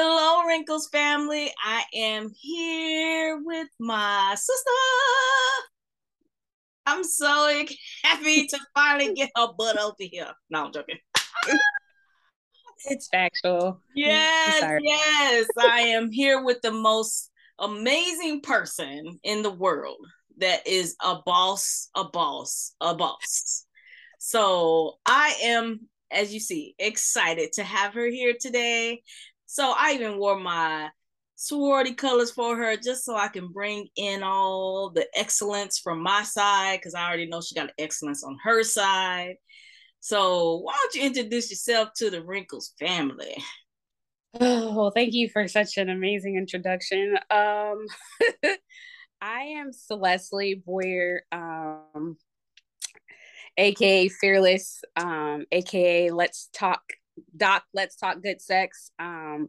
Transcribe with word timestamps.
Hello, 0.00 0.46
Wrinkles 0.46 0.88
family. 0.92 1.50
I 1.60 1.82
am 1.92 2.30
here 2.32 3.42
with 3.44 3.66
my 3.80 4.32
sister. 4.36 4.70
I'm 6.86 7.02
so 7.02 7.64
happy 8.04 8.46
to 8.46 8.58
finally 8.76 9.12
get 9.14 9.30
her 9.36 9.48
butt 9.58 9.76
over 9.76 9.96
here. 9.98 10.30
No, 10.50 10.66
I'm 10.66 10.72
joking. 10.72 10.98
it's 12.84 13.08
factual. 13.08 13.82
Yes, 13.96 14.80
yes. 14.80 15.48
I 15.58 15.80
am 15.80 16.12
here 16.12 16.44
with 16.44 16.62
the 16.62 16.70
most 16.70 17.32
amazing 17.58 18.42
person 18.42 19.18
in 19.24 19.42
the 19.42 19.50
world 19.50 20.06
that 20.36 20.64
is 20.64 20.94
a 21.04 21.16
boss, 21.26 21.88
a 21.96 22.04
boss, 22.04 22.72
a 22.80 22.94
boss. 22.94 23.66
So 24.20 24.98
I 25.04 25.34
am, 25.42 25.88
as 26.12 26.32
you 26.32 26.38
see, 26.38 26.76
excited 26.78 27.54
to 27.54 27.64
have 27.64 27.94
her 27.94 28.06
here 28.06 28.36
today. 28.40 29.02
So 29.50 29.72
I 29.74 29.94
even 29.94 30.18
wore 30.18 30.38
my 30.38 30.90
sorority 31.36 31.94
colors 31.94 32.30
for 32.30 32.54
her 32.54 32.76
just 32.76 33.02
so 33.02 33.16
I 33.16 33.28
can 33.28 33.48
bring 33.48 33.88
in 33.96 34.22
all 34.22 34.90
the 34.90 35.06
excellence 35.16 35.78
from 35.78 36.02
my 36.02 36.22
side 36.22 36.80
because 36.80 36.94
I 36.94 37.08
already 37.08 37.26
know 37.26 37.40
she 37.40 37.54
got 37.54 37.70
excellence 37.78 38.22
on 38.22 38.36
her 38.42 38.62
side. 38.62 39.36
So 40.00 40.58
why 40.58 40.76
don't 40.76 40.94
you 40.96 41.06
introduce 41.06 41.48
yourself 41.48 41.94
to 41.96 42.10
the 42.10 42.22
Wrinkles 42.22 42.74
family? 42.78 43.42
Oh, 44.38 44.74
well, 44.76 44.90
thank 44.90 45.14
you 45.14 45.30
for 45.30 45.48
such 45.48 45.78
an 45.78 45.88
amazing 45.88 46.36
introduction. 46.36 47.16
Um, 47.30 47.86
I 49.22 49.40
am 49.56 49.70
CeLeslie 49.70 50.62
Boyer, 50.62 51.22
um, 51.32 52.18
aka 53.56 54.08
Fearless, 54.08 54.82
um, 54.94 55.46
aka 55.50 56.10
Let's 56.10 56.50
Talk 56.52 56.82
Doc, 57.36 57.64
Let's 57.72 57.96
Talk 57.96 58.22
Good 58.22 58.40
Sex. 58.40 58.90
Um, 58.98 59.48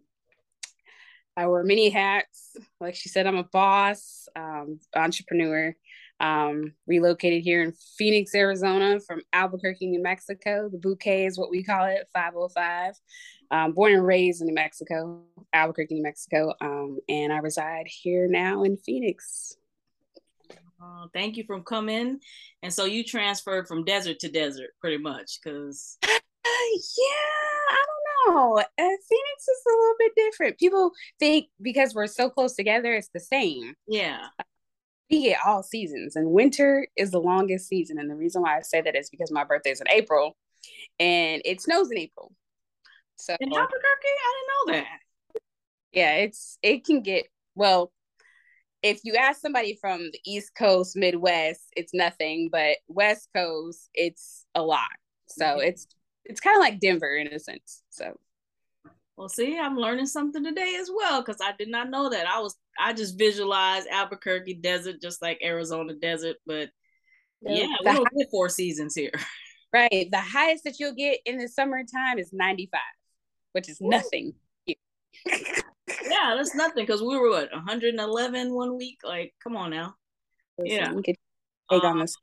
I 1.35 1.47
wear 1.47 1.63
many 1.63 1.89
hats. 1.89 2.57
Like 2.81 2.95
she 2.95 3.07
said, 3.09 3.25
I'm 3.25 3.37
a 3.37 3.43
boss, 3.43 4.27
um, 4.35 4.79
entrepreneur. 4.95 5.75
Um, 6.21 6.73
relocated 6.85 7.43
here 7.43 7.63
in 7.63 7.71
Phoenix, 7.97 8.35
Arizona 8.35 8.99
from 8.99 9.21
Albuquerque, 9.31 9.87
New 9.87 10.03
Mexico. 10.03 10.67
The 10.69 10.77
Burque 10.77 11.07
is 11.07 11.39
what 11.39 11.49
we 11.49 11.63
call 11.63 11.85
it, 11.85 12.09
505. 12.13 12.93
Um, 13.51 13.71
born 13.71 13.93
and 13.93 14.05
raised 14.05 14.41
in 14.41 14.47
New 14.47 14.53
Mexico, 14.53 15.21
Albuquerque, 15.53 15.95
New 15.95 16.03
Mexico. 16.03 16.53
Um, 16.59 16.99
and 17.07 17.31
I 17.31 17.37
reside 17.37 17.87
here 17.87 18.27
now 18.27 18.63
in 18.63 18.75
Phoenix. 18.75 19.55
Uh, 20.81 21.07
thank 21.13 21.37
you 21.37 21.43
for 21.45 21.61
coming. 21.61 22.19
And 22.63 22.73
so 22.73 22.85
you 22.85 23.03
transferred 23.03 23.67
from 23.67 23.85
desert 23.85 24.19
to 24.19 24.29
desert 24.29 24.71
pretty 24.81 24.97
much 24.97 25.39
because. 25.41 25.97
Uh, 26.03 26.07
yeah, 26.45 27.48
I 27.69 27.83
don't 27.85 28.35
know. 28.35 28.57
Uh, 28.57 28.63
Phoenix 28.77 29.47
is 29.47 29.63
a 29.67 29.77
little 29.77 29.95
bit 29.99 30.11
different. 30.15 30.57
People 30.57 30.91
think 31.19 31.47
because 31.61 31.93
we're 31.93 32.07
so 32.07 32.29
close 32.29 32.55
together, 32.55 32.93
it's 32.93 33.09
the 33.13 33.19
same. 33.19 33.73
Yeah. 33.87 34.27
We 35.09 35.23
get 35.23 35.39
all 35.45 35.63
seasons, 35.63 36.15
and 36.15 36.29
winter 36.29 36.87
is 36.95 37.11
the 37.11 37.19
longest 37.19 37.67
season. 37.67 37.97
And 37.97 38.09
the 38.09 38.15
reason 38.15 38.43
why 38.43 38.57
I 38.57 38.61
say 38.61 38.81
that 38.81 38.95
is 38.95 39.09
because 39.09 39.31
my 39.31 39.43
birthday 39.43 39.71
is 39.71 39.81
in 39.81 39.89
April, 39.89 40.37
and 40.99 41.41
it 41.45 41.61
snows 41.61 41.89
in 41.89 41.97
April. 41.97 42.31
So 43.15 43.35
in 43.39 43.49
Albuquerque, 43.49 43.79
I 44.05 44.33
didn't 44.35 44.77
know 44.77 44.79
that. 44.79 44.99
Yeah, 45.91 46.15
it's 46.17 46.59
it 46.61 46.85
can 46.85 47.01
get 47.01 47.25
well 47.55 47.91
if 48.81 49.01
you 49.03 49.15
ask 49.15 49.41
somebody 49.41 49.77
from 49.79 49.99
the 50.11 50.19
East 50.25 50.55
Coast, 50.55 50.95
Midwest, 50.95 51.67
it's 51.75 51.93
nothing, 51.93 52.49
but 52.51 52.77
West 52.87 53.29
Coast, 53.35 53.89
it's 53.93 54.45
a 54.55 54.61
lot. 54.61 54.89
So 55.27 55.45
mm-hmm. 55.45 55.67
it's 55.67 55.87
it's 56.29 56.39
kind 56.39 56.55
of 56.55 56.61
like 56.61 56.79
Denver 56.79 57.15
in 57.15 57.27
a 57.27 57.39
sense. 57.39 57.81
So 57.89 58.17
well, 59.17 59.27
see, 59.27 59.59
I'm 59.59 59.75
learning 59.75 60.05
something 60.05 60.43
today 60.43 60.77
as 60.79 60.89
well 60.93 61.21
because 61.21 61.41
I 61.41 61.51
did 61.59 61.67
not 61.67 61.89
know 61.89 62.09
that. 62.09 62.25
I 62.25 62.39
was 62.39 62.55
I 62.79 62.93
just 62.93 63.17
visualized 63.17 63.87
Albuquerque 63.91 64.53
desert 64.53 65.01
just 65.01 65.21
like 65.21 65.41
Arizona 65.43 65.93
desert, 65.93 66.37
but 66.45 66.69
yeah, 67.41 67.67
we 67.83 67.91
don't 67.91 68.07
get 68.17 68.31
four 68.31 68.47
seasons 68.47 68.95
here. 68.95 69.11
Right. 69.71 70.07
The 70.11 70.19
highest 70.19 70.63
that 70.63 70.79
you'll 70.79 70.95
get 70.95 71.19
in 71.27 71.37
the 71.37 71.47
summertime 71.47 72.17
is 72.17 72.33
95, 72.33 72.81
which 73.51 73.69
is 73.69 73.79
Ooh. 73.79 73.89
nothing. 73.89 74.33
yeah, 74.65 74.75
that's 76.35 76.55
nothing 76.55 76.87
because 76.87 77.03
we 77.03 77.15
were 77.15 77.29
what 77.29 77.51
111 77.53 78.51
one 78.51 78.75
week. 78.75 78.97
Like, 79.03 79.35
come 79.43 79.55
on 79.55 79.69
now. 79.69 79.93
Listen, 80.57 80.75
yeah, 80.75 80.91
we 80.91 81.03
could 81.03 81.17
take 81.69 81.83
um, 81.83 81.99
on 81.99 81.99
this. 81.99 82.15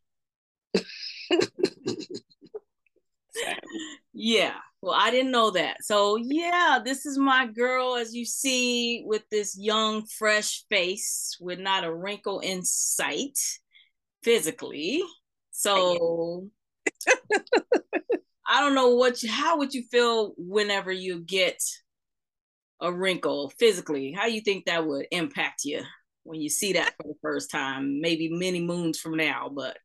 yeah. 4.13 4.55
Well, 4.83 4.95
I 4.95 5.11
didn't 5.11 5.33
know 5.33 5.51
that. 5.53 5.83
So 5.83 6.17
yeah, 6.17 6.81
this 6.85 7.07
is 7.07 7.19
my 7.19 7.47
girl, 7.47 7.97
as 7.97 8.15
you 8.15 8.25
see, 8.25 9.03
with 9.07 9.23
this 9.31 9.57
young, 9.59 10.07
fresh 10.07 10.65
face, 10.69 11.37
with 11.41 11.59
not 11.59 11.85
a 11.85 11.95
wrinkle 11.95 12.41
in 12.41 12.63
sight, 12.65 13.39
physically. 14.23 15.03
So. 15.51 16.49
I 18.49 18.61
don't 18.61 18.77
know 18.77 18.95
what 18.95 19.25
you, 19.25 19.31
how 19.31 19.59
would 19.59 19.75
you 19.75 19.83
feel 19.91 20.33
whenever 20.37 20.93
you 20.93 21.19
get 21.19 21.61
a 22.81 22.93
wrinkle 22.93 23.53
physically, 23.59 24.13
how 24.13 24.27
do 24.27 24.33
you 24.33 24.41
think 24.41 24.67
that 24.67 24.87
would 24.87 25.07
impact 25.11 25.65
you 25.65 25.83
when 26.25 26.41
you 26.41 26.49
see 26.49 26.75
that 26.75 26.95
for 26.97 27.05
the 27.05 27.15
first 27.23 27.51
time? 27.51 28.01
Maybe 28.01 28.29
many 28.29 28.61
moons 28.61 28.99
from 28.99 29.17
now, 29.17 29.51
but 29.53 29.79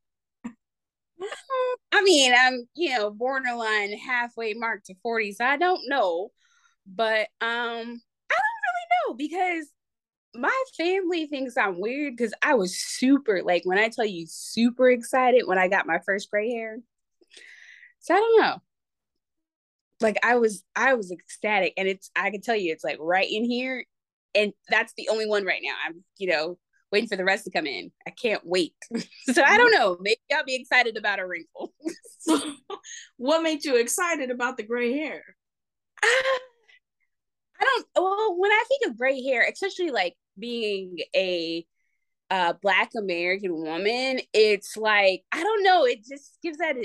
I 1.92 2.02
mean, 2.04 2.34
I'm 2.38 2.68
you 2.76 2.98
know 2.98 3.12
borderline 3.12 3.94
halfway 3.94 4.54
mark 4.54 4.84
to 4.86 4.96
40, 5.04 5.34
so 5.34 5.46
I 5.46 5.58
don't 5.58 5.82
know, 5.88 6.32
but 6.86 7.28
um, 7.42 8.02
I 8.30 8.38
don't 8.38 8.62
really 8.68 8.88
know 8.92 9.14
because 9.18 9.68
my 10.34 10.64
family 10.78 11.28
thinks 11.28 11.58
I'm 11.58 11.80
weird 11.80 12.16
because 12.16 12.34
I 12.42 12.56
was 12.56 12.78
super 12.78 13.44
like 13.44 13.64
when 13.66 13.78
I 13.78 13.90
tell 13.90 14.06
you 14.06 14.26
super 14.28 14.90
excited 14.90 15.44
when 15.46 15.58
I 15.58 15.68
got 15.68 15.88
my 15.88 16.00
first 16.06 16.32
gray 16.32 16.52
hair. 16.52 16.80
So 18.00 18.16
I 18.16 18.18
don't 18.18 18.42
know 18.42 18.58
like 20.02 20.18
I 20.24 20.36
was 20.36 20.64
I 20.76 20.96
was 20.96 21.12
ecstatic 21.12 21.74
and 21.78 21.88
it's 21.88 22.09
I 22.16 22.32
can 22.32 22.42
tell 22.42 22.56
you 22.56 22.72
it's 22.72 22.84
like 22.84 22.98
right 23.00 23.28
in 23.30 23.46
here 23.46 23.86
and 24.34 24.53
that's 24.70 24.94
the 24.98 25.09
only 25.09 25.28
one 25.28 25.46
right 25.46 25.62
now. 25.64 25.76
I'm 25.86 26.03
you 26.18 26.30
know 26.30 26.58
waiting 26.91 27.09
for 27.09 27.16
the 27.16 27.24
rest 27.24 27.46
to 27.46 27.52
come 27.52 27.66
in. 27.66 27.91
I 28.06 28.12
can't 28.12 28.46
wait. 28.46 28.74
so 29.34 29.44
I 29.44 29.57
don't 29.57 29.72
know. 29.72 29.97
Maybe 30.02 30.19
I'll 30.34 30.44
be 30.44 30.56
excited 30.56 30.97
about 30.97 31.19
a 31.19 31.28
wrinkle. 31.28 31.74
what 33.18 33.44
made 33.44 33.63
you 33.63 33.78
excited 33.78 34.31
about 34.31 34.57
the 34.57 34.63
gray 34.63 34.94
hair? 34.94 35.24
Uh, 36.03 36.40
I 37.59 37.63
don't 37.63 37.88
well 37.96 38.35
when 38.38 38.52
I 38.52 38.63
think 38.68 38.91
of 38.91 38.97
gray 38.97 39.22
hair, 39.24 39.47
especially 39.47 39.91
like 39.91 40.16
being 40.38 40.97
a 41.16 41.66
uh, 42.29 42.53
black 42.62 42.91
American 42.97 43.53
woman, 43.53 44.19
it's 44.34 44.78
like 44.78 45.23
I 45.31 45.44
don't 45.44 45.63
know. 45.63 45.85
It 45.85 46.06
just 46.06 46.38
gives 46.41 46.58
that 46.58 46.75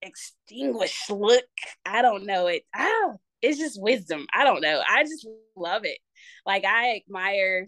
extinguished 0.00 1.10
look. 1.10 1.44
I 1.84 2.02
don't 2.02 2.24
know 2.24 2.46
it. 2.46 2.62
Oh, 2.76 3.16
it's 3.42 3.58
just 3.58 3.82
wisdom. 3.82 4.26
I 4.32 4.44
don't 4.44 4.62
know. 4.62 4.82
I 4.88 5.02
just 5.02 5.26
love 5.56 5.84
it. 5.84 5.98
Like 6.46 6.64
I 6.64 6.96
admire 6.96 7.66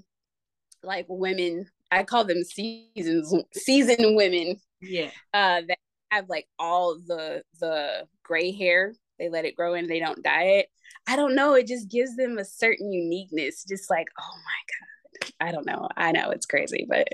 like 0.83 1.07
women. 1.09 1.67
I 1.95 2.05
call 2.05 2.25
them 2.25 2.43
seasons 2.43 3.35
seasoned 3.55 4.17
women. 4.17 4.57
Yeah. 4.81 5.11
Uh 5.33 5.63
that 5.69 5.79
have 6.11 6.29
like 6.29 6.47
all 6.59 6.97
the 6.97 7.43
the 7.61 8.07
gray 8.23 8.53
hair. 8.53 8.95
They 9.19 9.29
let 9.29 9.45
it 9.45 9.57
grow 9.57 9.75
and 9.75 9.89
they 9.89 10.01
don't 10.01 10.23
dye 10.23 10.59
it. 10.59 10.67
I 11.07 11.17
don't 11.17 11.35
know. 11.35 11.55
It 11.55 11.67
just 11.67 11.89
gives 11.89 12.17
them 12.17 12.39
a 12.39 12.45
certain 12.45 12.93
uniqueness. 12.93 13.65
Just 13.69 13.91
like, 13.91 14.09
oh 14.19 14.35
my 14.45 15.21
God. 15.21 15.49
I 15.49 15.53
don't 15.53 15.67
know. 15.67 15.89
I 15.97 16.13
know 16.13 16.31
it's 16.31 16.47
crazy, 16.47 16.87
but 16.89 17.09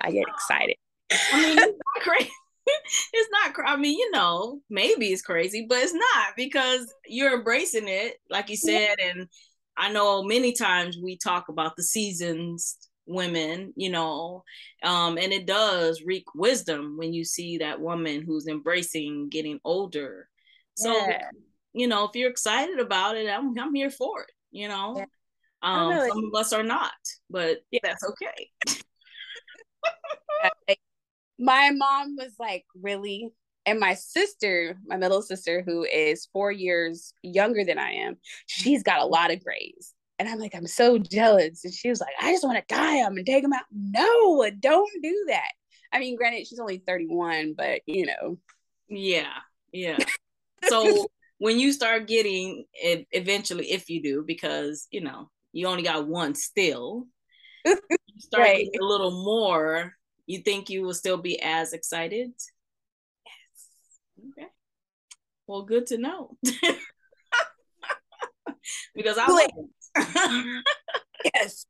I 0.00 0.10
get 0.10 0.26
excited. 0.28 0.76
I 1.10 1.42
mean, 1.42 1.58
it's 1.58 1.78
not 1.96 2.02
crazy. 2.02 2.30
it's 3.12 3.28
not 3.30 3.54
i 3.66 3.76
mean 3.76 3.98
you 3.98 4.10
know 4.10 4.60
maybe 4.70 5.08
it's 5.08 5.20
crazy 5.22 5.66
but 5.68 5.78
it's 5.82 5.92
not 5.92 6.34
because 6.36 6.92
you're 7.06 7.36
embracing 7.36 7.88
it 7.88 8.16
like 8.30 8.48
you 8.48 8.56
said 8.56 8.96
and 9.02 9.28
i 9.76 9.92
know 9.92 10.22
many 10.22 10.52
times 10.52 10.96
we 10.96 11.16
talk 11.16 11.48
about 11.48 11.76
the 11.76 11.82
seasons 11.82 12.78
women 13.06 13.72
you 13.76 13.90
know 13.90 14.42
um 14.82 15.18
and 15.18 15.32
it 15.32 15.46
does 15.46 16.02
wreak 16.04 16.24
wisdom 16.34 16.96
when 16.96 17.12
you 17.12 17.24
see 17.24 17.58
that 17.58 17.80
woman 17.80 18.22
who's 18.22 18.46
embracing 18.46 19.28
getting 19.28 19.60
older 19.64 20.28
so 20.74 20.92
yeah. 20.92 21.28
you 21.72 21.86
know 21.86 22.04
if 22.04 22.14
you're 22.14 22.30
excited 22.30 22.78
about 22.78 23.16
it 23.16 23.28
i'm, 23.28 23.56
I'm 23.58 23.74
here 23.74 23.90
for 23.90 24.22
it 24.22 24.32
you 24.50 24.68
know 24.68 24.94
yeah. 24.96 25.04
um 25.62 25.90
know. 25.90 26.08
some 26.08 26.24
of 26.24 26.40
us 26.40 26.52
are 26.52 26.62
not 26.62 26.92
but 27.28 27.58
yeah. 27.70 27.80
that's 27.82 28.04
okay 28.04 28.76
my 31.38 31.70
mom 31.70 32.16
was 32.16 32.34
like, 32.38 32.64
really? 32.80 33.30
And 33.66 33.80
my 33.80 33.94
sister, 33.94 34.78
my 34.86 34.96
middle 34.96 35.22
sister, 35.22 35.62
who 35.64 35.84
is 35.84 36.28
four 36.32 36.52
years 36.52 37.14
younger 37.22 37.64
than 37.64 37.78
I 37.78 37.92
am, 37.92 38.16
she's 38.46 38.82
got 38.82 39.00
a 39.00 39.06
lot 39.06 39.32
of 39.32 39.42
grays. 39.42 39.93
And 40.18 40.28
I'm 40.28 40.38
like, 40.38 40.54
I'm 40.54 40.66
so 40.66 40.98
jealous. 40.98 41.64
And 41.64 41.74
she 41.74 41.88
was 41.88 42.00
like, 42.00 42.14
I 42.20 42.30
just 42.32 42.44
want 42.44 42.56
to 42.56 42.74
dye 42.74 43.02
them 43.02 43.16
and 43.16 43.26
take 43.26 43.42
them 43.42 43.52
out. 43.52 43.64
No, 43.72 44.48
don't 44.60 45.02
do 45.02 45.24
that. 45.28 45.50
I 45.92 45.98
mean, 45.98 46.16
granted, 46.16 46.46
she's 46.46 46.60
only 46.60 46.78
31, 46.78 47.54
but 47.56 47.80
you 47.86 48.06
know. 48.06 48.38
Yeah, 48.88 49.32
yeah. 49.72 49.98
So 50.66 51.08
when 51.36 51.60
you 51.60 51.72
start 51.74 52.08
getting 52.08 52.64
it 52.72 53.06
eventually, 53.10 53.70
if 53.70 53.90
you 53.90 54.02
do, 54.02 54.24
because 54.26 54.88
you 54.90 55.02
know, 55.02 55.30
you 55.52 55.66
only 55.66 55.82
got 55.82 56.08
one 56.08 56.34
still. 56.34 57.06
you 57.66 57.76
start 58.18 58.44
right. 58.44 58.66
a 58.66 58.82
little 58.82 59.22
more, 59.22 59.92
you 60.24 60.38
think 60.38 60.70
you 60.70 60.82
will 60.82 60.94
still 60.94 61.18
be 61.18 61.38
as 61.42 61.74
excited? 61.74 62.32
Yes. 63.26 64.30
Okay. 64.30 64.48
Well, 65.46 65.64
good 65.64 65.86
to 65.88 65.98
know. 65.98 66.38
because 68.94 69.18
I 69.18 69.26
was 69.26 69.50
yes. 71.34 71.66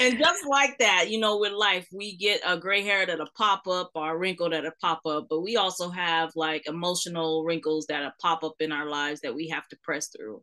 and 0.00 0.18
just 0.18 0.46
like 0.46 0.78
that, 0.78 1.10
you 1.10 1.18
know, 1.18 1.38
with 1.38 1.52
life, 1.52 1.86
we 1.92 2.16
get 2.16 2.40
a 2.46 2.56
gray 2.58 2.82
hair 2.82 3.06
that'll 3.06 3.28
pop 3.36 3.66
up 3.66 3.90
or 3.94 4.12
a 4.12 4.16
wrinkle 4.16 4.50
that'll 4.50 4.72
pop 4.80 5.00
up, 5.06 5.26
but 5.28 5.40
we 5.40 5.56
also 5.56 5.90
have 5.90 6.30
like 6.36 6.66
emotional 6.68 7.44
wrinkles 7.44 7.86
that'll 7.86 8.12
pop 8.20 8.44
up 8.44 8.54
in 8.60 8.72
our 8.72 8.86
lives 8.88 9.20
that 9.20 9.34
we 9.34 9.48
have 9.48 9.66
to 9.68 9.76
press 9.82 10.08
through. 10.08 10.42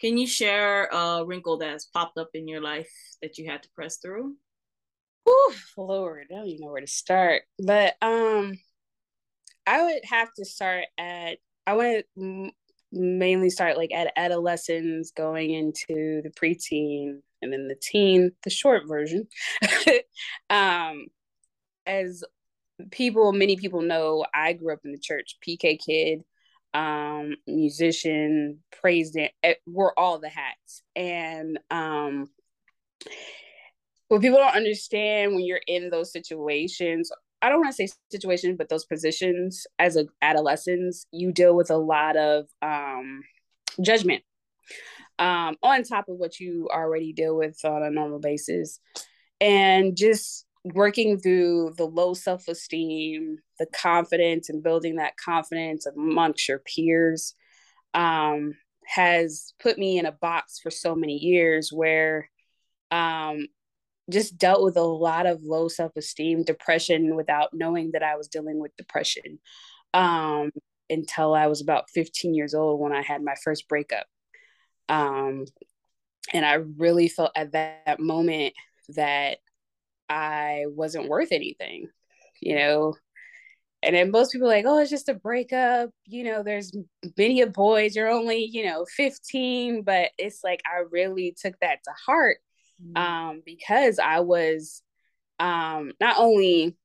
Can 0.00 0.16
you 0.16 0.26
share 0.26 0.86
a 0.86 1.24
wrinkle 1.24 1.58
that's 1.58 1.86
popped 1.86 2.16
up 2.16 2.30
in 2.34 2.48
your 2.48 2.62
life 2.62 2.90
that 3.20 3.36
you 3.36 3.50
had 3.50 3.62
to 3.62 3.70
press 3.74 3.98
through? 3.98 4.34
Oh 5.26 5.54
Lord, 5.76 6.26
I 6.30 6.36
don't 6.36 6.46
even 6.46 6.66
know 6.66 6.72
where 6.72 6.80
to 6.80 6.86
start. 6.86 7.42
But 7.58 7.94
um, 8.00 8.58
I 9.66 9.82
would 9.82 10.04
have 10.04 10.32
to 10.34 10.44
start 10.44 10.86
at. 10.96 11.38
I 11.66 11.74
want 11.74 12.04
to 12.18 12.50
mainly 12.92 13.50
start 13.50 13.76
like 13.76 13.92
at 13.92 14.12
adolescence, 14.16 15.10
going 15.12 15.50
into 15.50 16.22
the 16.22 16.30
preteen, 16.30 17.20
and 17.42 17.52
then 17.52 17.68
the 17.68 17.76
teen, 17.80 18.32
the 18.44 18.50
short 18.50 18.82
version. 18.86 19.26
um, 20.50 21.06
as 21.86 22.22
people, 22.90 23.32
many 23.32 23.56
people 23.56 23.82
know, 23.82 24.24
I 24.34 24.52
grew 24.52 24.72
up 24.72 24.80
in 24.84 24.92
the 24.92 24.98
church, 24.98 25.36
PK 25.46 25.78
kid, 25.84 26.22
um, 26.74 27.36
musician, 27.46 28.60
praised 28.80 29.16
it. 29.16 29.32
Eh, 29.42 29.54
we're 29.66 29.94
all 29.94 30.18
the 30.18 30.28
hats, 30.28 30.82
and 30.94 31.58
um, 31.70 32.28
what 34.08 34.20
people 34.20 34.38
don't 34.38 34.56
understand 34.56 35.34
when 35.34 35.44
you're 35.44 35.60
in 35.66 35.90
those 35.90 36.12
situations 36.12 37.10
I 37.42 37.48
don't 37.48 37.60
want 37.60 37.74
to 37.74 37.88
say 37.88 37.92
situation, 38.10 38.56
but 38.56 38.68
those 38.68 38.84
positions 38.84 39.66
as 39.78 39.96
a 39.96 40.06
adolescents, 40.20 41.06
you 41.10 41.32
deal 41.32 41.56
with 41.56 41.70
a 41.70 41.76
lot 41.76 42.16
of 42.16 42.46
um, 42.62 43.22
judgment. 43.80 44.22
Um, 45.18 45.56
on 45.62 45.82
top 45.82 46.08
of 46.08 46.16
what 46.16 46.40
you 46.40 46.68
already 46.72 47.12
deal 47.12 47.36
with 47.36 47.62
on 47.64 47.82
a 47.82 47.90
normal 47.90 48.20
basis, 48.20 48.80
and 49.40 49.96
just 49.96 50.46
working 50.64 51.18
through 51.18 51.74
the 51.76 51.86
low 51.86 52.14
self 52.14 52.48
esteem, 52.48 53.38
the 53.58 53.66
confidence, 53.66 54.48
and 54.48 54.62
building 54.62 54.96
that 54.96 55.16
confidence 55.16 55.86
amongst 55.86 56.48
your 56.48 56.58
peers 56.58 57.34
um, 57.94 58.54
has 58.86 59.54
put 59.62 59.78
me 59.78 59.98
in 59.98 60.06
a 60.06 60.12
box 60.12 60.58
for 60.58 60.70
so 60.70 60.94
many 60.94 61.16
years 61.16 61.70
where 61.72 62.30
um, 62.90 63.46
just 64.10 64.38
dealt 64.38 64.62
with 64.62 64.76
a 64.76 64.82
lot 64.82 65.26
of 65.26 65.42
low 65.42 65.68
self-esteem 65.68 66.44
depression 66.44 67.16
without 67.16 67.50
knowing 67.52 67.90
that 67.92 68.02
i 68.02 68.16
was 68.16 68.28
dealing 68.28 68.58
with 68.58 68.76
depression 68.76 69.38
um, 69.94 70.50
until 70.88 71.34
i 71.34 71.46
was 71.46 71.60
about 71.60 71.90
15 71.90 72.34
years 72.34 72.54
old 72.54 72.80
when 72.80 72.92
i 72.92 73.02
had 73.02 73.22
my 73.22 73.34
first 73.42 73.68
breakup. 73.68 74.06
Um, 74.88 75.44
and 76.32 76.44
i 76.44 76.54
really 76.54 77.08
felt 77.08 77.32
at 77.34 77.52
that 77.52 78.00
moment 78.00 78.54
that 78.90 79.38
i 80.08 80.64
wasn't 80.68 81.08
worth 81.08 81.32
anything 81.32 81.88
you 82.40 82.54
know? 82.56 82.94
And 83.82 83.94
then 83.94 84.10
most 84.10 84.32
people 84.32 84.46
like 84.46 84.66
oh 84.66 84.78
it's 84.78 84.90
just 84.90 85.08
a 85.08 85.14
breakup 85.14 85.88
you 86.04 86.22
know 86.22 86.42
there's 86.42 86.70
many 87.16 87.40
of 87.40 87.54
boys 87.54 87.96
you're 87.96 88.10
only 88.10 88.44
you 88.44 88.66
know 88.66 88.84
15 88.94 89.84
but 89.84 90.10
it's 90.18 90.44
like 90.44 90.60
i 90.66 90.82
really 90.90 91.34
took 91.40 91.58
that 91.60 91.78
to 91.84 91.90
heart 92.06 92.36
mm-hmm. 92.82 92.96
um, 92.96 93.42
because 93.44 93.98
I 93.98 94.20
was 94.20 94.82
um, 95.38 95.92
not 96.00 96.16
only 96.18 96.76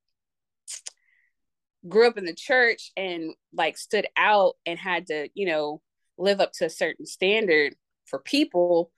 grew 1.87 2.07
up 2.07 2.17
in 2.17 2.25
the 2.25 2.33
church 2.33 2.91
and 2.97 3.33
like 3.53 3.77
stood 3.77 4.07
out 4.17 4.55
and 4.65 4.79
had 4.79 5.07
to, 5.07 5.29
you 5.33 5.45
know, 5.45 5.81
live 6.17 6.39
up 6.39 6.51
to 6.53 6.65
a 6.65 6.69
certain 6.69 7.05
standard 7.05 7.75
for 8.05 8.19
people. 8.19 8.91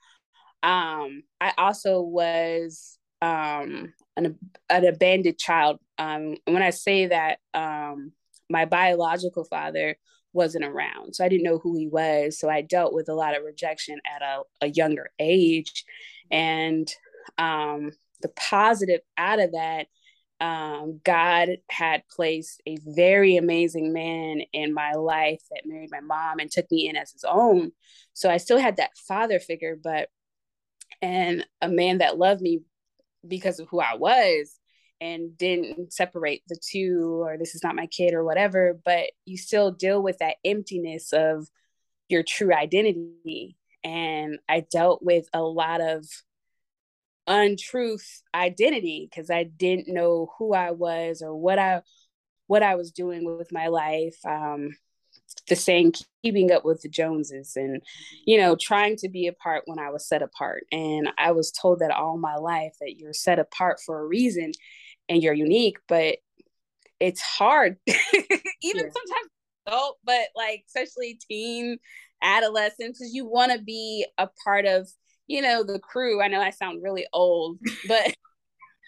Um, 0.64 1.24
I 1.42 1.54
also 1.58 2.02
was 2.02 2.98
um, 3.22 3.94
an, 4.16 4.38
an 4.70 4.86
abandoned 4.86 5.38
child. 5.38 5.80
Um, 5.98 6.38
when 6.46 6.62
I 6.62 6.70
say 6.70 7.08
that, 7.08 7.40
um, 7.54 8.12
my 8.50 8.66
biological 8.66 9.44
father 9.44 9.98
wasn't 10.34 10.66
around. 10.66 11.16
So 11.16 11.26
I 11.26 11.30
didn't 11.30 11.44
know 11.44 11.58
who 11.58 11.78
he 11.78 11.88
was. 11.88 12.40
So 12.40 12.50
I 12.50 12.62
dealt 12.62 12.94
with 12.94 13.10
a 13.10 13.14
lot 13.14 13.36
of 13.36 13.44
rejection 13.44 14.00
at 14.06 14.22
a, 14.22 14.42
a 14.62 14.68
younger 14.70 15.10
age 15.20 15.84
and 16.32 16.92
um, 17.38 17.92
the 18.22 18.30
positive 18.30 19.02
out 19.18 19.40
of 19.40 19.52
that 19.52 19.88
um, 20.40 21.02
God 21.04 21.50
had 21.70 22.04
placed 22.10 22.62
a 22.68 22.78
very 22.86 23.38
amazing 23.38 23.92
man 23.92 24.42
in 24.54 24.74
my 24.74 24.92
life 24.92 25.42
that 25.50 25.64
married 25.66 25.90
my 25.92 26.00
mom 26.00 26.40
and 26.40 26.52
took 26.52 26.70
me 26.72 26.88
in 26.88 26.96
as 26.96 27.12
his 27.12 27.24
own. 27.24 27.72
So 28.14 28.30
I 28.30 28.38
still 28.38 28.60
had 28.60 28.78
that 28.78 28.96
father 29.08 29.40
figure, 29.40 29.78
but 29.82 30.10
and 31.02 31.46
a 31.62 31.70
man 31.70 32.00
that 32.00 32.18
loved 32.18 32.42
me 32.42 32.62
because 33.28 33.60
of 33.60 33.68
who 33.70 33.80
I 33.80 33.96
was 33.96 34.58
and 35.00 35.38
didn't 35.38 35.94
separate 35.94 36.44
the 36.48 36.58
two 36.60 37.22
or 37.24 37.38
this 37.38 37.56
is 37.56 37.64
not 37.64 37.76
my 37.76 37.88
kid 37.88 38.14
or 38.14 38.24
whatever, 38.24 38.80
but 38.86 39.12
you 39.26 39.38
still 39.38 39.72
deal 39.72 40.02
with 40.02 40.20
that 40.20 40.38
emptiness 40.44 41.14
of 41.14 41.48
your 42.10 42.24
true 42.24 42.54
identity. 42.54 43.58
And 43.88 44.40
I 44.50 44.66
dealt 44.70 45.02
with 45.02 45.30
a 45.34 45.42
lot 45.42 45.80
of 45.80 46.06
untruth 47.26 48.22
identity 48.36 49.08
because 49.10 49.30
I 49.30 49.44
didn't 49.44 49.88
know 49.88 50.34
who 50.38 50.54
I 50.54 50.72
was 50.72 51.22
or 51.22 51.34
what 51.34 51.58
I 51.58 51.82
what 52.48 52.64
I 52.64 52.76
was 52.76 52.92
doing 52.92 53.24
with 53.26 53.52
my 53.54 53.68
life. 53.68 54.18
Um, 54.26 54.72
the 55.48 55.56
saying 55.56 55.94
keeping 56.22 56.52
up 56.52 56.66
with 56.66 56.82
the 56.82 56.90
Joneses 56.90 57.54
and 57.56 57.82
you 58.26 58.38
know 58.38 58.58
trying 58.60 58.98
to 58.98 59.10
be 59.10 59.28
apart 59.28 59.64
when 59.68 59.80
I 59.80 59.90
was 59.90 60.06
set 60.06 60.22
apart. 60.22 60.66
And 60.74 61.10
I 61.18 61.32
was 61.32 61.52
told 61.52 61.80
that 61.80 61.92
all 61.92 62.18
my 62.18 62.36
life 62.36 62.74
that 62.82 62.98
you're 62.98 63.14
set 63.14 63.40
apart 63.40 63.80
for 63.86 64.00
a 64.00 64.06
reason 64.06 64.52
and 65.08 65.24
you're 65.24 65.34
unique, 65.34 65.78
but 65.88 66.18
it's 67.00 67.22
hard. 67.22 67.78
Even 67.88 68.86
yeah. 68.86 68.92
sometimes 68.92 69.30
oh, 69.68 69.96
but 70.04 70.28
like 70.36 70.64
especially 70.68 71.20
teen 71.30 71.78
adolescents 72.22 73.00
because 73.00 73.14
you 73.14 73.26
want 73.26 73.52
to 73.52 73.60
be 73.60 74.06
a 74.18 74.28
part 74.44 74.66
of 74.66 74.88
you 75.28 75.42
know, 75.42 75.64
the 75.64 75.80
crew. 75.80 76.22
I 76.22 76.30
know 76.30 76.42
I 76.42 76.50
sound 76.50 76.82
really 76.82 77.06
old, 77.14 77.60
but 77.88 78.14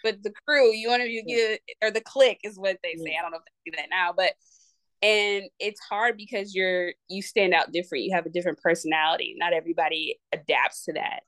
but 0.04 0.24
the 0.24 0.32
crew, 0.48 0.74
you 0.74 0.90
want 0.90 1.04
to 1.04 1.22
get 1.22 1.60
or 1.84 1.92
the 1.92 2.02
clique 2.02 2.40
is 2.44 2.58
what 2.58 2.78
they 2.82 2.96
say. 2.96 3.16
I 3.18 3.22
don't 3.22 3.32
know 3.32 3.38
if 3.38 3.44
they 3.44 3.72
do 3.72 3.78
that 3.78 3.90
now, 3.90 4.14
but 4.16 4.34
and 5.02 5.46
it's 5.60 5.80
hard 5.82 6.18
because 6.18 6.56
you're 6.56 6.94
you 7.08 7.22
stand 7.22 7.54
out 7.54 7.72
different. 7.72 8.06
You 8.06 8.16
have 8.16 8.26
a 8.26 8.32
different 8.32 8.60
personality. 8.60 9.36
Not 9.38 9.54
everybody 9.54 10.20
adapts 10.34 10.86
to 10.86 10.94
that. 10.94 11.22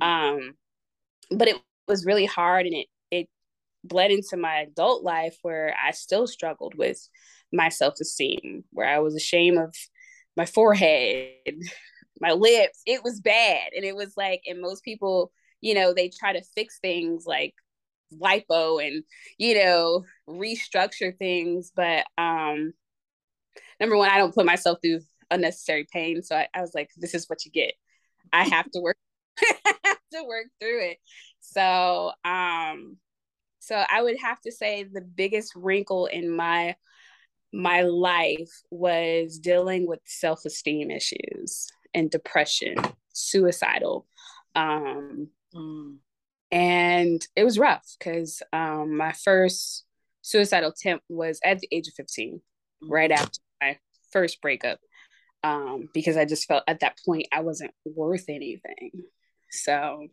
Um, 0.00 0.54
but 1.30 1.48
it 1.48 1.56
was 1.88 2.06
really 2.06 2.26
hard, 2.26 2.66
and 2.66 2.74
it 2.74 2.86
it 3.10 3.28
bled 3.82 4.10
into 4.10 4.36
my 4.36 4.60
adult 4.60 5.02
life 5.02 5.38
where 5.42 5.74
I 5.82 5.92
still 5.92 6.26
struggled 6.26 6.74
with 6.76 7.08
my 7.52 7.68
self 7.68 7.94
esteem, 8.00 8.64
where 8.72 8.88
I 8.88 8.98
was 9.00 9.14
ashamed 9.14 9.58
of 9.58 9.74
my 10.36 10.46
forehead, 10.46 11.54
my 12.20 12.32
lips. 12.32 12.82
It 12.86 13.02
was 13.02 13.20
bad. 13.20 13.72
And 13.74 13.84
it 13.84 13.96
was 13.96 14.14
like, 14.16 14.42
and 14.46 14.60
most 14.60 14.84
people, 14.84 15.32
you 15.60 15.74
know, 15.74 15.92
they 15.92 16.08
try 16.08 16.32
to 16.32 16.42
fix 16.54 16.78
things 16.80 17.24
like 17.26 17.54
lipo 18.14 18.84
and, 18.84 19.04
you 19.38 19.54
know, 19.62 20.04
restructure 20.28 21.16
things. 21.16 21.72
But 21.74 22.04
um 22.18 22.72
number 23.78 23.96
one, 23.96 24.10
I 24.10 24.18
don't 24.18 24.34
put 24.34 24.46
myself 24.46 24.78
through 24.82 25.00
unnecessary 25.30 25.86
pain. 25.92 26.22
So 26.22 26.36
I, 26.36 26.48
I 26.54 26.60
was 26.60 26.72
like, 26.74 26.90
this 26.96 27.14
is 27.14 27.28
what 27.28 27.44
you 27.44 27.50
get. 27.50 27.72
I 28.32 28.44
have 28.44 28.70
to 28.72 28.80
work 28.80 28.96
to 29.38 30.24
work 30.24 30.46
through 30.60 30.90
it. 30.90 30.98
So 31.40 32.12
um 32.24 32.96
so 33.60 33.82
I 33.90 34.02
would 34.02 34.18
have 34.20 34.40
to 34.42 34.52
say 34.52 34.84
the 34.84 35.02
biggest 35.02 35.52
wrinkle 35.54 36.06
in 36.06 36.34
my 36.34 36.74
my 37.52 37.82
life 37.82 38.50
was 38.70 39.38
dealing 39.38 39.86
with 39.86 40.00
self-esteem 40.04 40.90
issues 40.90 41.68
and 41.94 42.10
depression, 42.10 42.76
suicidal. 43.12 44.06
Um, 44.54 45.28
mm. 45.54 45.96
And 46.52 47.26
it 47.36 47.44
was 47.44 47.58
rough 47.58 47.86
because 47.98 48.42
um, 48.52 48.96
my 48.96 49.12
first 49.12 49.84
suicidal 50.22 50.70
attempt 50.70 51.04
was 51.08 51.40
at 51.44 51.58
the 51.60 51.68
age 51.72 51.88
of 51.88 51.94
15, 51.94 52.40
mm. 52.82 52.90
right 52.90 53.10
after 53.10 53.40
my 53.60 53.78
first 54.12 54.40
breakup, 54.40 54.78
um, 55.42 55.88
because 55.92 56.16
I 56.16 56.24
just 56.24 56.46
felt 56.46 56.64
at 56.66 56.80
that 56.80 56.98
point 57.04 57.28
I 57.32 57.40
wasn't 57.40 57.72
worth 57.84 58.28
anything. 58.28 58.90
So, 59.50 60.06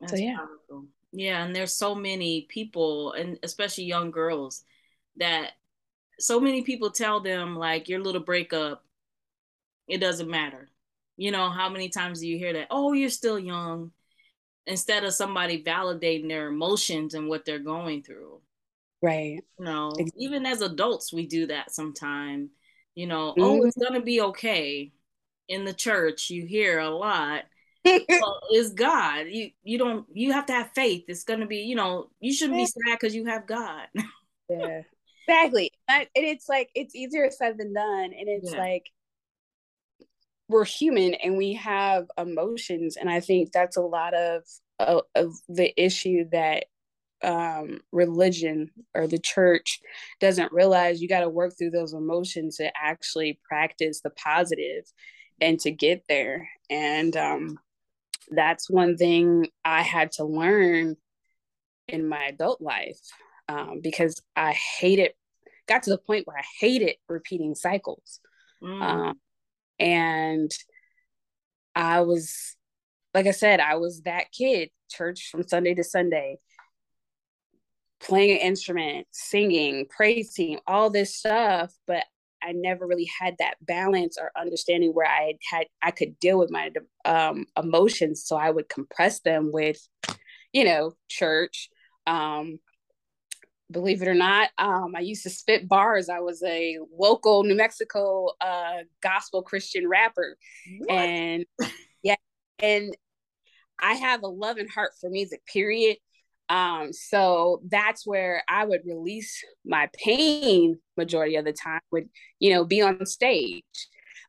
That's 0.00 0.12
so 0.12 0.18
yeah. 0.18 0.36
Powerful. 0.36 0.86
Yeah, 1.12 1.44
and 1.44 1.54
there's 1.54 1.74
so 1.74 1.94
many 1.94 2.46
people, 2.48 3.12
and 3.12 3.38
especially 3.42 3.84
young 3.84 4.10
girls, 4.10 4.64
that 5.16 5.52
so 6.18 6.40
many 6.40 6.62
people 6.62 6.90
tell 6.90 7.20
them 7.20 7.56
like 7.56 7.88
your 7.88 8.00
little 8.00 8.22
breakup 8.22 8.84
it 9.88 9.98
doesn't 9.98 10.30
matter 10.30 10.70
You 11.16 11.32
know, 11.32 11.50
how 11.50 11.68
many 11.68 11.88
times 11.88 12.20
do 12.20 12.28
you 12.28 12.38
hear 12.38 12.52
that? 12.54 12.68
Oh, 12.70 12.92
you're 12.92 13.10
still 13.10 13.38
young, 13.38 13.92
instead 14.66 15.04
of 15.04 15.12
somebody 15.12 15.62
validating 15.62 16.28
their 16.28 16.48
emotions 16.48 17.14
and 17.14 17.28
what 17.28 17.44
they're 17.44 17.58
going 17.58 18.02
through. 18.02 18.40
Right. 19.00 19.40
You 19.58 19.64
know, 19.64 19.92
even 20.16 20.46
as 20.46 20.62
adults, 20.62 21.12
we 21.12 21.26
do 21.26 21.46
that 21.46 21.74
sometime. 21.74 22.50
You 22.94 23.06
know, 23.06 23.32
mm-hmm. 23.32 23.42
oh, 23.42 23.64
it's 23.64 23.76
gonna 23.76 24.00
be 24.00 24.20
okay. 24.20 24.92
In 25.48 25.64
the 25.64 25.72
church, 25.72 26.30
you 26.30 26.46
hear 26.46 26.78
a 26.78 26.90
lot. 26.90 27.42
well, 27.84 28.40
it's 28.50 28.72
God. 28.72 29.26
You 29.28 29.50
you 29.64 29.76
don't 29.76 30.06
you 30.12 30.32
have 30.32 30.46
to 30.46 30.52
have 30.52 30.70
faith. 30.74 31.04
It's 31.08 31.24
gonna 31.24 31.46
be, 31.46 31.58
you 31.58 31.74
know, 31.74 32.10
you 32.20 32.32
shouldn't 32.32 32.58
be 32.58 32.66
sad 32.66 32.98
because 32.98 33.14
you 33.14 33.26
have 33.26 33.46
God. 33.46 33.88
yeah. 34.48 34.82
Exactly. 35.28 35.72
And 35.88 36.06
it's 36.14 36.48
like 36.48 36.70
it's 36.74 36.94
easier 36.94 37.30
said 37.30 37.58
than 37.58 37.72
done. 37.72 38.12
And 38.18 38.28
it's 38.28 38.52
yeah. 38.52 38.58
like 38.58 38.90
we're 40.48 40.64
human 40.64 41.14
and 41.14 41.36
we 41.36 41.54
have 41.54 42.06
emotions. 42.18 42.96
And 42.96 43.08
I 43.08 43.20
think 43.20 43.52
that's 43.52 43.76
a 43.76 43.82
lot 43.82 44.14
of 44.14 44.42
of, 44.78 45.02
of 45.14 45.34
the 45.48 45.72
issue 45.82 46.28
that 46.32 46.64
um, 47.22 47.80
religion 47.92 48.70
or 48.94 49.06
the 49.06 49.18
church 49.18 49.80
doesn't 50.20 50.52
realize 50.52 51.00
you 51.00 51.08
got 51.08 51.20
to 51.20 51.28
work 51.28 51.54
through 51.56 51.70
those 51.70 51.92
emotions 51.92 52.56
to 52.56 52.72
actually 52.76 53.38
practice 53.48 54.00
the 54.00 54.10
positive 54.10 54.84
and 55.40 55.58
to 55.60 55.70
get 55.70 56.02
there. 56.08 56.48
And 56.68 57.16
um, 57.16 57.58
that's 58.30 58.68
one 58.68 58.96
thing 58.96 59.48
I 59.64 59.82
had 59.82 60.12
to 60.12 60.24
learn 60.24 60.96
in 61.88 62.08
my 62.08 62.24
adult 62.24 62.60
life 62.60 62.98
um, 63.48 63.80
because 63.82 64.20
I 64.36 64.52
hated, 64.52 65.12
got 65.68 65.84
to 65.84 65.90
the 65.90 65.98
point 65.98 66.26
where 66.26 66.38
I 66.38 66.44
hated 66.60 66.96
repeating 67.08 67.54
cycles. 67.54 68.20
Mm. 68.62 68.82
Um, 68.82 69.20
and 69.78 70.50
I 71.74 72.00
was, 72.00 72.56
like 73.14 73.26
I 73.26 73.32
said, 73.32 73.60
I 73.60 73.76
was 73.76 74.02
that 74.02 74.32
kid, 74.32 74.70
church 74.90 75.28
from 75.30 75.42
Sunday 75.42 75.74
to 75.74 75.84
Sunday, 75.84 76.38
playing 78.00 78.32
an 78.32 78.38
instrument, 78.38 79.06
singing, 79.10 79.86
praising, 79.88 80.58
all 80.66 80.90
this 80.90 81.16
stuff, 81.16 81.72
but 81.86 82.04
I 82.42 82.52
never 82.52 82.86
really 82.86 83.08
had 83.20 83.36
that 83.38 83.54
balance 83.60 84.18
or 84.20 84.32
understanding 84.36 84.90
where 84.90 85.06
I 85.06 85.34
had 85.50 85.66
I 85.80 85.92
could 85.92 86.18
deal 86.18 86.38
with 86.38 86.50
my 86.50 86.70
um, 87.04 87.46
emotions. 87.56 88.24
So 88.26 88.36
I 88.36 88.50
would 88.50 88.68
compress 88.68 89.20
them 89.20 89.50
with, 89.52 89.78
you 90.52 90.64
know, 90.64 90.94
church. 91.08 91.68
Um, 92.06 92.58
believe 93.72 94.02
it 94.02 94.08
or 94.08 94.14
not, 94.14 94.50
um, 94.58 94.94
I 94.96 95.00
used 95.00 95.22
to 95.24 95.30
spit 95.30 95.68
bars. 95.68 96.08
I 96.08 96.20
was 96.20 96.42
a 96.42 96.78
local 96.96 97.44
New 97.44 97.56
Mexico 97.56 98.28
uh, 98.40 98.80
gospel 99.00 99.42
Christian 99.42 99.88
rapper, 99.88 100.36
what? 100.78 100.90
and 100.90 101.46
yeah, 102.02 102.16
and 102.58 102.96
I 103.80 103.94
have 103.94 104.22
a 104.22 104.28
love 104.28 104.58
and 104.58 104.70
heart 104.70 104.92
for 105.00 105.10
music. 105.10 105.44
Period. 105.46 105.96
Um, 106.48 106.92
so 106.92 107.62
that's 107.68 108.06
where 108.06 108.42
I 108.48 108.64
would 108.64 108.82
release 108.84 109.42
my 109.64 109.88
pain 109.94 110.78
majority 110.96 111.36
of 111.36 111.44
the 111.44 111.52
time 111.52 111.80
would, 111.90 112.08
you 112.38 112.52
know, 112.52 112.64
be 112.64 112.82
on 112.82 113.06
stage. 113.06 113.64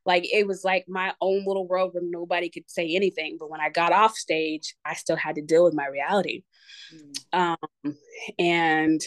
Like 0.05 0.25
it 0.31 0.47
was 0.47 0.63
like 0.63 0.85
my 0.87 1.13
own 1.21 1.45
little 1.45 1.67
world 1.67 1.93
where 1.93 2.03
nobody 2.05 2.49
could 2.49 2.69
say 2.69 2.95
anything. 2.95 3.37
But 3.39 3.49
when 3.49 3.61
I 3.61 3.69
got 3.69 3.93
off 3.93 4.15
stage, 4.15 4.75
I 4.85 4.93
still 4.95 5.15
had 5.15 5.35
to 5.35 5.41
deal 5.41 5.63
with 5.63 5.73
my 5.73 5.87
reality. 5.87 6.43
Mm. 6.93 7.57
Um, 7.85 7.97
and 8.39 9.01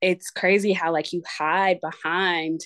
it's 0.00 0.30
crazy 0.30 0.72
how 0.72 0.92
like 0.92 1.12
you 1.12 1.22
hide 1.26 1.78
behind 1.80 2.60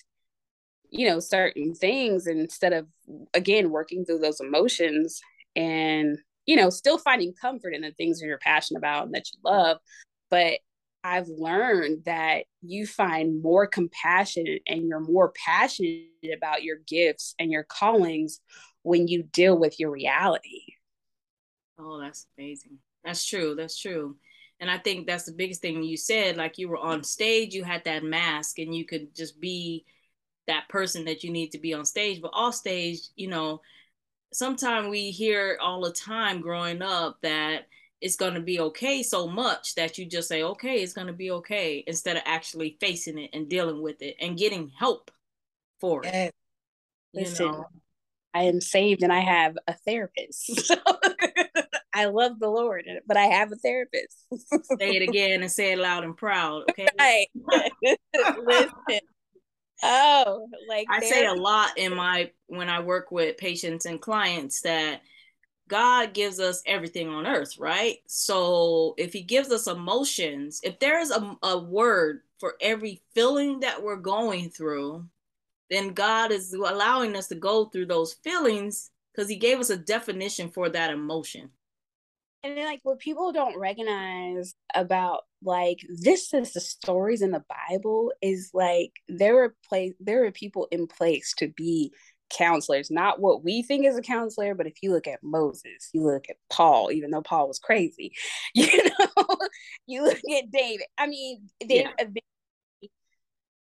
you 0.90 1.08
know 1.08 1.20
certain 1.20 1.74
things 1.74 2.26
instead 2.26 2.72
of 2.72 2.86
again 3.34 3.70
working 3.70 4.04
through 4.04 4.18
those 4.18 4.40
emotions 4.40 5.20
and 5.56 6.18
you 6.46 6.56
know, 6.56 6.70
still 6.70 6.98
finding 6.98 7.32
comfort 7.32 7.74
in 7.74 7.82
the 7.82 7.92
things 7.92 8.20
that 8.20 8.26
you're 8.26 8.38
passionate 8.38 8.78
about 8.78 9.06
and 9.06 9.14
that 9.14 9.24
you 9.32 9.40
love. 9.44 9.78
But 10.30 10.58
I've 11.02 11.28
learned 11.28 12.04
that 12.04 12.44
you 12.62 12.86
find 12.86 13.42
more 13.42 13.66
compassion 13.66 14.58
and 14.66 14.88
you're 14.88 15.00
more 15.00 15.32
passionate 15.44 16.08
about 16.34 16.62
your 16.62 16.78
gifts 16.86 17.34
and 17.38 17.50
your 17.50 17.64
callings 17.64 18.40
when 18.82 19.08
you 19.08 19.22
deal 19.22 19.58
with 19.58 19.78
your 19.78 19.90
reality. 19.90 20.64
Oh, 21.78 21.98
that's 21.98 22.26
amazing. 22.38 22.78
That's 23.04 23.24
true. 23.24 23.54
That's 23.54 23.78
true. 23.78 24.16
And 24.60 24.70
I 24.70 24.78
think 24.78 25.06
that's 25.06 25.24
the 25.24 25.32
biggest 25.32 25.60
thing 25.60 25.82
you 25.82 25.96
said. 25.96 26.36
Like 26.36 26.58
you 26.58 26.68
were 26.68 26.78
on 26.78 27.02
stage, 27.02 27.54
you 27.54 27.64
had 27.64 27.84
that 27.84 28.04
mask 28.04 28.58
and 28.58 28.74
you 28.74 28.84
could 28.84 29.14
just 29.14 29.40
be 29.40 29.84
that 30.46 30.68
person 30.68 31.04
that 31.06 31.24
you 31.24 31.30
need 31.30 31.50
to 31.52 31.58
be 31.58 31.74
on 31.74 31.84
stage. 31.84 32.22
But 32.22 32.32
off 32.34 32.54
stage, 32.54 33.00
you 33.16 33.28
know, 33.28 33.60
sometimes 34.32 34.88
we 34.88 35.10
hear 35.10 35.58
all 35.60 35.80
the 35.80 35.92
time 35.92 36.40
growing 36.40 36.82
up 36.82 37.18
that 37.22 37.66
it's 38.00 38.16
going 38.16 38.34
to 38.34 38.40
be 38.40 38.60
okay 38.60 39.02
so 39.02 39.26
much 39.26 39.74
that 39.76 39.96
you 39.96 40.04
just 40.04 40.28
say 40.28 40.42
okay 40.42 40.82
it's 40.82 40.92
going 40.92 41.06
to 41.06 41.12
be 41.12 41.30
okay 41.30 41.82
instead 41.86 42.16
of 42.16 42.22
actually 42.26 42.76
facing 42.80 43.18
it 43.18 43.30
and 43.32 43.48
dealing 43.48 43.80
with 43.80 44.02
it 44.02 44.16
and 44.20 44.36
getting 44.36 44.70
help 44.78 45.10
for 45.80 46.02
it 46.04 46.32
listen 47.14 47.46
know? 47.46 47.64
i 48.34 48.42
am 48.42 48.60
saved 48.60 49.02
and 49.02 49.12
i 49.12 49.20
have 49.20 49.56
a 49.68 49.74
therapist 49.86 50.74
i 51.94 52.06
love 52.06 52.38
the 52.40 52.48
lord 52.48 52.84
but 53.06 53.16
i 53.16 53.26
have 53.26 53.52
a 53.52 53.56
therapist. 53.56 54.16
Say 54.78 54.96
it 54.96 55.02
again 55.02 55.42
and 55.42 55.50
say 55.50 55.72
it 55.72 55.78
loud 55.78 56.04
and 56.04 56.16
proud 56.16 56.64
okay? 56.70 56.88
Right. 56.98 57.28
listen. 58.46 59.00
Oh, 59.82 60.48
like 60.68 60.86
I 60.90 61.00
say 61.00 61.26
a 61.26 61.34
lot 61.34 61.76
in 61.76 61.94
my 61.94 62.30
when 62.46 62.68
I 62.70 62.80
work 62.80 63.10
with 63.10 63.36
patients 63.36 63.86
and 63.86 64.00
clients 64.00 64.62
that 64.62 65.02
God 65.68 66.14
gives 66.14 66.40
us 66.40 66.62
everything 66.66 67.08
on 67.08 67.26
earth, 67.26 67.58
right? 67.58 67.98
So 68.06 68.94
if 68.96 69.12
He 69.12 69.22
gives 69.22 69.50
us 69.50 69.66
emotions, 69.66 70.60
if 70.62 70.78
there 70.78 71.00
is 71.00 71.10
a, 71.10 71.36
a 71.42 71.58
word 71.58 72.20
for 72.38 72.54
every 72.60 73.02
feeling 73.14 73.60
that 73.60 73.82
we're 73.82 73.96
going 73.96 74.50
through, 74.50 75.06
then 75.70 75.92
God 75.92 76.30
is 76.30 76.52
allowing 76.52 77.16
us 77.16 77.28
to 77.28 77.34
go 77.34 77.66
through 77.66 77.86
those 77.86 78.14
feelings 78.14 78.90
because 79.12 79.28
He 79.28 79.36
gave 79.36 79.58
us 79.58 79.70
a 79.70 79.76
definition 79.76 80.50
for 80.50 80.68
that 80.68 80.90
emotion 80.90 81.50
and 82.44 82.58
then 82.58 82.66
like 82.66 82.80
what 82.82 82.98
people 82.98 83.32
don't 83.32 83.58
recognize 83.58 84.54
about 84.74 85.22
like 85.42 85.78
this 85.88 86.32
is 86.34 86.52
the 86.52 86.60
stories 86.60 87.22
in 87.22 87.30
the 87.30 87.42
bible 87.70 88.12
is 88.22 88.50
like 88.54 88.92
there 89.08 89.34
were 89.34 89.56
place 89.68 89.94
there 89.98 90.20
were 90.20 90.30
people 90.30 90.68
in 90.70 90.86
place 90.86 91.34
to 91.36 91.48
be 91.48 91.92
counselors 92.30 92.90
not 92.90 93.20
what 93.20 93.44
we 93.44 93.62
think 93.62 93.86
is 93.86 93.96
a 93.96 94.02
counselor 94.02 94.54
but 94.54 94.66
if 94.66 94.74
you 94.82 94.92
look 94.92 95.06
at 95.06 95.22
moses 95.22 95.88
you 95.92 96.02
look 96.02 96.26
at 96.28 96.36
paul 96.50 96.90
even 96.92 97.10
though 97.10 97.22
paul 97.22 97.48
was 97.48 97.58
crazy 97.58 98.12
you 98.54 98.66
know 98.84 99.36
you 99.86 100.04
look 100.04 100.18
at 100.36 100.50
david 100.50 100.86
i 100.98 101.06
mean 101.06 101.48
they've 101.60 101.86
yeah. 101.98 102.88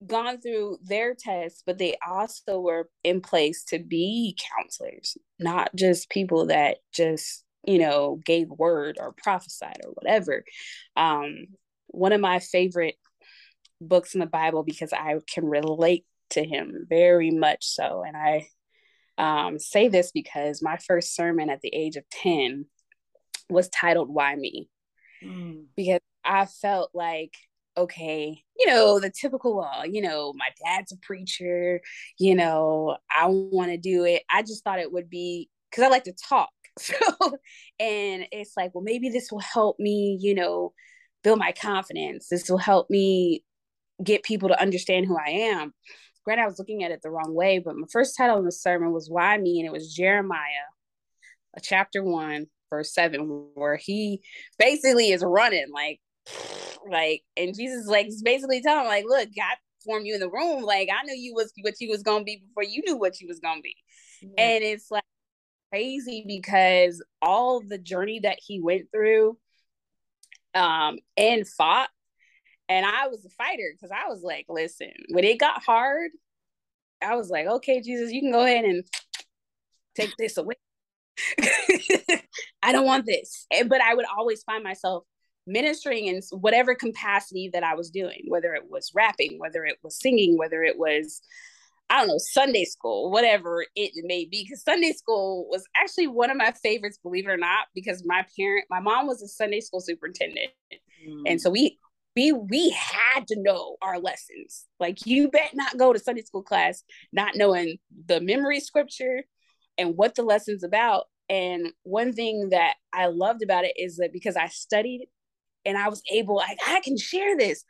gone 0.07 0.41
through 0.41 0.79
their 0.85 1.15
tests 1.15 1.63
but 1.67 1.79
they 1.79 1.97
also 2.07 2.61
were 2.61 2.89
in 3.03 3.21
place 3.21 3.65
to 3.65 3.79
be 3.79 4.37
counselors 4.57 5.17
not 5.39 5.75
just 5.75 6.11
people 6.11 6.47
that 6.47 6.79
just 6.93 7.46
you 7.67 7.79
know, 7.79 8.21
gave 8.25 8.49
word 8.49 8.99
or 9.01 9.13
prophesied 9.13 9.81
or 9.85 9.91
whatever. 9.91 10.45
Um, 10.97 11.47
one 11.89 12.13
of 12.13 12.21
my 12.21 12.39
favorite 12.39 12.97
books 13.81 14.15
in 14.15 14.21
the 14.21 14.27
Bible 14.27 14.63
because 14.63 14.93
I 14.93 15.17
can 15.33 15.45
relate 15.45 16.05
to 16.31 16.45
him 16.45 16.87
very 16.89 17.31
much 17.31 17.67
so. 17.67 18.03
And 18.07 18.17
I 18.17 18.49
um, 19.19 19.59
say 19.59 19.89
this 19.89 20.13
because 20.13 20.63
my 20.63 20.77
first 20.77 21.15
sermon 21.15 21.51
at 21.51 21.61
the 21.61 21.75
age 21.75 21.97
of 21.97 22.09
10 22.11 22.67
was 23.49 23.69
titled 23.69 24.09
Why 24.09 24.35
Me? 24.35 24.69
Mm. 25.25 25.67
Because 25.77 26.01
I 26.25 26.47
felt 26.47 26.91
like, 26.95 27.35
okay, 27.77 28.43
you 28.59 28.67
know, 28.67 29.01
the 29.01 29.11
typical, 29.11 29.61
uh, 29.61 29.85
you 29.85 30.03
know, 30.03 30.33
my 30.35 30.49
dad's 30.65 30.93
a 30.93 30.97
preacher, 30.99 31.81
you 32.19 32.35
know, 32.35 32.97
I 33.15 33.27
want 33.27 33.71
to 33.71 33.77
do 33.77 34.05
it. 34.05 34.23
I 34.31 34.43
just 34.43 34.65
thought 34.65 34.81
it 34.81 34.93
would 34.93 35.11
be 35.11 35.51
because 35.71 35.85
I 35.85 35.89
like 35.89 36.05
to 36.05 36.13
talk. 36.13 36.51
So, 36.83 36.95
and 37.81 38.27
it's 38.33 38.53
like, 38.55 38.75
well, 38.75 38.85
maybe 38.85 39.09
this 39.09 39.33
will 39.33 39.41
help 39.41 39.79
me, 39.79 40.19
you 40.21 40.35
know, 40.35 40.75
build 41.25 41.39
my 41.39 41.53
confidence. 41.53 42.29
This 42.29 42.51
will 42.51 42.59
help 42.59 42.91
me 42.91 43.45
get 44.03 44.23
people 44.23 44.51
to 44.51 44.61
understand 44.61 45.07
who 45.07 45.17
I 45.17 45.31
am. 45.31 45.73
Granted, 46.25 46.43
I 46.43 46.47
was 46.47 46.59
looking 46.59 46.85
at 46.85 46.91
it 46.91 47.01
the 47.03 47.11
wrong 47.11 47.35
way, 47.35 47.61
but 47.61 47.77
my 47.77 47.87
first 47.91 48.17
title 48.17 48.39
in 48.39 48.45
the 48.45 48.53
sermon 48.53 48.93
was 48.93 49.09
Why 49.09 49.39
Me? 49.39 49.59
And 49.59 49.67
it 49.67 49.73
was 49.73 49.95
Jeremiah, 49.95 50.69
a 51.57 51.61
chapter 51.61 52.03
one, 52.03 52.47
verse 52.69 52.93
seven, 52.93 53.49
where 53.55 53.77
he 53.77 54.21
basically 54.59 55.13
is 55.13 55.25
running 55.25 55.67
like, 55.73 56.01
like, 56.91 57.23
and 57.37 57.55
Jesus 57.55 57.87
like 57.87 58.09
basically 58.23 58.61
telling 58.61 58.87
like, 58.87 59.05
look, 59.07 59.29
God 59.35 59.57
formed 59.85 60.07
you 60.07 60.15
in 60.15 60.21
the 60.21 60.29
room. 60.31 60.63
Like 60.63 60.89
I 60.93 61.05
knew 61.05 61.15
you 61.15 61.33
was 61.33 61.53
what 61.63 61.75
you 61.81 61.89
was 61.89 62.03
gonna 62.03 62.25
be 62.25 62.43
before 62.47 62.65
you 62.65 62.83
knew 62.85 62.97
what 62.97 63.21
you 63.21 63.29
was 63.29 63.41
gonna 63.41 63.63
be. 63.63 63.77
And 64.37 64.63
it's 64.63 64.91
like 64.91 65.05
crazy 65.71 66.25
because 66.27 67.03
all 67.21 67.61
the 67.61 67.79
journey 67.79 68.21
that 68.21 68.39
he 68.45 68.61
went 68.61 68.91
through 68.93 69.37
um 70.55 70.99
and 71.17 71.47
fought 71.47 71.89
and 72.69 72.85
I 72.85 73.09
was 73.09 73.25
a 73.25 73.31
fighter 73.31 73.73
because 73.73 73.91
I 73.91 74.09
was 74.09 74.23
like, 74.23 74.47
listen, 74.49 74.93
when 75.11 75.25
it 75.25 75.39
got 75.39 75.63
hard, 75.63 76.11
I 77.01 77.17
was 77.17 77.31
like, 77.31 77.47
okay, 77.47 77.81
Jesus, 77.81 78.13
you 78.13 78.21
can 78.21 78.33
go 78.33 78.45
ahead 78.45 78.65
and 78.65 78.85
take 79.95 80.17
this 80.19 80.37
away. 80.37 80.55
I 82.63 82.73
don't 82.73 82.87
want 82.87 83.07
this. 83.07 83.47
But 83.67 83.81
I 83.81 83.95
would 83.95 84.07
always 84.07 84.43
find 84.43 84.65
myself 84.65 85.05
ministering 85.47 86.07
in 86.07 86.21
whatever 86.31 86.75
capacity 86.75 87.51
that 87.53 87.63
I 87.63 87.75
was 87.75 87.91
doing, 87.91 88.25
whether 88.27 88.55
it 88.55 88.69
was 88.69 88.91
rapping, 88.95 89.39
whether 89.39 89.65
it 89.65 89.79
was 89.83 90.01
singing, 90.01 90.37
whether 90.37 90.63
it 90.63 90.77
was, 90.77 91.23
I 91.89 91.99
don't 91.99 92.09
know, 92.09 92.19
Sunday 92.19 92.65
school, 92.65 93.11
whatever 93.11 93.65
it 93.77 93.93
may 94.05 94.25
be. 94.25 94.45
Because 94.45 94.63
Sunday 94.63 94.93
school 94.93 95.47
was 95.51 95.65
actually 95.77 96.09
one 96.09 96.31
of 96.31 96.37
my 96.37 96.53
favorites, 96.53 96.99
believe 97.03 97.27
it 97.27 97.31
or 97.31 97.37
not, 97.37 97.67
because 97.75 98.05
my 98.05 98.25
parent, 98.37 98.65
my 98.71 98.81
mom 98.81 99.07
was 99.07 99.23
a 99.23 99.29
Sunday 99.29 99.61
school 99.61 99.81
superintendent. 99.81 100.51
Mm. 100.73 101.23
And 101.27 101.41
so 101.41 101.51
we, 101.51 101.79
we 102.17 102.33
we 102.33 102.71
had 102.71 103.27
to 103.29 103.41
know 103.41 103.77
our 103.83 104.01
lessons. 104.01 104.65
Like 104.81 105.07
you 105.07 105.31
bet 105.31 105.51
not 105.55 105.77
go 105.77 105.93
to 105.93 105.99
Sunday 105.99 106.23
school 106.23 106.43
class 106.43 106.83
not 107.13 107.37
knowing 107.37 107.77
the 108.07 108.21
memory 108.21 108.61
scripture 108.61 109.25
and 109.79 109.97
what 109.97 110.15
the 110.15 110.23
lesson's 110.23 110.65
about. 110.65 111.05
And 111.29 111.73
one 111.83 112.13
thing 112.13 112.51
that 112.51 112.75
I 112.93 113.07
loved 113.07 113.43
about 113.43 113.65
it 113.65 113.75
is 113.77 113.97
that 113.97 114.13
because 114.13 114.37
I 114.37 114.47
studied 114.49 115.09
and 115.65 115.77
I 115.77 115.89
was 115.89 116.03
able, 116.13 116.37
like, 116.37 116.59
I 116.67 116.81
can 116.81 116.97
share 116.97 117.37
this. 117.37 117.65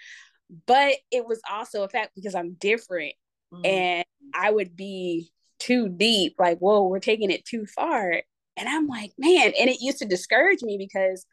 But 0.67 0.95
it 1.11 1.27
was 1.27 1.41
also 1.51 1.83
a 1.83 1.89
fact 1.89 2.13
because 2.15 2.35
I'm 2.35 2.55
different 2.55 3.15
mm-hmm. 3.53 3.65
and 3.65 4.05
I 4.35 4.51
would 4.51 4.77
be 4.77 5.31
too 5.59 5.89
deep, 5.89 6.37
like, 6.39 6.59
whoa, 6.59 6.87
we're 6.87 7.01
taking 7.01 7.31
it 7.31 7.45
too 7.45 7.67
far. 7.67 8.23
And 8.57 8.69
I'm 8.69 8.87
like, 8.87 9.13
man, 9.19 9.53
and 9.59 9.71
it 9.71 9.81
used 9.81 9.99
to 9.99 10.07
discourage 10.07 10.63
me 10.63 10.77
because 10.79 11.27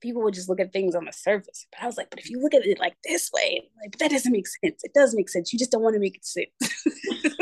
people 0.00 0.22
would 0.22 0.34
just 0.34 0.48
look 0.48 0.60
at 0.60 0.72
things 0.72 0.94
on 0.94 1.04
the 1.04 1.12
surface. 1.12 1.66
But 1.70 1.82
I 1.82 1.86
was 1.86 1.96
like, 1.96 2.10
but 2.10 2.18
if 2.18 2.28
you 2.28 2.40
look 2.40 2.54
at 2.54 2.66
it 2.66 2.78
like 2.78 2.96
this 3.04 3.30
way, 3.32 3.68
like 3.80 3.96
that 3.98 4.10
doesn't 4.10 4.32
make 4.32 4.46
sense. 4.46 4.82
It 4.84 4.92
does 4.94 5.14
make 5.14 5.28
sense. 5.28 5.52
You 5.52 5.58
just 5.58 5.70
don't 5.70 5.82
want 5.82 5.94
to 5.94 6.00
make 6.00 6.16
it 6.16 6.26
sense. 6.26 7.34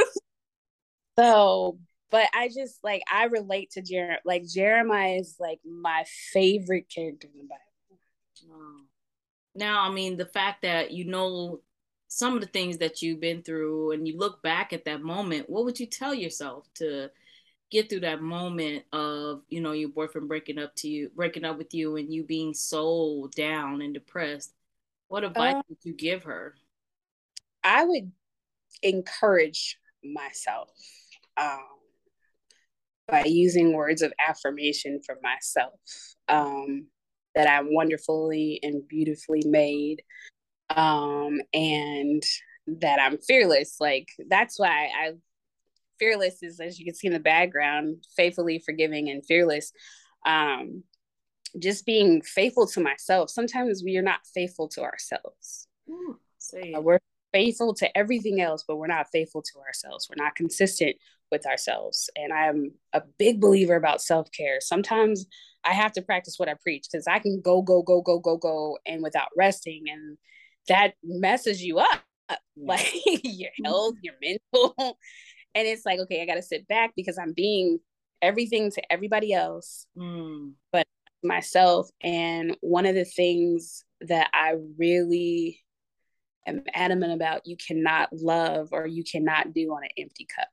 so, 1.18 1.78
but 2.10 2.28
I 2.34 2.48
just 2.48 2.78
like 2.84 3.02
I 3.12 3.24
relate 3.24 3.72
to 3.72 3.82
Jeremiah. 3.82 4.18
Like 4.24 4.46
Jeremiah 4.46 5.16
is 5.16 5.36
like 5.40 5.60
my 5.64 6.04
favorite 6.32 6.86
character 6.94 7.28
in 7.32 7.40
the 7.40 7.48
Bible. 7.48 7.60
Now, 9.54 9.82
I 9.82 9.90
mean, 9.90 10.16
the 10.16 10.26
fact 10.26 10.62
that 10.62 10.92
you 10.92 11.04
know 11.06 11.60
some 12.12 12.34
of 12.34 12.40
the 12.40 12.48
things 12.48 12.78
that 12.78 13.02
you've 13.02 13.20
been 13.20 13.40
through 13.40 13.92
and 13.92 14.06
you 14.06 14.18
look 14.18 14.42
back 14.42 14.72
at 14.72 14.84
that 14.84 15.00
moment, 15.00 15.48
what 15.48 15.64
would 15.64 15.78
you 15.78 15.86
tell 15.86 16.12
yourself 16.12 16.66
to 16.74 17.08
get 17.70 17.88
through 17.88 18.00
that 18.00 18.20
moment 18.20 18.82
of, 18.92 19.42
you 19.48 19.60
know, 19.60 19.70
your 19.70 19.90
boyfriend 19.90 20.26
breaking 20.26 20.58
up 20.58 20.74
to 20.74 20.88
you, 20.88 21.08
breaking 21.14 21.44
up 21.44 21.56
with 21.56 21.72
you 21.72 21.94
and 21.96 22.12
you 22.12 22.24
being 22.24 22.52
so 22.52 23.30
down 23.36 23.80
and 23.80 23.94
depressed? 23.94 24.52
What 25.06 25.22
advice 25.22 25.54
uh, 25.54 25.62
would 25.68 25.78
you 25.84 25.94
give 25.94 26.24
her? 26.24 26.56
I 27.62 27.84
would 27.84 28.10
encourage 28.82 29.78
myself 30.02 30.68
um, 31.36 31.60
by 33.06 33.22
using 33.24 33.72
words 33.72 34.02
of 34.02 34.12
affirmation 34.18 35.00
for 35.06 35.16
myself. 35.22 35.78
Um, 36.26 36.88
that 37.36 37.48
I'm 37.48 37.72
wonderfully 37.72 38.58
and 38.64 38.86
beautifully 38.88 39.44
made 39.46 40.02
um 40.76 41.40
and 41.52 42.22
that 42.66 43.00
I'm 43.00 43.18
fearless 43.18 43.76
like 43.80 44.08
that's 44.28 44.58
why 44.58 44.86
I 44.86 45.12
fearless 45.98 46.42
is 46.42 46.60
as 46.60 46.78
you 46.78 46.84
can 46.84 46.94
see 46.94 47.08
in 47.08 47.12
the 47.12 47.18
background 47.18 48.04
faithfully 48.16 48.58
forgiving 48.58 49.08
and 49.10 49.24
fearless. 49.24 49.72
Um 50.24 50.84
just 51.58 51.84
being 51.84 52.22
faithful 52.22 52.66
to 52.68 52.80
myself. 52.80 53.28
Sometimes 53.28 53.82
we 53.84 53.96
are 53.96 54.02
not 54.02 54.20
faithful 54.34 54.68
to 54.68 54.82
ourselves. 54.82 55.66
Ooh, 55.88 56.16
uh, 56.76 56.80
we're 56.80 57.00
faithful 57.32 57.74
to 57.74 57.98
everything 57.98 58.40
else 58.40 58.64
but 58.66 58.76
we're 58.76 58.86
not 58.86 59.10
faithful 59.12 59.42
to 59.42 59.58
ourselves. 59.60 60.08
We're 60.08 60.22
not 60.22 60.36
consistent 60.36 60.96
with 61.30 61.46
ourselves. 61.46 62.10
And 62.16 62.32
i'm 62.32 62.72
a 62.92 63.02
big 63.18 63.40
believer 63.40 63.76
about 63.76 64.02
self-care. 64.02 64.60
Sometimes 64.60 65.26
I 65.64 65.72
have 65.72 65.92
to 65.92 66.02
practice 66.02 66.38
what 66.38 66.48
I 66.48 66.54
preach 66.62 66.86
because 66.90 67.06
I 67.06 67.18
can 67.18 67.40
go, 67.40 67.62
go, 67.62 67.82
go, 67.82 68.00
go, 68.00 68.18
go, 68.18 68.36
go, 68.36 68.78
and 68.86 69.02
without 69.02 69.28
resting, 69.36 69.84
and 69.88 70.16
that 70.68 70.94
messes 71.02 71.62
you 71.62 71.78
up, 71.78 72.02
like 72.56 72.92
your 73.04 73.50
health, 73.64 73.94
your 74.02 74.14
mental, 74.22 74.74
and 75.54 75.66
it's 75.66 75.84
like, 75.84 75.98
okay, 76.00 76.22
I 76.22 76.26
got 76.26 76.34
to 76.34 76.42
sit 76.42 76.68
back 76.68 76.92
because 76.96 77.18
I'm 77.18 77.32
being 77.32 77.78
everything 78.22 78.70
to 78.70 78.92
everybody 78.92 79.32
else, 79.32 79.86
mm. 79.96 80.52
but 80.72 80.86
myself. 81.22 81.88
And 82.02 82.56
one 82.60 82.86
of 82.86 82.94
the 82.94 83.04
things 83.04 83.84
that 84.02 84.28
I 84.32 84.54
really 84.78 85.60
am 86.46 86.62
adamant 86.72 87.12
about, 87.12 87.46
you 87.46 87.56
cannot 87.56 88.10
love 88.12 88.68
or 88.72 88.86
you 88.86 89.04
cannot 89.04 89.52
do 89.52 89.72
on 89.72 89.82
an 89.82 89.90
empty 89.98 90.26
cup. 90.34 90.48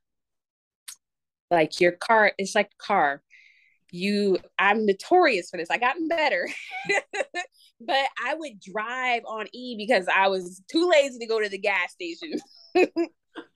Like 1.50 1.80
your 1.80 1.92
car, 1.92 2.32
it's 2.38 2.54
like 2.54 2.70
a 2.78 2.84
car. 2.84 3.22
You 3.90 4.38
i'm 4.58 4.84
notorious 4.84 5.48
for 5.48 5.56
this. 5.56 5.70
I 5.70 5.78
gotten 5.78 6.08
better 6.08 6.46
but 7.80 8.06
i 8.24 8.34
would 8.34 8.60
drive 8.60 9.22
on 9.26 9.46
e 9.52 9.76
because 9.76 10.06
i 10.14 10.28
was 10.28 10.62
too 10.70 10.88
lazy 10.88 11.18
to 11.18 11.26
go 11.26 11.40
to 11.40 11.48
the 11.48 11.58
gas 11.58 11.92
station. 11.92 12.32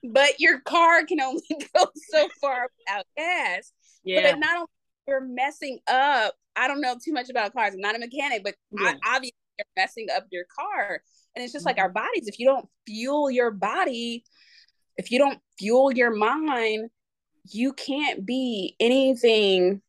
But 0.03 0.39
your 0.39 0.59
car 0.61 1.05
can 1.05 1.19
only 1.21 1.43
go 1.75 1.87
so 2.09 2.27
far 2.41 2.69
without 2.79 3.05
gas. 3.17 3.71
Yeah. 4.03 4.31
but 4.31 4.39
not 4.39 4.55
only 4.55 4.67
you're 5.07 5.21
messing 5.21 5.79
up 5.87 6.33
i 6.55 6.67
don't 6.67 6.81
know 6.81 6.95
too 7.03 7.13
much 7.13 7.29
about 7.29 7.53
cars. 7.53 7.73
I'm 7.73 7.79
not 7.79 7.95
a 7.95 7.99
mechanic 7.99 8.43
but 8.43 8.55
yeah. 8.71 8.93
I, 9.03 9.15
obviously 9.15 9.35
you're 9.57 9.65
messing 9.83 10.07
up 10.15 10.25
your 10.29 10.45
car. 10.53 11.01
And 11.35 11.43
it's 11.43 11.53
just 11.53 11.65
mm-hmm. 11.65 11.69
like 11.69 11.79
our 11.79 11.89
bodies 11.89 12.27
if 12.27 12.39
you 12.39 12.45
don't 12.45 12.67
fuel 12.85 13.31
your 13.31 13.51
body 13.51 14.23
if 14.97 15.11
you 15.11 15.19
don't 15.19 15.39
fuel 15.57 15.91
your 15.91 16.13
mind 16.13 16.89
you 17.49 17.73
can't 17.73 18.25
be 18.25 18.75
anything 18.79 19.81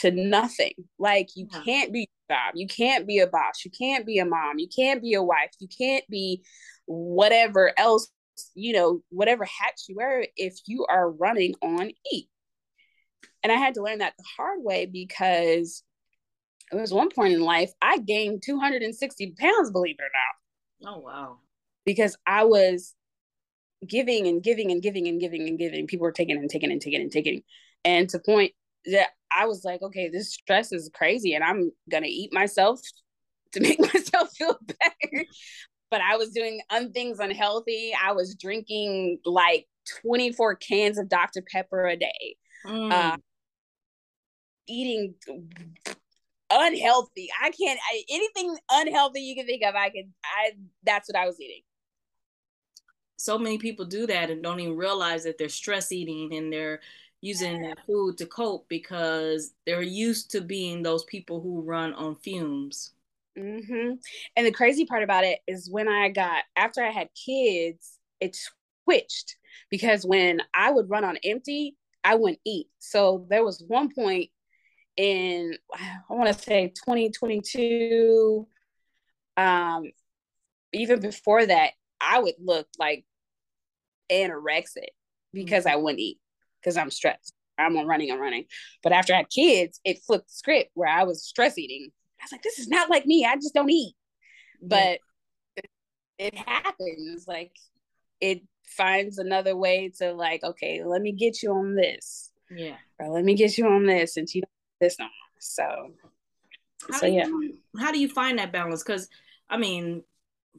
to 0.00 0.10
nothing. 0.10 0.72
Like 0.98 1.30
you 1.34 1.48
yeah. 1.52 1.62
can't 1.62 1.92
be 1.92 2.04
a 2.04 2.32
job, 2.32 2.54
you 2.54 2.66
can't 2.66 3.06
be 3.06 3.18
a 3.18 3.26
boss, 3.26 3.64
you 3.64 3.70
can't 3.70 4.06
be 4.06 4.18
a 4.18 4.24
mom, 4.24 4.58
you 4.58 4.68
can't 4.74 5.02
be 5.02 5.14
a 5.14 5.22
wife, 5.22 5.50
you 5.58 5.68
can't 5.68 6.04
be 6.08 6.42
whatever 6.86 7.72
else, 7.78 8.08
you 8.54 8.72
know, 8.72 9.02
whatever 9.10 9.44
hats 9.44 9.86
you 9.88 9.96
wear 9.96 10.26
if 10.36 10.54
you 10.66 10.86
are 10.88 11.10
running 11.10 11.54
on 11.62 11.90
E. 12.12 12.24
And 13.42 13.52
I 13.52 13.56
had 13.56 13.74
to 13.74 13.82
learn 13.82 13.98
that 13.98 14.14
the 14.18 14.24
hard 14.36 14.60
way 14.62 14.86
because 14.86 15.82
it 16.70 16.76
was 16.76 16.92
one 16.92 17.10
point 17.10 17.34
in 17.34 17.40
life 17.40 17.70
I 17.80 17.98
gained 17.98 18.42
260 18.44 19.34
pounds, 19.38 19.70
believe 19.70 19.96
it 19.98 20.02
or 20.02 20.90
not. 20.90 20.94
Oh 20.94 21.00
wow. 21.00 21.38
Because 21.84 22.16
I 22.26 22.44
was 22.44 22.94
giving 23.86 24.26
and 24.26 24.42
giving 24.42 24.70
and 24.70 24.82
giving 24.82 25.08
and 25.08 25.20
giving 25.20 25.48
and 25.48 25.58
giving. 25.58 25.86
People 25.86 26.04
were 26.04 26.12
taking 26.12 26.36
and 26.36 26.50
taking 26.50 26.70
and 26.70 26.80
taking 26.80 27.00
and 27.00 27.12
taking. 27.12 27.42
And 27.84 28.08
to 28.10 28.18
point 28.18 28.52
that 28.92 29.08
I 29.30 29.46
was 29.46 29.64
like, 29.64 29.82
okay, 29.82 30.08
this 30.08 30.32
stress 30.32 30.72
is 30.72 30.90
crazy 30.94 31.34
and 31.34 31.44
I'm 31.44 31.70
going 31.90 32.02
to 32.02 32.08
eat 32.08 32.32
myself 32.32 32.80
to 33.52 33.60
make 33.60 33.80
myself 33.80 34.30
feel 34.36 34.58
better. 34.66 35.24
but 35.90 36.00
I 36.00 36.16
was 36.16 36.30
doing 36.30 36.60
un- 36.70 36.92
things 36.92 37.18
unhealthy. 37.18 37.92
I 38.00 38.12
was 38.12 38.34
drinking 38.34 39.18
like 39.24 39.66
24 40.02 40.56
cans 40.56 40.98
of 40.98 41.08
Dr. 41.08 41.42
Pepper 41.50 41.86
a 41.86 41.96
day. 41.96 42.36
Mm. 42.66 42.92
Uh, 42.92 43.16
eating 44.68 45.14
unhealthy. 46.50 47.28
I 47.42 47.50
can't 47.50 47.78
I, 47.90 48.02
anything 48.10 48.56
unhealthy 48.70 49.20
you 49.20 49.34
can 49.34 49.46
think 49.46 49.62
of. 49.64 49.74
I 49.74 49.90
can 49.90 50.12
I 50.24 50.50
that's 50.84 51.08
what 51.08 51.16
I 51.16 51.26
was 51.26 51.40
eating. 51.40 51.62
So 53.16 53.38
many 53.38 53.58
people 53.58 53.84
do 53.84 54.06
that 54.06 54.30
and 54.30 54.42
don't 54.42 54.60
even 54.60 54.76
realize 54.76 55.24
that 55.24 55.38
they're 55.38 55.48
stress 55.48 55.90
eating 55.90 56.34
and 56.34 56.52
they're 56.52 56.80
using 57.20 57.62
that 57.62 57.78
food 57.86 58.16
to 58.18 58.26
cope 58.26 58.68
because 58.68 59.52
they're 59.66 59.82
used 59.82 60.30
to 60.30 60.40
being 60.40 60.82
those 60.82 61.04
people 61.04 61.40
who 61.40 61.62
run 61.62 61.92
on 61.94 62.16
fumes. 62.16 62.92
Mm-hmm. 63.36 63.94
And 64.36 64.46
the 64.46 64.52
crazy 64.52 64.84
part 64.84 65.02
about 65.02 65.24
it 65.24 65.40
is 65.46 65.70
when 65.70 65.88
I 65.88 66.08
got 66.08 66.44
after 66.56 66.82
I 66.82 66.90
had 66.90 67.08
kids, 67.14 67.98
it 68.20 68.36
switched 68.84 69.36
because 69.70 70.04
when 70.04 70.40
I 70.54 70.70
would 70.70 70.90
run 70.90 71.04
on 71.04 71.18
empty, 71.24 71.76
I 72.04 72.14
wouldn't 72.14 72.40
eat. 72.44 72.68
So 72.78 73.26
there 73.28 73.44
was 73.44 73.62
one 73.66 73.92
point 73.92 74.30
in 74.96 75.54
I 75.72 76.14
want 76.14 76.34
to 76.34 76.42
say 76.42 76.68
2022, 76.68 78.46
um, 79.36 79.84
even 80.72 81.00
before 81.00 81.44
that, 81.46 81.70
I 82.00 82.20
would 82.20 82.34
look 82.40 82.68
like 82.78 83.04
anorexic 84.10 84.88
because 85.32 85.64
mm-hmm. 85.64 85.74
I 85.74 85.76
wouldn't 85.76 86.00
eat 86.00 86.18
because 86.68 86.76
I'm 86.76 86.90
stressed. 86.90 87.32
I'm 87.56 87.76
on 87.78 87.86
running 87.86 88.10
and 88.10 88.20
running. 88.20 88.44
But 88.82 88.92
after 88.92 89.14
I 89.14 89.18
had 89.18 89.30
kids, 89.30 89.80
it 89.84 90.02
flipped 90.06 90.28
the 90.28 90.34
script 90.34 90.70
where 90.74 90.88
I 90.88 91.04
was 91.04 91.24
stress 91.24 91.56
eating. 91.56 91.90
I 92.20 92.24
was 92.24 92.32
like, 92.32 92.42
this 92.42 92.58
is 92.58 92.68
not 92.68 92.90
like 92.90 93.06
me. 93.06 93.24
I 93.24 93.36
just 93.36 93.54
don't 93.54 93.70
eat. 93.70 93.94
But 94.60 94.98
it, 95.56 95.70
it 96.18 96.34
happens. 96.36 97.26
Like 97.26 97.52
it 98.20 98.42
finds 98.66 99.16
another 99.16 99.56
way 99.56 99.92
to 99.98 100.12
like, 100.12 100.44
okay, 100.44 100.84
let 100.84 101.00
me 101.00 101.12
get 101.12 101.42
you 101.42 101.52
on 101.52 101.74
this. 101.74 102.32
Yeah. 102.50 102.76
Or 102.98 103.08
let 103.08 103.24
me 103.24 103.34
get 103.34 103.56
you 103.56 103.66
on 103.66 103.86
this 103.86 104.18
and 104.18 104.28
you 104.32 104.42
this 104.78 104.98
no 104.98 105.06
more. 105.06 105.12
So 105.38 105.92
how 106.90 106.98
so 106.98 107.06
yeah. 107.06 107.26
You, 107.26 107.56
how 107.78 107.92
do 107.92 107.98
you 107.98 108.10
find 108.10 108.38
that 108.38 108.52
balance? 108.52 108.82
Because 108.82 109.08
I 109.48 109.56
mean, 109.56 110.02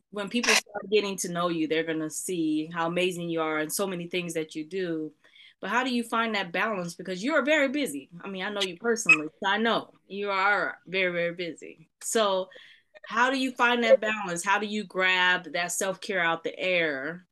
when 0.09 0.27
people 0.27 0.53
start 0.53 0.89
getting 0.91 1.17
to 1.17 1.31
know 1.31 1.49
you, 1.49 1.67
they're 1.67 1.83
gonna 1.83 2.09
see 2.09 2.67
how 2.73 2.87
amazing 2.87 3.29
you 3.29 3.41
are 3.41 3.59
and 3.59 3.71
so 3.71 3.85
many 3.85 4.07
things 4.07 4.33
that 4.33 4.55
you 4.55 4.65
do 4.65 5.11
but 5.61 5.69
how 5.69 5.83
do 5.83 5.93
you 5.93 6.03
find 6.03 6.35
that 6.35 6.51
balance? 6.51 6.95
Because 6.95 7.23
you're 7.23 7.43
very 7.43 7.69
busy. 7.69 8.09
I 8.23 8.29
mean 8.29 8.43
i 8.43 8.49
know 8.49 8.61
you 8.61 8.77
personally 8.77 9.27
so 9.27 9.49
i 9.49 9.57
know 9.57 9.93
you 10.07 10.29
are 10.29 10.77
very 10.87 11.11
very 11.11 11.33
busy. 11.33 11.89
So 12.01 12.49
how 13.07 13.29
do 13.29 13.37
you 13.37 13.51
find 13.51 13.83
that 13.83 14.01
balance? 14.01 14.43
How 14.43 14.59
do 14.59 14.67
you 14.67 14.83
grab 14.83 15.53
that 15.53 15.71
self-care 15.71 16.19
out 16.19 16.43
the 16.43 16.57
air 16.57 17.25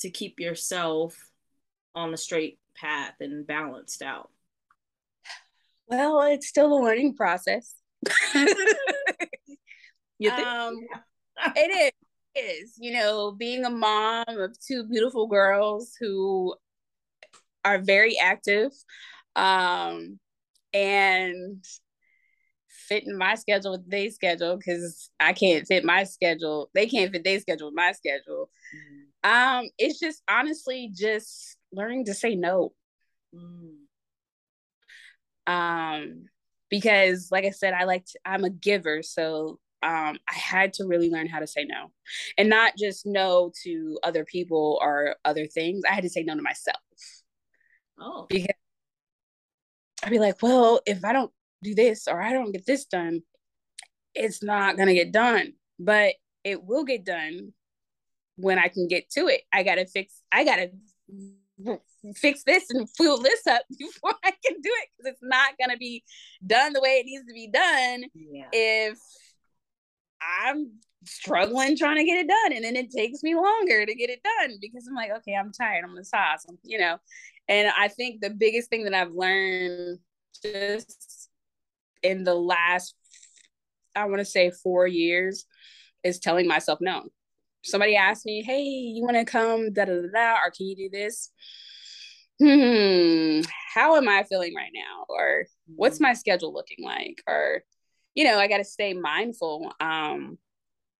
to 0.00 0.10
keep 0.10 0.40
yourself 0.40 1.16
on 1.94 2.10
the 2.10 2.16
straight 2.16 2.58
path 2.74 3.14
and 3.20 3.46
balanced 3.46 4.02
out? 4.02 4.30
Well 5.86 6.22
it's 6.22 6.48
still 6.48 6.72
a 6.72 6.80
learning 6.82 7.14
process. 7.14 7.74
You 10.22 10.30
think? 10.30 10.46
Um, 10.46 10.76
it 11.56 11.92
is 11.92 11.92
is. 12.34 12.74
You 12.78 12.92
know 12.92 13.32
being 13.32 13.64
a 13.64 13.70
mom 13.70 14.24
of 14.28 14.56
two 14.60 14.84
beautiful 14.84 15.26
girls 15.26 15.94
who 15.98 16.54
are 17.64 17.78
very 17.78 18.18
active 18.18 18.72
um, 19.36 20.18
and 20.72 21.64
fitting 22.88 23.16
my 23.16 23.34
schedule 23.34 23.72
with 23.72 23.88
their 23.88 24.10
schedule 24.10 24.56
because 24.56 25.10
I 25.20 25.32
can't 25.32 25.66
fit 25.66 25.84
my 25.84 26.04
schedule. 26.04 26.70
They 26.74 26.86
can't 26.86 27.12
fit 27.12 27.24
their 27.24 27.40
schedule 27.40 27.68
with 27.68 27.76
my 27.76 27.92
schedule. 27.92 28.50
Mm. 29.24 29.60
Um, 29.64 29.68
it's 29.78 30.00
just 30.00 30.22
honestly 30.28 30.90
just 30.94 31.56
learning 31.72 32.06
to 32.06 32.14
say 32.14 32.34
no. 32.34 32.72
Mm. 33.34 33.76
Um, 35.46 36.24
because 36.70 37.28
like 37.30 37.44
I 37.44 37.50
said, 37.50 37.74
I 37.74 37.84
like 37.84 38.04
to, 38.06 38.18
I'm 38.24 38.44
a 38.44 38.50
giver, 38.50 39.02
so 39.02 39.58
um, 39.82 40.18
I 40.28 40.34
had 40.34 40.72
to 40.74 40.86
really 40.86 41.10
learn 41.10 41.26
how 41.26 41.40
to 41.40 41.46
say 41.46 41.64
no, 41.64 41.90
and 42.38 42.48
not 42.48 42.74
just 42.78 43.04
no 43.04 43.50
to 43.64 43.98
other 44.02 44.24
people 44.24 44.78
or 44.80 45.16
other 45.24 45.46
things. 45.46 45.82
I 45.88 45.94
had 45.94 46.04
to 46.04 46.10
say 46.10 46.22
no 46.22 46.36
to 46.36 46.42
myself. 46.42 46.76
Oh. 47.98 48.26
Because 48.28 48.56
I'd 50.02 50.10
be 50.10 50.18
like, 50.18 50.42
well, 50.42 50.80
if 50.86 51.04
I 51.04 51.12
don't 51.12 51.32
do 51.62 51.74
this 51.74 52.08
or 52.08 52.20
I 52.20 52.32
don't 52.32 52.52
get 52.52 52.66
this 52.66 52.84
done, 52.84 53.22
it's 54.14 54.42
not 54.42 54.76
going 54.76 54.88
to 54.88 54.94
get 54.94 55.12
done. 55.12 55.54
But 55.78 56.14
it 56.44 56.64
will 56.64 56.84
get 56.84 57.04
done 57.04 57.52
when 58.36 58.58
I 58.58 58.68
can 58.68 58.88
get 58.88 59.10
to 59.10 59.28
it. 59.28 59.42
I 59.52 59.62
got 59.62 59.76
to 59.76 59.86
fix, 59.86 60.20
I 60.32 60.44
got 60.44 60.56
to 60.56 60.70
fix 62.16 62.42
this 62.44 62.64
and 62.70 62.88
fill 62.96 63.18
this 63.18 63.46
up 63.46 63.62
before 63.78 64.14
I 64.24 64.30
can 64.30 64.60
do 64.60 64.70
it 64.82 64.88
because 64.96 65.12
it's 65.12 65.22
not 65.22 65.56
going 65.58 65.70
to 65.70 65.76
be 65.76 66.02
done 66.44 66.72
the 66.72 66.80
way 66.80 67.00
it 67.00 67.06
needs 67.06 67.26
to 67.26 67.32
be 67.32 67.48
done 67.48 68.04
yeah. 68.14 68.48
if 68.52 68.98
I'm 70.40 70.72
struggling 71.04 71.76
trying 71.76 71.96
to 71.96 72.04
get 72.04 72.24
it 72.24 72.28
done 72.28 72.52
and 72.52 72.64
then 72.64 72.76
it 72.76 72.90
takes 72.90 73.22
me 73.22 73.34
longer 73.34 73.84
to 73.84 73.94
get 73.94 74.10
it 74.10 74.20
done 74.22 74.56
because 74.60 74.86
I'm 74.88 74.94
like 74.94 75.10
okay 75.18 75.34
I'm 75.34 75.52
tired 75.52 75.84
I'm 75.84 75.98
exhausted 75.98 76.58
you 76.62 76.78
know 76.78 76.96
and 77.48 77.70
I 77.78 77.88
think 77.88 78.20
the 78.20 78.30
biggest 78.30 78.70
thing 78.70 78.84
that 78.84 78.94
I've 78.94 79.12
learned 79.12 79.98
just 80.42 81.30
in 82.02 82.24
the 82.24 82.34
last, 82.34 82.94
I 83.94 84.06
want 84.06 84.20
to 84.20 84.24
say 84.24 84.50
four 84.50 84.86
years, 84.86 85.46
is 86.02 86.18
telling 86.18 86.48
myself 86.48 86.78
no. 86.80 87.04
Somebody 87.64 87.96
asked 87.96 88.26
me, 88.26 88.42
hey, 88.42 88.62
you 88.62 89.02
want 89.04 89.16
to 89.16 89.24
come, 89.24 89.72
da 89.72 89.84
da 89.84 89.92
da 89.92 90.08
da, 90.12 90.34
or 90.44 90.50
can 90.50 90.66
you 90.66 90.76
do 90.76 90.88
this? 90.90 91.30
Hmm, 92.40 93.42
how 93.72 93.96
am 93.96 94.08
I 94.08 94.24
feeling 94.24 94.54
right 94.56 94.72
now? 94.74 95.04
Or 95.08 95.46
what's 95.66 96.00
my 96.00 96.12
schedule 96.14 96.52
looking 96.52 96.84
like? 96.84 97.22
Or, 97.28 97.62
you 98.14 98.24
know, 98.24 98.38
I 98.38 98.48
got 98.48 98.58
to 98.58 98.64
stay 98.64 98.94
mindful. 98.94 99.72
Um, 99.78 100.38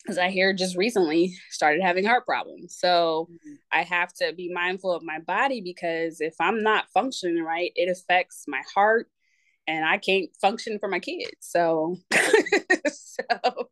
because 0.03 0.19
I 0.19 0.31
hear 0.31 0.53
just 0.53 0.77
recently 0.77 1.35
started 1.51 1.83
having 1.83 2.05
heart 2.05 2.27
problems. 2.27 2.77
So 2.79 3.29
mm-hmm. 3.31 3.55
I 3.71 3.83
have 3.83 4.13
to 4.15 4.33
be 4.33 4.53
mindful 4.53 4.93
of 4.93 5.03
my 5.03 5.21
body 5.21 5.61
because 5.61 6.21
if 6.21 6.35
I'm 6.41 6.63
not 6.63 6.91
functioning 6.93 7.43
right, 7.43 7.73
it 7.77 7.89
affects 7.89 8.45
my 8.49 8.63
heart 8.75 9.09
and 9.67 9.85
I 9.85 9.99
can't 9.99 10.31
function 10.41 10.79
for 10.79 10.89
my 10.89 10.99
kids. 10.99 11.31
So 11.41 11.97
so 12.91 13.69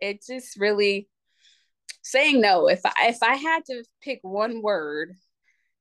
it 0.00 0.22
just 0.26 0.58
really 0.58 1.08
saying 2.02 2.40
no. 2.40 2.68
If 2.68 2.80
I 2.84 2.92
if 3.08 3.22
I 3.22 3.34
had 3.34 3.64
to 3.66 3.84
pick 4.00 4.20
one 4.22 4.62
word 4.62 5.14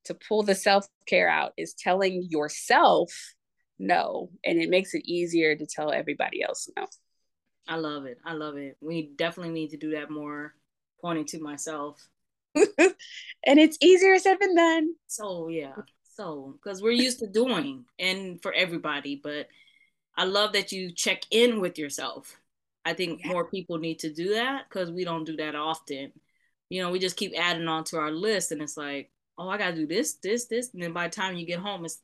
to 0.06 0.16
pull 0.16 0.44
the 0.44 0.56
self-care 0.56 1.30
out 1.30 1.54
is 1.58 1.74
telling 1.74 2.28
yourself 2.30 3.14
no 3.80 4.30
and 4.44 4.62
it 4.62 4.70
makes 4.70 4.94
it 4.94 5.06
easier 5.06 5.56
to 5.56 5.66
tell 5.66 5.92
everybody 5.92 6.42
else 6.42 6.70
no. 6.76 6.88
I 7.68 7.76
love 7.78 8.06
it. 8.06 8.20
I 8.26 8.34
love 8.34 8.58
it. 8.58 8.78
We 8.82 9.12
definitely 9.16 9.54
need 9.54 9.70
to 9.70 9.78
do 9.78 9.92
that 9.92 10.10
more, 10.10 10.54
pointing 11.02 11.26
to 11.28 11.40
myself. 11.40 12.08
and 12.56 12.66
it's 13.60 13.78
easier 13.82 14.18
said 14.20 14.38
than 14.40 14.56
done. 14.56 14.90
So 15.08 15.48
yeah. 15.48 15.74
So 16.16 16.60
because 16.62 16.82
we're 16.82 16.92
used 16.92 17.20
to 17.20 17.28
doing 17.28 17.86
and 17.98 18.42
for 18.42 18.54
everybody, 18.54 19.20
but 19.22 19.48
I 20.16 20.26
love 20.26 20.54
that 20.54 20.72
you 20.72 20.92
check 20.92 21.24
in 21.32 21.60
with 21.60 21.78
yourself. 21.78 22.38
I 22.86 22.94
think 22.94 23.22
yeah. 23.24 23.32
more 23.32 23.50
people 23.50 23.78
need 23.78 24.00
to 24.00 24.14
do 24.14 24.36
that 24.36 24.66
because 24.70 24.92
we 24.92 25.06
don't 25.06 25.26
do 25.26 25.38
that 25.38 25.56
often. 25.56 26.12
You 26.70 26.84
know, 26.84 26.92
we 26.92 27.00
just 27.00 27.18
keep 27.18 27.34
adding 27.38 27.68
on 27.68 27.86
to 27.86 27.98
our 27.98 28.12
list 28.12 28.52
and 28.52 28.62
it's 28.62 28.78
like, 28.78 29.10
oh, 29.38 29.50
I 29.50 29.58
gotta 29.58 29.76
do 29.76 29.88
this, 29.88 30.16
this, 30.22 30.46
this. 30.46 30.74
And 30.74 30.84
then 30.84 30.94
by 30.94 31.08
the 31.08 31.16
time 31.16 31.36
you 31.36 31.46
get 31.46 31.60
home, 31.60 31.86
it's 31.86 32.02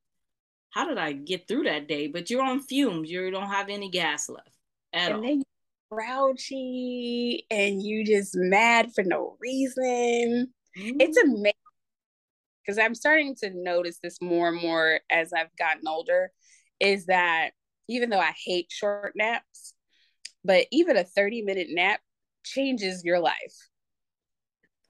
how 0.72 0.88
did 0.88 0.98
I 0.98 1.12
get 1.12 1.48
through 1.48 1.64
that 1.64 1.88
day? 1.88 2.08
But 2.08 2.30
you're 2.30 2.44
on 2.44 2.62
fumes, 2.62 3.12
you 3.12 3.30
don't 3.30 3.50
have 3.50 3.70
any 3.70 3.90
gas 3.90 4.30
left 4.30 4.59
at 4.94 5.12
and 5.12 5.16
all. 5.16 5.22
Then 5.22 5.44
grouchy 5.92 7.46
and 7.50 7.82
you 7.82 8.06
just 8.06 8.36
mad 8.36 8.92
for 8.94 9.04
no 9.04 9.38
reason. 9.40 10.54
Mm-hmm. 10.78 11.02
It's 11.02 11.18
amazing 11.18 11.54
because 12.64 12.78
I'm 12.78 12.96
starting 12.96 13.36
to 13.38 13.50
notice 13.54 13.98
this 14.02 14.22
more 14.22 14.50
and 14.50 14.62
more 14.62 15.00
as 15.10 15.34
I've 15.34 15.56
gotten 15.58 15.88
older 15.88 16.32
is 16.80 17.08
that 17.08 17.52
even 17.88 18.10
though 18.10 18.20
I 18.20 18.34
hate 18.46 18.68
short 18.70 19.14
naps, 19.16 19.74
but 20.46 20.68
even 20.72 20.96
a 20.96 21.04
30 21.04 21.42
minute 21.42 21.68
nap 21.72 22.00
changes 22.46 23.04
your 23.04 23.20
life. 23.20 23.36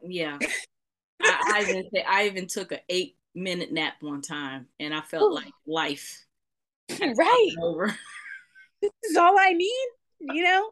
Yeah. 0.01 0.37
I, 1.21 1.53
I, 1.53 1.61
even 1.61 1.83
I 2.07 2.25
even 2.27 2.47
took 2.47 2.71
an 2.71 2.79
eight 2.89 3.15
minute 3.35 3.71
nap 3.71 3.95
one 4.01 4.21
time 4.21 4.67
and 4.79 4.93
I 4.93 5.01
felt 5.01 5.31
Ooh. 5.31 5.35
like 5.35 5.53
life. 5.65 6.25
Right. 6.99 7.51
Over. 7.61 7.95
This 8.81 8.91
is 9.09 9.17
all 9.17 9.35
I 9.37 9.53
need 9.53 9.87
you 10.19 10.43
know? 10.43 10.69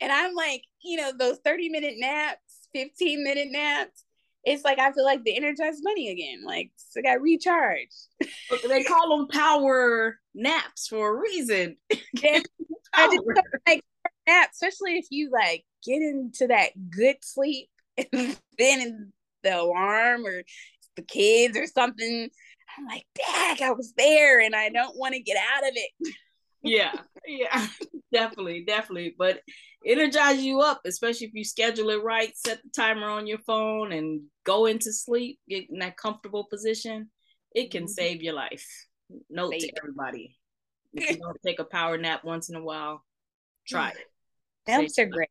And 0.00 0.12
I'm 0.12 0.34
like, 0.34 0.62
you 0.82 0.96
know, 0.96 1.12
those 1.16 1.38
30 1.44 1.68
minute 1.68 1.94
naps, 1.96 2.68
15 2.74 3.22
minute 3.24 3.48
naps, 3.50 4.04
it's 4.44 4.64
like 4.64 4.78
I 4.78 4.92
feel 4.92 5.04
like 5.04 5.22
the 5.22 5.36
energized 5.36 5.82
money 5.82 6.10
again. 6.10 6.42
Like 6.44 6.72
so 6.76 7.00
I 7.00 7.02
got 7.02 7.20
recharged. 7.20 8.08
they 8.68 8.82
call 8.82 9.16
them 9.16 9.28
power 9.28 10.18
naps 10.34 10.88
for 10.88 11.16
a 11.16 11.20
reason. 11.20 11.76
I 12.94 13.06
just 13.06 13.22
like 13.66 13.82
nap, 14.26 14.50
especially 14.52 14.98
if 14.98 15.06
you 15.10 15.30
like 15.30 15.64
get 15.84 16.02
into 16.02 16.48
that 16.48 16.70
good 16.90 17.16
sleep 17.22 17.68
and 18.12 18.36
then 18.58 19.12
the 19.42 19.60
alarm 19.60 20.26
or 20.26 20.42
the 20.96 21.02
kids 21.02 21.56
or 21.56 21.66
something. 21.66 22.28
I'm 22.76 22.86
like, 22.86 23.04
dang, 23.14 23.62
I 23.62 23.72
was 23.72 23.92
there 23.96 24.40
and 24.40 24.56
I 24.56 24.70
don't 24.70 24.96
want 24.96 25.14
to 25.14 25.20
get 25.20 25.36
out 25.36 25.62
of 25.62 25.74
it 25.74 26.14
yeah, 26.62 26.92
yeah, 27.26 27.66
definitely, 28.12 28.64
definitely. 28.66 29.14
But 29.16 29.40
energize 29.84 30.42
you 30.42 30.60
up, 30.60 30.80
especially 30.84 31.28
if 31.28 31.34
you 31.34 31.44
schedule 31.44 31.90
it 31.90 32.02
right, 32.02 32.32
set 32.36 32.62
the 32.62 32.70
timer 32.74 33.08
on 33.08 33.26
your 33.26 33.38
phone 33.38 33.92
and 33.92 34.22
go 34.44 34.66
into 34.66 34.92
sleep, 34.92 35.38
get 35.48 35.70
in 35.70 35.78
that 35.78 35.96
comfortable 35.96 36.44
position. 36.44 37.10
It 37.54 37.70
can 37.70 37.84
mm-hmm. 37.84 37.88
save 37.88 38.22
your 38.22 38.34
life. 38.34 38.66
Note 39.28 39.54
to 39.58 39.70
everybody. 39.76 40.36
If 40.94 41.10
you 41.10 41.16
don't 41.22 41.38
take 41.44 41.58
a 41.58 41.64
power 41.64 41.98
nap 41.98 42.24
once 42.24 42.48
in 42.48 42.56
a 42.56 42.62
while, 42.62 43.04
try 43.66 43.90
it. 43.90 43.96
Naps 44.68 44.98
are 44.98 45.06
great. 45.06 45.28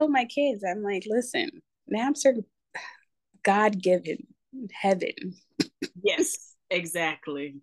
Oh 0.00 0.08
my 0.08 0.24
kids, 0.24 0.64
I'm 0.68 0.82
like, 0.82 1.04
listen, 1.06 1.48
naps 1.86 2.26
are 2.26 2.34
God 3.44 3.80
given 3.80 4.26
heaven. 4.72 5.14
yes, 6.02 6.54
exactly. 6.70 7.56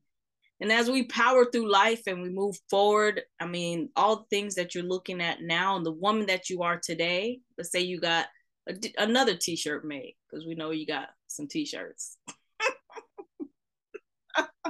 And 0.62 0.72
as 0.72 0.90
we 0.92 1.04
power 1.04 1.46
through 1.46 1.72
life 1.72 2.04
and 2.06 2.22
we 2.22 2.30
move 2.30 2.56
forward, 2.70 3.24
I 3.40 3.48
mean, 3.48 3.90
all 3.96 4.18
the 4.18 4.26
things 4.30 4.54
that 4.56 4.76
you're 4.76 4.84
looking 4.84 5.20
at 5.20 5.42
now 5.42 5.76
and 5.76 5.84
the 5.84 5.92
woman 5.92 6.28
that 6.28 6.52
you 6.52 6.62
are 6.62 6.78
today, 6.78 7.40
let's 7.58 7.72
say 7.72 7.82
you 7.82 8.00
got 8.00 8.28
a, 8.70 8.76
another 9.00 9.36
t 9.36 9.56
shirt 9.56 9.84
made, 9.84 10.16
because 10.30 10.46
we 10.46 10.54
know 10.54 10.70
you 10.70 10.86
got 10.86 11.10
some 11.26 11.48
t 11.48 11.66
shirts. 11.66 12.16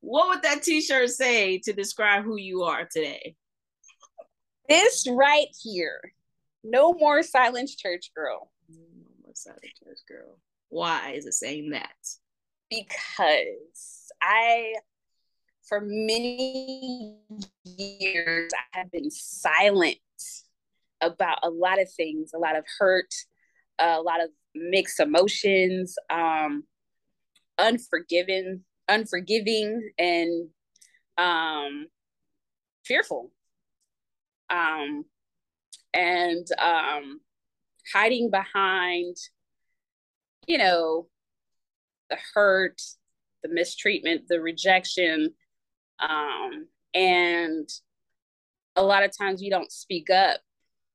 what 0.00 0.28
would 0.28 0.42
that 0.44 0.62
t 0.62 0.80
shirt 0.80 1.10
say 1.10 1.58
to 1.58 1.74
describe 1.74 2.24
who 2.24 2.38
you 2.38 2.62
are 2.62 2.88
today? 2.90 3.36
This 4.66 5.06
right 5.10 5.48
here. 5.62 6.00
No 6.64 6.94
more 6.94 7.22
silence 7.22 7.76
church 7.76 8.12
girl. 8.16 8.50
No 8.70 8.82
more 9.22 9.34
silent 9.34 9.60
church 9.84 9.98
girl. 10.08 10.38
Why 10.70 11.10
is 11.10 11.26
it 11.26 11.34
saying 11.34 11.70
that? 11.70 11.92
Because 12.70 14.10
I, 14.20 14.74
for 15.68 15.80
many 15.82 17.20
years, 17.64 18.50
I 18.54 18.78
have 18.78 18.90
been 18.90 19.10
silent 19.10 19.98
about 21.00 21.38
a 21.42 21.50
lot 21.50 21.80
of 21.80 21.90
things, 21.92 22.32
a 22.34 22.38
lot 22.38 22.56
of 22.56 22.64
hurt, 22.78 23.12
a 23.78 24.00
lot 24.00 24.22
of 24.22 24.30
mixed 24.54 25.00
emotions. 25.00 25.94
Um, 26.10 26.64
unforgiving, 27.58 28.64
unforgiving, 28.88 29.90
and 29.98 30.48
um, 31.18 31.86
fearful. 32.84 33.30
Um, 34.50 35.04
and 35.92 36.46
um, 36.58 37.20
hiding 37.92 38.30
behind, 38.30 39.16
you 40.46 40.58
know, 40.58 41.08
the 42.10 42.18
hurt, 42.34 42.80
the 43.42 43.48
mistreatment, 43.48 44.22
the 44.28 44.40
rejection, 44.40 45.34
um, 45.98 46.66
and 46.94 47.68
a 48.76 48.82
lot 48.82 49.04
of 49.04 49.16
times 49.16 49.40
we 49.40 49.50
don't 49.50 49.72
speak 49.72 50.10
up. 50.10 50.40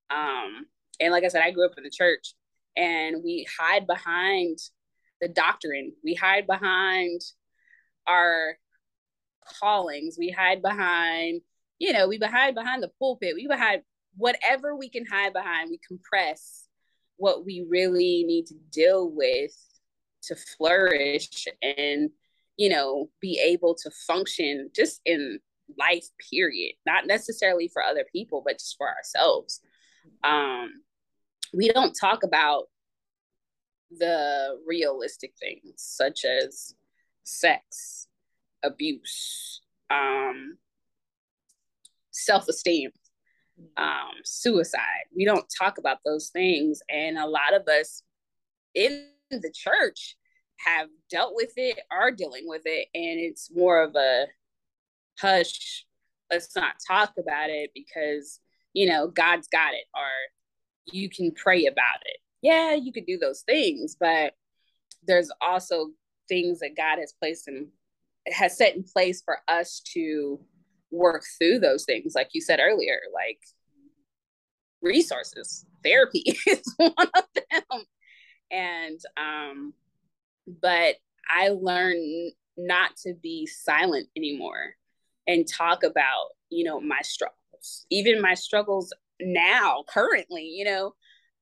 Um, 0.09 0.65
and 0.99 1.11
like 1.11 1.23
I 1.23 1.29
said, 1.29 1.41
I 1.43 1.51
grew 1.51 1.65
up 1.65 1.77
in 1.77 1.83
the 1.83 1.89
church, 1.89 2.33
and 2.75 3.23
we 3.23 3.47
hide 3.59 3.87
behind 3.87 4.59
the 5.19 5.27
doctrine. 5.27 5.93
We 6.03 6.15
hide 6.15 6.47
behind 6.47 7.21
our 8.07 8.57
callings. 9.59 10.17
We 10.17 10.29
hide 10.29 10.61
behind, 10.61 11.41
you 11.79 11.93
know, 11.93 12.07
we 12.07 12.17
hide 12.17 12.55
behind 12.55 12.83
the 12.83 12.91
pulpit. 12.99 13.35
We 13.35 13.47
hide 13.51 13.81
whatever 14.15 14.75
we 14.75 14.89
can 14.89 15.05
hide 15.05 15.33
behind. 15.33 15.69
We 15.69 15.79
compress 15.87 16.65
what 17.17 17.45
we 17.45 17.65
really 17.69 18.23
need 18.25 18.47
to 18.47 18.55
deal 18.71 19.09
with 19.09 19.55
to 20.23 20.35
flourish 20.35 21.47
and, 21.61 22.09
you 22.57 22.69
know, 22.69 23.09
be 23.19 23.39
able 23.43 23.75
to 23.75 23.91
function 23.91 24.69
just 24.75 25.01
in 25.05 25.39
life, 25.77 26.05
period. 26.31 26.73
Not 26.85 27.07
necessarily 27.07 27.67
for 27.67 27.83
other 27.83 28.05
people, 28.11 28.41
but 28.45 28.59
just 28.59 28.77
for 28.77 28.87
ourselves. 28.87 29.61
Um, 30.23 30.83
we 31.53 31.69
don't 31.69 31.93
talk 31.93 32.23
about 32.23 32.65
the 33.91 34.57
realistic 34.65 35.33
things 35.39 35.75
such 35.77 36.23
as 36.23 36.75
sex, 37.23 38.07
abuse, 38.63 39.61
um, 39.89 40.57
self 42.11 42.47
esteem, 42.47 42.91
um, 43.77 44.11
suicide. 44.23 45.05
We 45.15 45.25
don't 45.25 45.45
talk 45.57 45.77
about 45.77 45.99
those 46.05 46.29
things. 46.29 46.81
And 46.89 47.17
a 47.17 47.27
lot 47.27 47.53
of 47.53 47.67
us 47.67 48.03
in 48.73 49.07
the 49.39 49.51
church 49.53 50.15
have 50.65 50.87
dealt 51.09 51.33
with 51.35 51.53
it, 51.57 51.79
are 51.91 52.11
dealing 52.11 52.43
with 52.45 52.63
it. 52.65 52.87
And 52.93 53.19
it's 53.19 53.49
more 53.53 53.81
of 53.81 53.95
a 53.95 54.25
hush, 55.19 55.85
let's 56.29 56.55
not 56.55 56.75
talk 56.87 57.13
about 57.17 57.49
it 57.49 57.71
because, 57.73 58.39
you 58.73 58.87
know, 58.87 59.07
God's 59.07 59.47
got 59.47 59.73
it, 59.73 59.85
or 59.95 60.07
you 60.91 61.09
can 61.09 61.31
pray 61.31 61.65
about 61.65 61.99
it. 62.05 62.17
Yeah, 62.41 62.73
you 62.73 62.91
could 62.91 63.05
do 63.05 63.17
those 63.17 63.41
things, 63.41 63.95
but 63.99 64.33
there's 65.05 65.31
also 65.41 65.87
things 66.27 66.59
that 66.59 66.77
God 66.77 66.99
has 66.99 67.13
placed 67.19 67.47
in 67.47 67.67
has 68.27 68.57
set 68.57 68.75
in 68.75 68.83
place 68.83 69.21
for 69.23 69.39
us 69.47 69.81
to 69.93 70.39
work 70.91 71.23
through 71.39 71.57
those 71.57 71.85
things 71.85 72.13
like 72.13 72.29
you 72.33 72.41
said 72.41 72.59
earlier 72.61 72.99
like 73.13 73.39
resources 74.81 75.65
therapy 75.83 76.23
is 76.47 76.73
one 76.77 76.93
of 76.97 77.23
them 77.33 77.83
and 78.51 78.99
um 79.17 79.73
but 80.61 80.95
i 81.29 81.49
learned 81.49 82.31
not 82.57 82.95
to 82.97 83.13
be 83.21 83.45
silent 83.45 84.07
anymore 84.15 84.75
and 85.27 85.47
talk 85.47 85.83
about 85.83 86.29
you 86.49 86.63
know 86.63 86.79
my 86.79 86.99
struggles 87.01 87.85
even 87.89 88.21
my 88.21 88.33
struggles 88.33 88.93
now 89.19 89.83
currently 89.87 90.43
you 90.43 90.65
know 90.65 90.93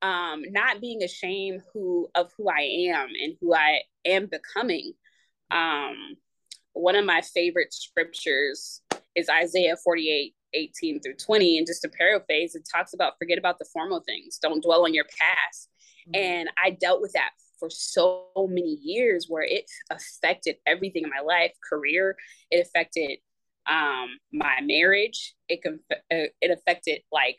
um 0.02 0.42
not 0.50 0.80
being 0.80 1.02
ashamed 1.02 1.60
who 1.72 2.08
of 2.14 2.30
who 2.36 2.48
i 2.48 2.60
am 2.90 3.08
and 3.22 3.34
who 3.40 3.54
i 3.54 3.80
am 4.04 4.26
becoming 4.26 4.92
um 5.50 6.16
one 6.72 6.96
of 6.96 7.04
my 7.04 7.20
favorite 7.20 7.72
scriptures 7.74 8.82
is 9.14 9.28
Isaiah 9.28 9.76
48, 9.76 10.34
18 10.54 11.00
through 11.00 11.16
20. 11.16 11.58
And 11.58 11.66
just 11.66 11.82
to 11.82 11.88
paraphrase, 11.88 12.54
it 12.54 12.68
talks 12.72 12.94
about 12.94 13.18
forget 13.18 13.38
about 13.38 13.58
the 13.58 13.66
formal 13.72 14.00
things, 14.00 14.38
don't 14.40 14.62
dwell 14.62 14.84
on 14.84 14.94
your 14.94 15.04
past. 15.04 15.68
Mm-hmm. 16.08 16.22
And 16.22 16.50
I 16.62 16.70
dealt 16.70 17.00
with 17.00 17.12
that 17.12 17.30
for 17.58 17.70
so 17.70 18.28
many 18.48 18.78
years 18.82 19.26
where 19.28 19.44
it 19.44 19.70
affected 19.90 20.56
everything 20.66 21.04
in 21.04 21.10
my 21.10 21.20
life, 21.20 21.52
career, 21.68 22.16
it 22.50 22.66
affected 22.66 23.18
um, 23.70 24.08
my 24.32 24.60
marriage, 24.62 25.34
it, 25.48 25.60
uh, 25.66 26.30
it 26.40 26.50
affected 26.50 27.02
like 27.12 27.36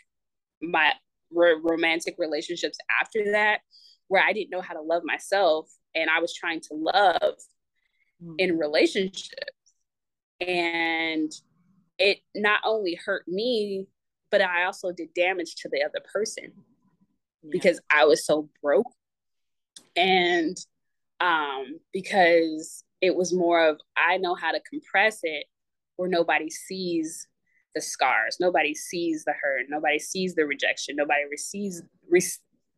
my 0.61 0.93
romantic 1.31 2.15
relationships 2.17 2.77
after 3.01 3.31
that, 3.31 3.61
where 4.07 4.23
I 4.23 4.33
didn't 4.33 4.51
know 4.51 4.61
how 4.61 4.75
to 4.75 4.81
love 4.81 5.03
myself 5.03 5.69
and 5.95 6.09
I 6.09 6.19
was 6.19 6.33
trying 6.33 6.61
to 6.61 6.73
love 6.73 7.35
in 8.37 8.57
relationships. 8.57 9.33
And 10.39 11.31
it 11.97 12.19
not 12.35 12.61
only 12.63 12.95
hurt 12.95 13.27
me, 13.27 13.87
but 14.29 14.41
I 14.41 14.65
also 14.65 14.91
did 14.91 15.13
damage 15.13 15.55
to 15.57 15.69
the 15.69 15.83
other 15.83 16.03
person 16.13 16.51
yeah. 17.43 17.49
because 17.51 17.79
I 17.91 18.05
was 18.05 18.25
so 18.25 18.49
broke. 18.61 18.91
And 19.95 20.57
um, 21.19 21.79
because 21.93 22.83
it 23.01 23.15
was 23.15 23.33
more 23.33 23.67
of 23.67 23.79
I 23.97 24.17
know 24.17 24.35
how 24.35 24.51
to 24.51 24.61
compress 24.69 25.19
it 25.23 25.45
where 25.95 26.09
nobody 26.09 26.49
sees 26.49 27.27
the 27.75 27.81
scars, 27.81 28.37
nobody 28.39 28.73
sees 28.73 29.23
the 29.23 29.33
hurt, 29.33 29.65
nobody 29.69 29.99
sees 29.99 30.35
the 30.35 30.45
rejection, 30.45 30.95
nobody 30.95 31.23
receives 31.29 31.81
re- 32.09 32.21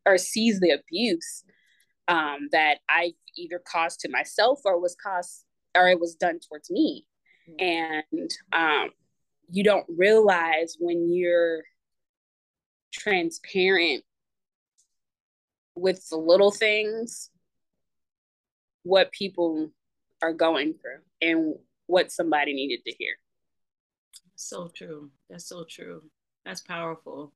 or 0.06 0.18
sees 0.18 0.60
the 0.60 0.72
abuse 0.72 1.44
um, 2.08 2.50
that 2.52 2.80
I 2.90 3.14
either 3.38 3.62
caused 3.66 4.02
to 4.02 4.10
myself 4.10 4.60
or 4.66 4.80
was 4.80 4.96
caused 5.02 5.46
or 5.76 5.88
it 5.88 6.00
was 6.00 6.16
done 6.16 6.40
towards 6.40 6.70
me. 6.70 7.06
Mm-hmm. 7.50 8.04
And 8.14 8.32
um, 8.52 8.90
you 9.50 9.64
don't 9.64 9.86
realize 9.90 10.78
when 10.80 11.12
you're 11.12 11.64
transparent 12.92 14.04
with 15.76 16.08
the 16.10 16.18
little 16.18 16.52
things 16.52 17.30
what 18.84 19.12
people 19.12 19.72
are 20.22 20.34
going 20.34 20.74
through 20.74 21.00
and 21.22 21.56
what 21.88 22.12
somebody 22.12 22.54
needed 22.54 22.84
to 22.86 22.94
hear. 22.98 23.16
So 24.36 24.70
true. 24.74 25.12
That's 25.30 25.48
so 25.48 25.66
true. 25.70 26.04
That's 26.46 26.62
powerful. 26.62 27.34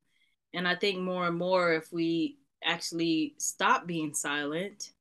And 0.53 0.67
I 0.67 0.75
think 0.75 0.99
more 0.99 1.27
and 1.27 1.37
more, 1.37 1.73
if 1.73 1.91
we 1.91 2.37
actually 2.63 3.35
stop 3.37 3.87
being 3.87 4.13
silent, 4.13 4.91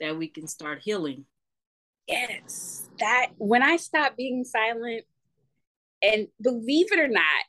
that 0.00 0.16
we 0.16 0.28
can 0.28 0.46
start 0.46 0.82
healing. 0.82 1.24
Yes. 2.06 2.88
That 2.98 3.28
when 3.38 3.62
I 3.62 3.76
stop 3.76 4.16
being 4.16 4.44
silent, 4.44 5.04
and 6.02 6.26
believe 6.40 6.90
it 6.90 6.98
or 6.98 7.08
not, 7.08 7.44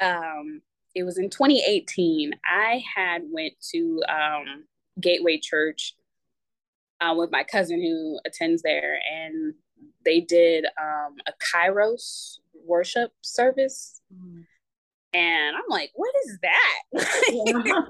um, 0.00 0.62
it 0.96 1.04
was 1.04 1.18
in 1.18 1.28
2018. 1.28 2.32
I 2.42 2.82
had 2.96 3.22
went 3.30 3.52
to 3.72 4.02
um, 4.08 4.64
Gateway 4.98 5.38
Church 5.38 5.94
uh, 7.02 7.14
with 7.14 7.30
my 7.30 7.44
cousin 7.44 7.82
who 7.82 8.18
attends 8.24 8.62
there, 8.62 8.98
and 9.12 9.52
they 10.06 10.20
did 10.20 10.64
um, 10.64 11.16
a 11.26 11.32
Kairos 11.54 12.38
worship 12.64 13.12
service. 13.20 14.00
Mm-hmm. 14.12 14.40
And 15.12 15.56
I'm 15.56 15.68
like, 15.68 15.92
what 15.94 16.14
is 16.24 16.38
that? 16.42 16.82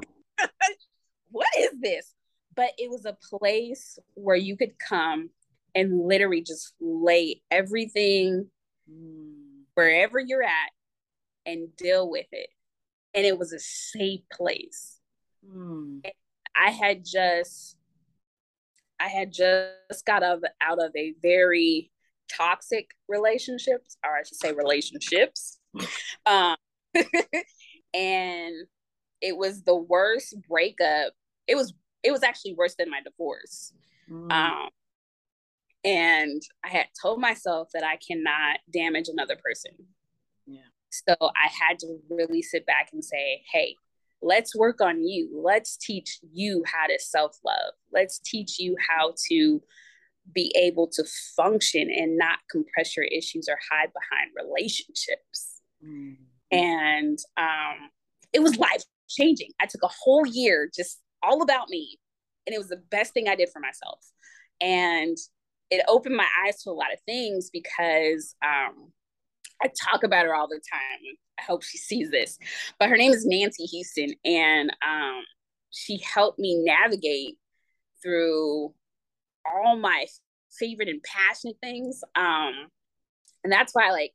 what 1.31 1.49
is 1.61 1.71
this? 1.81 2.13
But 2.57 2.71
it 2.77 2.91
was 2.91 3.05
a 3.05 3.17
place 3.31 4.01
where 4.15 4.37
you 4.37 4.57
could 4.57 4.81
come 4.81 5.31
and 5.77 6.09
literally 6.09 6.43
just 6.43 6.75
lay 6.81 7.41
everything 7.53 8.51
mm. 8.91 9.35
wherever 9.75 10.19
you're 10.19 10.43
at 10.43 10.71
and 11.45 11.75
deal 11.77 12.11
with 12.11 12.27
it. 12.33 12.49
And 13.17 13.25
it 13.25 13.39
was 13.39 13.53
a 13.53 13.59
safe 13.59 14.21
place. 14.31 15.01
Mm. 15.45 16.05
I 16.55 16.71
had 16.71 17.05
just 17.05 17.77
I 18.99 19.09
had 19.09 19.33
just 19.33 20.05
got 20.07 20.23
out 20.23 20.39
of, 20.39 20.45
out 20.61 20.83
of 20.83 20.91
a 20.97 21.15
very 21.21 21.91
toxic 22.35 22.91
relationships, 23.09 23.97
or 24.05 24.17
I 24.17 24.23
should 24.23 24.39
say 24.39 24.53
relationships. 24.53 25.59
um, 26.27 26.57
and 27.95 28.55
it 29.21 29.37
was 29.37 29.63
the 29.63 29.77
worst 29.77 30.35
breakup. 30.49 31.13
It 31.47 31.57
was 31.57 31.75
it 32.03 32.13
was 32.13 32.23
actually 32.23 32.55
worse 32.55 32.75
than 32.77 32.91
my 32.91 33.01
divorce. 33.03 33.73
Mm. 34.11 34.33
Um, 34.33 34.69
and 35.85 36.43
I 36.65 36.69
had 36.69 36.87
told 37.01 37.21
myself 37.21 37.69
that 37.75 37.85
I 37.85 37.97
cannot 37.97 38.59
damage 38.73 39.09
another 39.09 39.37
person. 39.37 39.73
So 41.07 41.15
I 41.21 41.49
had 41.49 41.79
to 41.81 41.99
really 42.11 42.43
sit 42.43 42.67
back 42.67 42.91
and 42.93 43.05
say, 43.05 43.43
hey, 43.53 43.77
let's 44.23 44.57
work 44.57 44.81
on 44.81 45.07
you. 45.07 45.31
Let's 45.45 45.77
teach 45.77 46.19
you 46.33 46.63
how 46.67 46.87
to 46.87 46.99
self 46.99 47.39
love. 47.45 47.75
Let's 47.93 48.19
teach 48.19 48.59
you 48.59 48.77
how 48.89 49.15
to 49.29 49.63
be 50.35 50.55
able 50.57 50.89
to 50.89 51.05
function 51.37 51.89
and 51.91 52.19
not 52.19 52.39
compress 52.51 52.97
your 52.97 53.07
issues 53.07 53.49
or 53.49 53.59
hide 53.71 53.91
behind 53.93 54.31
relationships. 54.37 55.61
Mm. 55.85 56.17
And 56.51 57.19
um, 57.37 57.91
it 58.33 58.41
was 58.41 58.57
life 58.57 58.83
changing. 59.09 59.51
I 59.61 59.67
took 59.67 59.83
a 59.83 59.91
whole 60.05 60.27
year 60.27 60.71
just 60.75 61.01
all 61.23 61.43
about 61.43 61.69
me. 61.69 61.99
And 62.47 62.55
it 62.55 62.59
was 62.59 62.69
the 62.69 62.83
best 62.91 63.13
thing 63.13 63.29
I 63.29 63.35
did 63.35 63.51
for 63.53 63.61
myself. 63.61 64.01
And 64.61 65.17
it 65.71 65.85
opened 65.89 66.17
my 66.17 66.27
eyes 66.47 66.63
to 66.63 66.71
a 66.71 66.73
lot 66.73 66.93
of 66.93 67.01
things 67.07 67.51
because 67.51 68.37
um, 68.45 68.93
I 69.63 69.69
talk 69.91 70.03
about 70.03 70.27
her 70.27 70.35
all 70.35 70.49
the 70.49 70.61
time. 70.73 71.17
I 71.39 71.43
hope 71.43 71.63
she 71.63 71.79
sees 71.79 72.11
this. 72.11 72.39
But 72.79 72.89
her 72.89 72.97
name 72.97 73.13
is 73.13 73.25
Nancy 73.27 73.65
Houston, 73.65 74.15
and 74.25 74.71
um, 74.87 75.23
she 75.71 75.99
helped 75.99 76.39
me 76.39 76.63
navigate 76.63 77.39
through 78.03 78.75
all 79.45 79.77
my 79.77 80.07
favorite 80.59 80.89
and 80.89 81.03
passionate 81.03 81.57
things. 81.63 82.03
Um, 82.15 82.53
and 83.45 83.53
that's 83.53 83.75
why, 83.75 83.91
like, 83.91 84.13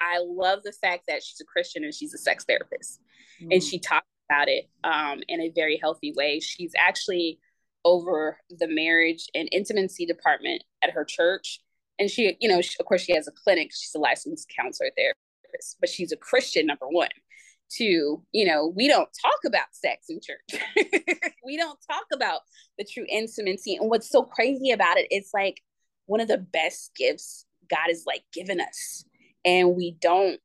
I 0.00 0.18
love 0.24 0.62
the 0.62 0.72
fact 0.72 1.04
that 1.08 1.22
she's 1.22 1.40
a 1.40 1.44
Christian 1.44 1.84
and 1.84 1.94
she's 1.94 2.14
a 2.14 2.18
sex 2.18 2.44
therapist, 2.44 3.00
mm. 3.42 3.52
and 3.52 3.62
she 3.62 3.78
talks 3.78 4.06
about 4.30 4.48
it 4.48 4.68
um, 4.84 5.20
in 5.28 5.40
a 5.40 5.50
very 5.54 5.76
healthy 5.76 6.12
way. 6.16 6.40
She's 6.40 6.72
actually 6.76 7.40
over 7.84 8.38
the 8.50 8.68
marriage 8.68 9.28
and 9.34 9.48
intimacy 9.52 10.04
department 10.06 10.62
at 10.82 10.90
her 10.90 11.04
church. 11.04 11.60
And 11.98 12.10
she, 12.10 12.36
you 12.40 12.48
know, 12.48 12.60
she, 12.60 12.76
of 12.78 12.86
course, 12.86 13.02
she 13.02 13.14
has 13.14 13.28
a 13.28 13.32
clinic. 13.32 13.70
She's 13.72 13.94
a 13.94 13.98
licensed 13.98 14.52
counselor 14.56 14.90
therapist, 14.96 15.76
but 15.80 15.88
she's 15.88 16.12
a 16.12 16.16
Christian, 16.16 16.66
number 16.66 16.86
one. 16.88 17.08
Two, 17.70 18.22
you 18.32 18.46
know, 18.46 18.72
we 18.74 18.88
don't 18.88 19.08
talk 19.20 19.40
about 19.44 19.66
sex 19.72 20.06
in 20.08 20.20
church. 20.22 20.62
we 21.44 21.56
don't 21.56 21.78
talk 21.90 22.06
about 22.14 22.40
the 22.78 22.84
true 22.84 23.04
intimacy. 23.08 23.76
And 23.76 23.90
what's 23.90 24.08
so 24.08 24.22
crazy 24.22 24.70
about 24.70 24.96
it, 24.96 25.06
it's 25.10 25.34
like 25.34 25.60
one 26.06 26.20
of 26.20 26.28
the 26.28 26.38
best 26.38 26.92
gifts 26.96 27.44
God 27.68 27.88
has 27.88 28.04
like 28.06 28.22
given 28.32 28.60
us. 28.60 29.04
And 29.44 29.76
we 29.76 29.96
don't, 30.00 30.40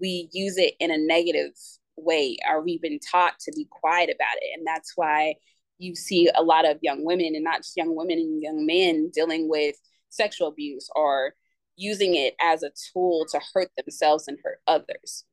we 0.00 0.28
use 0.32 0.58
it 0.58 0.74
in 0.80 0.90
a 0.90 0.98
negative 0.98 1.52
way, 1.96 2.36
or 2.48 2.62
we've 2.62 2.82
been 2.82 3.00
taught 3.00 3.38
to 3.40 3.52
be 3.52 3.66
quiet 3.70 4.10
about 4.10 4.36
it. 4.42 4.58
And 4.58 4.66
that's 4.66 4.92
why 4.96 5.36
you 5.78 5.94
see 5.94 6.30
a 6.34 6.42
lot 6.42 6.68
of 6.68 6.78
young 6.82 7.04
women 7.04 7.34
and 7.34 7.44
not 7.44 7.58
just 7.58 7.76
young 7.76 7.94
women 7.96 8.18
and 8.18 8.42
young 8.42 8.66
men 8.66 9.10
dealing 9.12 9.48
with 9.48 9.76
sexual 10.14 10.48
abuse 10.48 10.88
or 10.94 11.34
using 11.76 12.14
it 12.14 12.34
as 12.40 12.62
a 12.62 12.70
tool 12.92 13.26
to 13.30 13.40
hurt 13.52 13.70
themselves 13.76 14.28
and 14.28 14.38
hurt 14.42 14.60
others. 14.66 15.24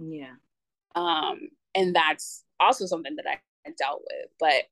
Yeah. 0.00 0.34
Um, 0.94 1.48
and 1.74 1.94
that's 1.94 2.44
also 2.58 2.86
something 2.86 3.16
that 3.16 3.26
I 3.26 3.70
dealt 3.78 4.02
with. 4.02 4.30
But 4.38 4.64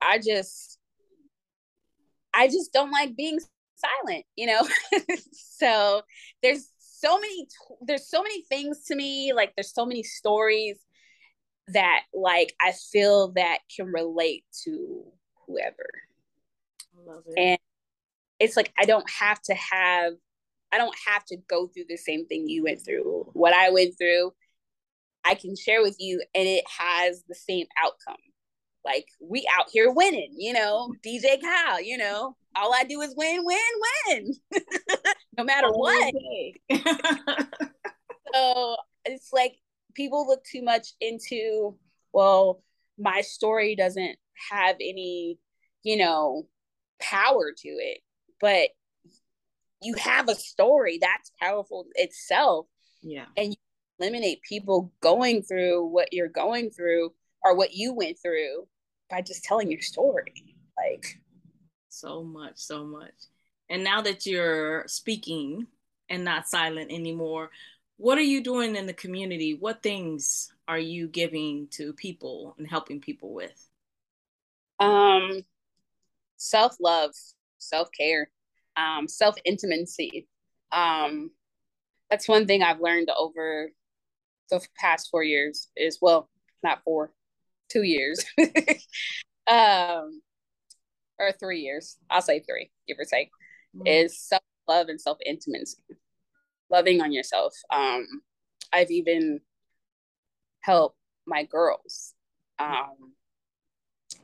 I 0.00 0.18
just 0.18 0.78
I 2.34 2.48
just 2.48 2.72
don't 2.72 2.90
like 2.90 3.16
being 3.16 3.38
silent, 3.76 4.24
you 4.36 4.46
know? 4.46 4.66
so 5.32 6.02
there's 6.42 6.68
so 6.78 7.18
many 7.18 7.46
there's 7.82 8.08
so 8.08 8.22
many 8.22 8.42
things 8.42 8.84
to 8.86 8.94
me, 8.94 9.32
like 9.32 9.52
there's 9.56 9.74
so 9.74 9.86
many 9.86 10.02
stories 10.02 10.78
that 11.68 12.02
like 12.12 12.54
I 12.60 12.72
feel 12.72 13.32
that 13.32 13.58
can 13.74 13.86
relate 13.86 14.44
to 14.64 15.04
whoever. 15.46 15.88
Love 17.06 17.24
it. 17.26 17.38
And 17.38 17.58
it's 18.42 18.56
like 18.56 18.72
I 18.76 18.84
don't 18.84 19.08
have 19.08 19.40
to 19.42 19.54
have 19.54 20.14
I 20.72 20.78
don't 20.78 20.94
have 21.06 21.24
to 21.26 21.36
go 21.48 21.68
through 21.68 21.84
the 21.88 21.96
same 21.96 22.26
thing 22.26 22.48
you 22.48 22.64
went 22.64 22.84
through. 22.84 23.30
What 23.34 23.54
I 23.54 23.70
went 23.70 23.96
through, 23.98 24.32
I 25.24 25.34
can 25.34 25.54
share 25.54 25.82
with 25.82 25.96
you 26.00 26.22
and 26.34 26.48
it 26.48 26.64
has 26.78 27.22
the 27.28 27.34
same 27.34 27.66
outcome. 27.78 28.16
Like 28.84 29.06
we 29.20 29.48
out 29.56 29.66
here 29.70 29.92
winning, 29.92 30.34
you 30.36 30.52
know, 30.54 30.92
DJ 31.06 31.40
Khaled, 31.40 31.86
you 31.86 31.98
know, 31.98 32.36
all 32.56 32.74
I 32.74 32.84
do 32.84 33.00
is 33.02 33.14
win, 33.16 33.44
win, 33.44 33.58
win. 34.08 34.32
no 35.38 35.44
matter 35.44 35.68
what. 35.70 36.12
so 38.34 38.76
it's 39.04 39.32
like 39.32 39.54
people 39.94 40.26
look 40.26 40.42
too 40.42 40.62
much 40.62 40.88
into, 41.00 41.76
well, 42.12 42.62
my 42.98 43.20
story 43.20 43.76
doesn't 43.76 44.16
have 44.50 44.76
any, 44.76 45.38
you 45.84 45.96
know, 45.96 46.48
power 46.98 47.52
to 47.56 47.68
it. 47.68 47.98
But 48.42 48.68
you 49.80 49.94
have 49.94 50.28
a 50.28 50.34
story 50.34 50.98
that's 51.00 51.32
powerful 51.40 51.86
itself. 51.94 52.66
Yeah. 53.00 53.24
And 53.38 53.50
you 53.50 53.56
eliminate 53.98 54.42
people 54.42 54.92
going 55.00 55.42
through 55.42 55.86
what 55.86 56.12
you're 56.12 56.28
going 56.28 56.70
through 56.70 57.14
or 57.42 57.56
what 57.56 57.72
you 57.72 57.94
went 57.94 58.18
through 58.22 58.66
by 59.08 59.22
just 59.22 59.44
telling 59.44 59.70
your 59.70 59.80
story. 59.80 60.56
Like 60.76 61.20
so 61.88 62.22
much, 62.22 62.56
so 62.56 62.84
much. 62.84 63.14
And 63.70 63.84
now 63.84 64.02
that 64.02 64.26
you're 64.26 64.84
speaking 64.86 65.66
and 66.08 66.24
not 66.24 66.48
silent 66.48 66.92
anymore, 66.92 67.50
what 67.96 68.18
are 68.18 68.22
you 68.22 68.42
doing 68.42 68.76
in 68.76 68.86
the 68.86 68.92
community? 68.92 69.54
What 69.54 69.82
things 69.82 70.52
are 70.66 70.78
you 70.78 71.06
giving 71.08 71.68
to 71.72 71.92
people 71.92 72.54
and 72.58 72.68
helping 72.68 73.00
people 73.00 73.32
with? 73.32 73.68
Um, 74.80 75.42
self 76.36 76.76
love, 76.80 77.12
self 77.62 77.88
care, 77.96 78.30
um, 78.76 79.08
self 79.08 79.36
intimacy. 79.44 80.28
Um, 80.70 81.30
that's 82.10 82.28
one 82.28 82.46
thing 82.46 82.62
I've 82.62 82.80
learned 82.80 83.10
over 83.16 83.70
the 84.50 84.66
past 84.78 85.08
four 85.10 85.22
years. 85.22 85.68
Is 85.76 85.98
well, 86.00 86.28
not 86.62 86.82
four, 86.84 87.12
two 87.70 87.82
years, 87.82 88.24
um, 89.46 90.22
or 91.18 91.32
three 91.38 91.60
years. 91.60 91.98
I'll 92.10 92.22
say 92.22 92.40
three, 92.40 92.70
give 92.86 92.98
or 92.98 93.04
take. 93.04 93.30
Mm-hmm. 93.76 93.86
Is 93.86 94.18
self 94.18 94.42
love 94.68 94.88
and 94.88 95.00
self 95.00 95.18
intimacy 95.24 95.78
loving 96.72 97.00
on 97.02 97.12
yourself. 97.12 97.54
Um, 97.70 98.06
I've 98.72 98.90
even 98.90 99.40
helped 100.60 100.96
my 101.26 101.44
girls 101.44 102.14
um, 102.58 103.12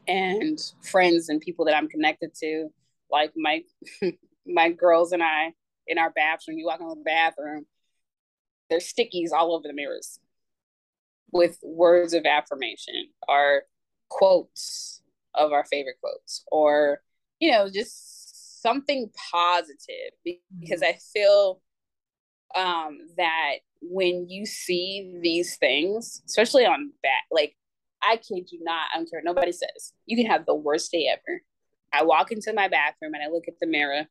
and 0.09 0.59
friends 0.83 1.29
and 1.29 1.41
people 1.41 1.67
that 1.67 1.77
I'm 1.77 1.89
connected 1.89 2.35
to, 2.41 2.71
like 3.11 3.33
my 3.37 3.63
my 4.47 4.71
girls 4.71 5.13
and 5.13 5.23
I 5.23 5.53
in 5.87 5.99
our 5.99 6.11
bathroom. 6.11 6.59
You 6.59 6.67
walk 6.67 6.81
in 6.81 6.89
the 6.89 6.97
bathroom, 7.05 7.67
there's 8.71 8.93
stickies 8.93 9.33
all 9.33 9.55
over 9.55 9.67
the 9.67 9.75
mirrors 9.75 10.19
with 11.33 11.59
words 11.63 12.15
of 12.15 12.25
affirmation 12.25 13.09
or 13.29 13.63
quotes 14.09 15.03
of 15.35 15.53
our 15.53 15.65
favorite 15.65 15.97
quotes 16.01 16.43
or 16.51 17.01
you 17.39 17.53
know 17.53 17.69
just 17.69 18.63
something 18.63 19.11
positive 19.31 20.13
because 20.25 20.81
mm-hmm. 20.81 20.97
I 20.97 20.99
feel 21.13 21.61
um, 22.57 22.99
that 23.17 23.57
when 23.81 24.29
you 24.29 24.47
see 24.47 25.19
these 25.23 25.57
things, 25.57 26.23
especially 26.27 26.65
on 26.65 26.91
that, 27.03 27.23
like 27.31 27.55
I 28.03 28.17
kid 28.17 28.49
you 28.51 28.61
not, 28.63 28.89
I'm 28.95 29.07
sure 29.07 29.21
nobody 29.23 29.53
says 29.53 29.93
you 30.07 30.17
can 30.17 30.27
have 30.27 30.47
the 30.47 30.55
worst 30.55 30.91
day 30.91 31.09
ever. 31.11 31.43
I 31.93 32.05
walk 32.05 32.33
into 32.33 32.53
my 32.53 32.69
bathroom 32.69 33.15
and 33.15 33.23
I 33.23 33.29
look 33.29 33.49
at 33.49 33.55
the 33.61 33.67
mirror 33.67 34.07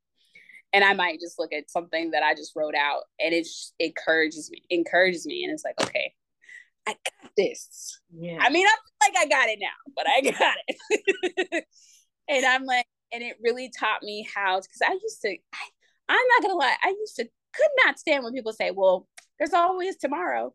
and 0.74 0.84
I 0.84 0.94
might 0.94 1.20
just 1.20 1.40
look 1.40 1.54
at 1.54 1.70
something 1.70 2.12
that 2.12 2.24
I 2.24 2.34
just 2.34 2.54
wrote 2.56 2.76
out 2.76 3.04
and 3.20 3.34
it 3.34 3.48
encourages 3.80 4.50
me, 4.52 4.64
encourages 4.70 5.26
me. 5.26 5.44
And 5.44 5.54
it's 5.54 5.64
like, 5.64 5.80
okay, 5.82 6.14
I 6.88 6.92
got 6.92 7.32
this. 7.38 8.00
Yeah. 8.14 8.40
I 8.42 8.50
mean, 8.50 8.66
I 8.66 8.70
feel 8.70 9.14
like 9.14 9.26
I 9.26 9.30
got 9.30 9.50
it 9.50 9.60
now, 9.62 9.94
but 9.96 10.06
I 10.10 10.22
got 10.40 10.58
it. 10.68 11.66
and 12.28 12.46
I'm 12.46 12.66
like, 12.66 12.86
and 13.14 13.24
it 13.24 13.38
really 13.42 13.72
taught 13.78 14.04
me 14.04 14.28
how, 14.34 14.60
because 14.60 14.82
I 14.86 14.94
used 14.94 15.22
to, 15.22 15.30
I, 15.30 15.68
I'm 16.10 16.28
not 16.36 16.42
gonna 16.42 16.56
lie, 16.56 16.76
I 16.84 16.90
used 16.90 17.16
to 17.18 17.24
could 17.54 17.86
not 17.86 18.00
stand 18.00 18.24
when 18.24 18.34
people 18.34 18.54
say, 18.54 18.72
well, 18.72 19.08
there's 19.40 19.54
always 19.54 19.98
tomorrow. 19.98 20.54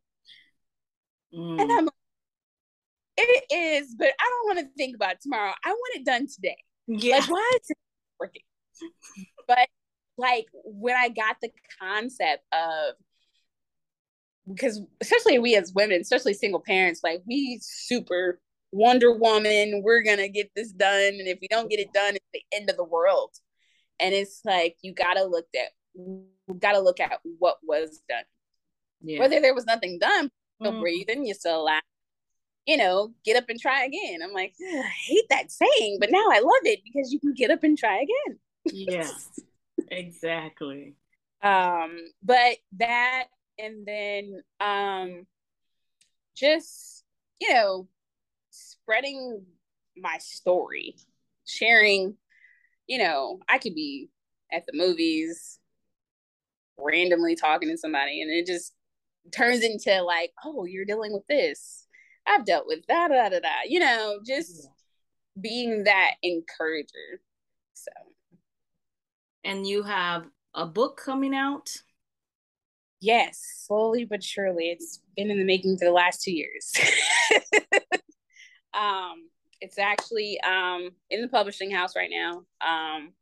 Mm. 1.35 1.61
And 1.61 1.73
I'm 1.73 1.85
like, 1.87 1.95
it 3.17 3.45
is, 3.53 3.95
but 3.99 4.09
I 4.09 4.31
don't 4.31 4.57
want 4.57 4.59
to 4.61 4.75
think 4.77 4.95
about 4.97 5.17
tomorrow. 5.21 5.53
I 5.65 5.71
want 5.71 5.97
it 5.97 6.05
done 6.05 6.27
today. 6.33 6.57
Yeah. 6.87 7.19
Like, 7.19 7.31
why 7.31 7.51
is 7.61 7.71
it 7.71 7.79
working? 8.19 8.43
but 9.47 9.69
like 10.17 10.47
when 10.53 10.97
I 10.97 11.09
got 11.09 11.37
the 11.41 11.51
concept 11.81 12.43
of 12.53 12.95
because 14.49 14.81
especially 15.01 15.39
we 15.39 15.55
as 15.55 15.73
women, 15.73 16.01
especially 16.01 16.35
single 16.35 16.61
parents, 16.61 17.01
like 17.03 17.23
we 17.27 17.61
super 17.63 18.41
Wonder 18.73 19.13
Woman, 19.13 19.83
we're 19.85 20.03
gonna 20.03 20.29
get 20.29 20.51
this 20.57 20.73
done. 20.73 21.15
And 21.15 21.29
if 21.29 21.39
we 21.41 21.49
don't 21.49 21.71
get 21.71 21.81
it 21.81 21.93
done, 21.93 22.17
it's 22.17 22.25
the 22.33 22.43
end 22.53 22.71
of 22.71 22.77
the 22.77 22.85
world. 22.85 23.31
And 24.01 24.15
it's 24.15 24.41
like 24.45 24.77
you 24.83 24.95
gotta 24.95 25.25
look 25.25 25.47
at 25.55 25.71
we've 25.95 26.61
got 26.61 26.73
to 26.73 26.81
look 26.81 27.01
at 27.01 27.21
what 27.39 27.57
was 27.63 28.01
done. 28.09 28.25
Yeah. 29.03 29.21
Whether 29.21 29.41
there 29.41 29.55
was 29.55 29.67
nothing 29.67 29.99
done, 29.99 30.31
still 30.61 30.73
mm. 30.73 30.81
breathing, 30.81 31.27
you're 31.27 31.35
still 31.35 31.63
alive. 31.63 31.83
You 32.67 32.77
know, 32.77 33.13
get 33.25 33.37
up 33.37 33.49
and 33.49 33.59
try 33.59 33.85
again. 33.85 34.21
I'm 34.23 34.33
like, 34.33 34.55
I 34.61 34.89
hate 35.07 35.25
that 35.31 35.51
saying, 35.51 35.99
but 35.99 36.11
now 36.13 36.25
I 36.31 36.39
love 36.39 36.63
it 36.65 36.81
because 36.85 37.13
you 37.13 37.19
can 37.19 37.35
get 37.35 37.51
up 37.51 37.65
and 37.65 37.77
try 37.77 37.97
again. 37.97 38.39
yes, 38.67 39.41
exactly. 39.91 40.95
Um, 41.43 41.99
but 42.23 42.59
that 42.79 43.25
and 43.59 43.87
then 43.87 44.43
um 44.61 45.27
just 46.35 47.05
you 47.41 47.53
know 47.53 47.87
spreading 48.51 49.45
my 49.97 50.17
story 50.19 50.97
sharing 51.47 52.15
you 52.87 52.97
know 52.97 53.39
i 53.47 53.59
could 53.59 53.75
be 53.75 54.09
at 54.51 54.65
the 54.65 54.73
movies 54.75 55.59
randomly 56.79 57.37
talking 57.37 57.69
to 57.69 57.77
somebody 57.77 58.23
and 58.23 58.31
it 58.31 58.47
just 58.47 58.73
turns 59.31 59.63
into 59.63 60.03
like, 60.03 60.33
oh, 60.45 60.65
you're 60.65 60.85
dealing 60.85 61.13
with 61.13 61.27
this. 61.29 61.87
I've 62.27 62.45
dealt 62.45 62.67
with 62.67 62.87
that, 62.87 63.09
da, 63.09 63.29
da, 63.29 63.41
da. 63.41 63.49
you 63.67 63.81
know, 63.81 64.21
just 64.25 64.69
being 65.41 65.85
that 65.85 66.13
encourager. 66.23 67.21
So 67.75 67.91
And 69.45 69.67
you 69.67 69.83
have 69.83 70.25
a 70.55 70.67
book 70.67 71.01
coming 71.03 71.35
out? 71.35 71.71
Yes, 73.01 73.41
slowly 73.67 74.05
but 74.05 74.23
surely. 74.23 74.71
It's 74.71 75.01
been 75.17 75.31
in 75.31 75.39
the 75.39 75.45
making 75.45 75.79
for 75.79 75.85
the 75.85 75.93
last 75.93 76.23
two 76.23 76.33
years. 76.33 76.73
um, 78.75 79.29
it's 79.61 79.79
actually 79.79 80.41
um, 80.41 80.91
in 81.11 81.23
the 81.23 81.29
publishing 81.29 81.71
house 81.71 81.97
right 81.97 82.11
now. 82.11 82.45
Um, 82.61 83.13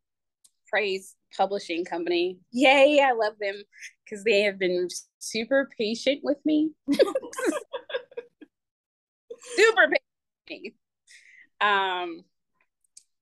Praise 0.68 1.16
Publishing 1.36 1.84
Company. 1.84 2.38
Yay, 2.52 3.00
I 3.00 3.12
love 3.12 3.34
them 3.40 3.62
because 4.04 4.24
they 4.24 4.42
have 4.42 4.58
been 4.58 4.88
super 5.18 5.68
patient 5.76 6.20
with 6.22 6.38
me. 6.44 6.70
super 9.56 9.88
patient. 10.46 10.74
Um, 11.60 12.24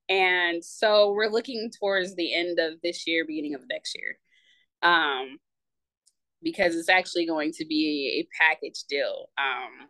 and 0.09 0.65
so 0.65 1.13
we're 1.13 1.29
looking 1.31 1.71
towards 1.79 2.15
the 2.15 2.35
end 2.35 2.59
of 2.59 2.81
this 2.83 3.07
year, 3.07 3.25
beginning 3.27 3.55
of 3.55 3.63
next 3.69 3.97
year. 3.97 4.19
Um, 4.83 5.39
because 6.43 6.77
it's 6.77 6.89
actually 6.89 7.27
going 7.27 7.53
to 7.53 7.65
be 7.65 8.25
a 8.25 8.29
package 8.43 8.85
deal. 8.89 9.29
Um, 9.37 9.89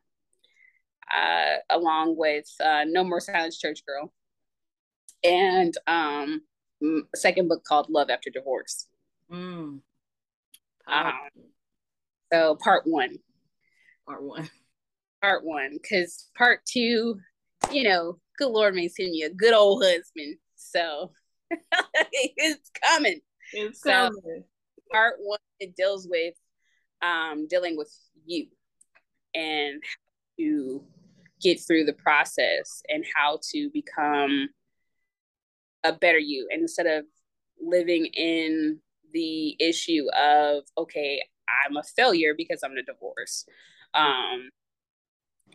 uh, 1.14 1.57
along 1.70 2.16
with 2.16 2.47
uh, 2.62 2.85
No 2.87 3.05
More 3.05 3.20
Silent 3.20 3.55
Church 3.59 3.85
Girl, 3.87 4.12
and 5.24 5.74
um, 5.87 6.43
a 6.83 7.16
second 7.16 7.49
book 7.49 7.64
called 7.64 7.91
Love 7.91 8.11
After 8.11 8.31
Divorce. 8.31 8.87
Mm. 9.31 9.81
Um, 10.87 11.12
so 12.33 12.57
part 12.57 12.83
one. 12.87 13.16
Part 14.07 14.22
one. 14.22 14.51
Part 15.23 15.45
one, 15.45 15.79
because 15.81 16.29
part 16.37 16.61
two, 16.64 17.19
you 17.73 17.83
know, 17.83 18.19
good 18.39 18.51
Lord 18.51 18.75
may 18.75 18.89
send 18.89 19.14
you 19.14 19.27
a 19.27 19.35
good 19.35 19.55
old 19.55 19.83
husband. 19.85 20.37
So 20.57 21.12
it's 22.12 22.71
coming. 22.85 23.21
It's 23.53 23.83
so, 23.83 23.91
coming. 23.91 24.45
Part 24.93 25.14
one, 25.19 25.39
it 25.61 25.77
deals 25.77 26.07
with 26.09 26.35
um, 27.03 27.47
dealing 27.49 27.77
with 27.77 27.93
you 28.27 28.47
and 29.35 29.83
how 29.83 30.43
to 30.43 30.85
get 31.41 31.61
through 31.66 31.85
the 31.85 31.93
process 31.93 32.83
and 32.89 33.05
how 33.14 33.39
to 33.53 33.71
become 33.73 34.49
a 35.85 35.93
better 35.93 36.19
you 36.19 36.49
and 36.51 36.62
instead 36.62 36.87
of 36.87 37.05
living 37.61 38.07
in 38.07 38.79
the 39.12 39.57
issue 39.61 40.07
of 40.19 40.64
okay 40.77 41.23
i'm 41.66 41.77
a 41.77 41.83
failure 41.83 42.35
because 42.37 42.61
i'm 42.64 42.73
in 42.73 42.79
a 42.79 42.83
divorce 42.83 43.45
um 43.95 44.49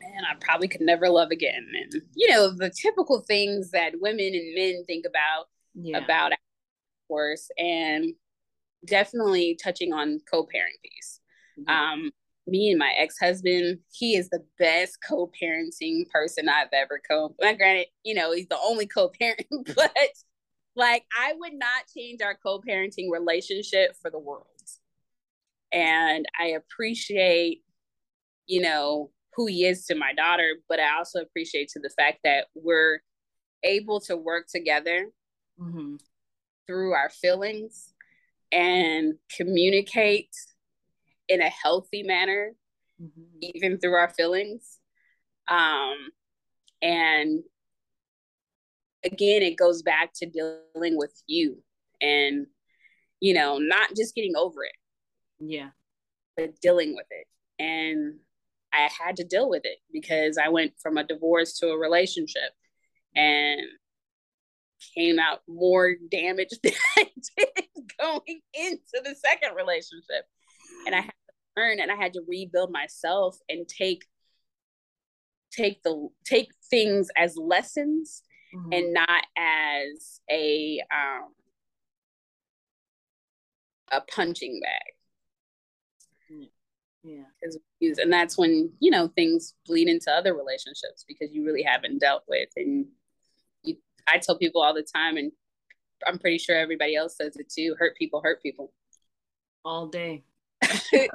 and 0.02 0.26
i 0.26 0.36
probably 0.39 0.68
could 0.68 0.82
never 0.82 1.10
love 1.10 1.32
again 1.32 1.66
and 1.82 2.02
you 2.16 2.30
know 2.30 2.52
the 2.56 2.70
typical 2.70 3.22
things 3.22 3.72
that 3.72 3.94
women 4.00 4.34
and 4.34 4.56
men 4.56 4.84
think 4.86 5.06
about 5.06 5.46
yeah. 5.76 5.98
about 5.98 6.34
course, 7.14 7.50
and 7.58 8.14
definitely 8.86 9.58
touching 9.62 9.94
on 9.94 10.20
co-parenting 10.30 10.82
piece 10.84 11.22
mm-hmm. 11.58 11.70
um 11.70 12.12
me 12.46 12.70
and 12.70 12.78
my 12.78 12.91
ex-husband 12.98 13.80
he 13.94 14.18
is 14.18 14.28
the 14.28 14.44
best 14.60 14.98
co-parenting 15.08 16.10
person 16.10 16.50
i've 16.50 16.68
ever 16.74 17.00
co 17.10 17.34
well, 17.39 17.56
granted 17.56 17.86
you 18.04 18.14
know 18.14 18.34
he's 18.34 18.48
the 18.48 18.58
only 18.62 18.86
co-parent 18.86 19.46
but 19.76 19.96
like 20.76 21.06
i 21.18 21.32
would 21.38 21.54
not 21.54 21.86
change 21.96 22.22
our 22.22 22.36
co-parenting 22.36 23.10
relationship 23.10 23.96
for 24.02 24.12
the 24.12 24.20
world 24.20 24.48
and 25.72 26.26
i 26.38 26.48
appreciate 26.48 27.64
you 28.48 28.60
know 28.60 29.12
who 29.36 29.45
he 29.47 29.65
is 29.65 29.86
to 29.86 29.95
my 29.95 30.13
daughter 30.13 30.55
but 30.69 30.79
i 30.79 30.97
also 30.97 31.19
appreciate 31.19 31.69
to 31.69 31.79
the 31.79 31.89
fact 31.97 32.19
that 32.23 32.47
we're 32.55 32.99
able 33.63 33.99
to 33.99 34.15
work 34.15 34.47
together 34.47 35.09
mm-hmm. 35.59 35.95
through 36.67 36.93
our 36.93 37.09
feelings 37.09 37.93
and 38.51 39.15
communicate 39.36 40.29
in 41.27 41.41
a 41.41 41.49
healthy 41.49 42.03
manner, 42.03 42.53
mm-hmm. 43.01 43.21
even 43.41 43.79
through 43.79 43.95
our 43.95 44.09
feelings. 44.09 44.79
Um, 45.47 45.97
and 46.81 47.43
again, 49.03 49.41
it 49.41 49.57
goes 49.57 49.81
back 49.81 50.11
to 50.15 50.25
dealing 50.25 50.97
with 50.97 51.13
you 51.27 51.63
and, 52.01 52.47
you 53.19 53.34
know, 53.34 53.57
not 53.57 53.95
just 53.95 54.15
getting 54.15 54.36
over 54.36 54.63
it. 54.63 54.75
Yeah. 55.39 55.69
But 56.38 56.59
dealing 56.61 56.95
with 56.95 57.07
it. 57.09 57.27
And 57.59 58.19
I 58.74 58.89
had 59.05 59.17
to 59.17 59.24
deal 59.24 59.49
with 59.49 59.65
it 59.65 59.80
because 59.91 60.38
I 60.38 60.49
went 60.49 60.74
from 60.82 60.97
a 60.97 61.03
divorce 61.03 61.59
to 61.59 61.69
a 61.69 61.78
relationship 61.78 62.51
and 63.15 63.61
came 64.95 65.19
out 65.19 65.41
more 65.47 65.95
damaged 66.11 66.59
than 66.63 66.74
I 66.97 67.05
did 67.38 67.67
going 67.99 68.41
into 68.53 69.01
the 69.03 69.15
second 69.15 69.55
relationship 69.55 70.26
and 70.86 70.95
I 70.95 71.01
had 71.01 71.11
to 71.11 71.61
learn 71.61 71.80
and 71.80 71.91
I 71.91 71.95
had 71.95 72.13
to 72.13 72.21
rebuild 72.28 72.71
myself 72.71 73.38
and 73.47 73.67
take 73.67 74.03
take 75.51 75.84
the 75.84 76.09
take 76.26 76.49
things 76.69 77.09
as 77.15 77.38
lessons 77.38 78.24
mm-hmm. 78.53 78.74
and 78.74 78.93
not 78.93 79.24
as 79.38 80.19
a 80.30 80.82
um 80.91 81.30
a 83.91 84.01
punching 84.01 84.59
bag. 84.61 84.93
Yeah. 87.04 87.24
And 88.01 88.14
that's 88.14 88.38
when, 88.38 88.72
you 88.80 88.89
know, 88.89 89.10
things 89.10 89.54
bleed 89.66 89.89
into 89.89 90.12
other 90.12 90.34
relationships 90.34 91.04
because 91.08 91.34
you 91.34 91.45
really 91.45 91.64
haven't 91.64 91.99
dealt 91.99 92.24
with 92.28 92.49
and 92.56 92.86
you 93.64 93.76
I 94.08 94.20
tell 94.20 94.38
people 94.38 94.62
all 94.62 94.74
the 94.74 94.84
time 94.84 95.18
and 95.18 95.32
I'm 96.08 96.18
pretty 96.18 96.38
sure 96.38 96.56
everybody 96.56 96.95
else 96.95 97.18
says 97.18 97.36
it 97.36 97.49
too, 97.49 97.76
hurt 97.78 97.97
people 97.97 98.22
hurt 98.24 98.41
people. 98.41 98.74
All 99.66 99.88
day. 99.88 100.24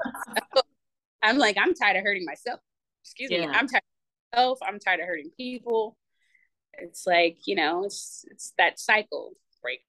I'm 1.22 1.39
like, 1.39 1.57
I'm 1.59 1.74
tired 1.74 1.97
of 1.97 2.03
hurting 2.05 2.24
myself. 2.24 2.61
Excuse 3.05 3.30
yeah. 3.30 3.47
me. 3.47 3.47
I'm 3.47 3.66
tired 3.66 3.82
of 4.32 4.36
myself. 4.36 4.59
I'm 4.62 4.78
tired 4.78 5.01
of 5.01 5.07
hurting 5.07 5.30
people. 5.36 5.97
It's 6.74 7.07
like, 7.07 7.39
you 7.47 7.55
know, 7.55 7.84
it's 7.84 8.24
it's 8.30 8.53
that 8.59 8.78
cycle 8.78 9.32
breaker. 9.62 9.82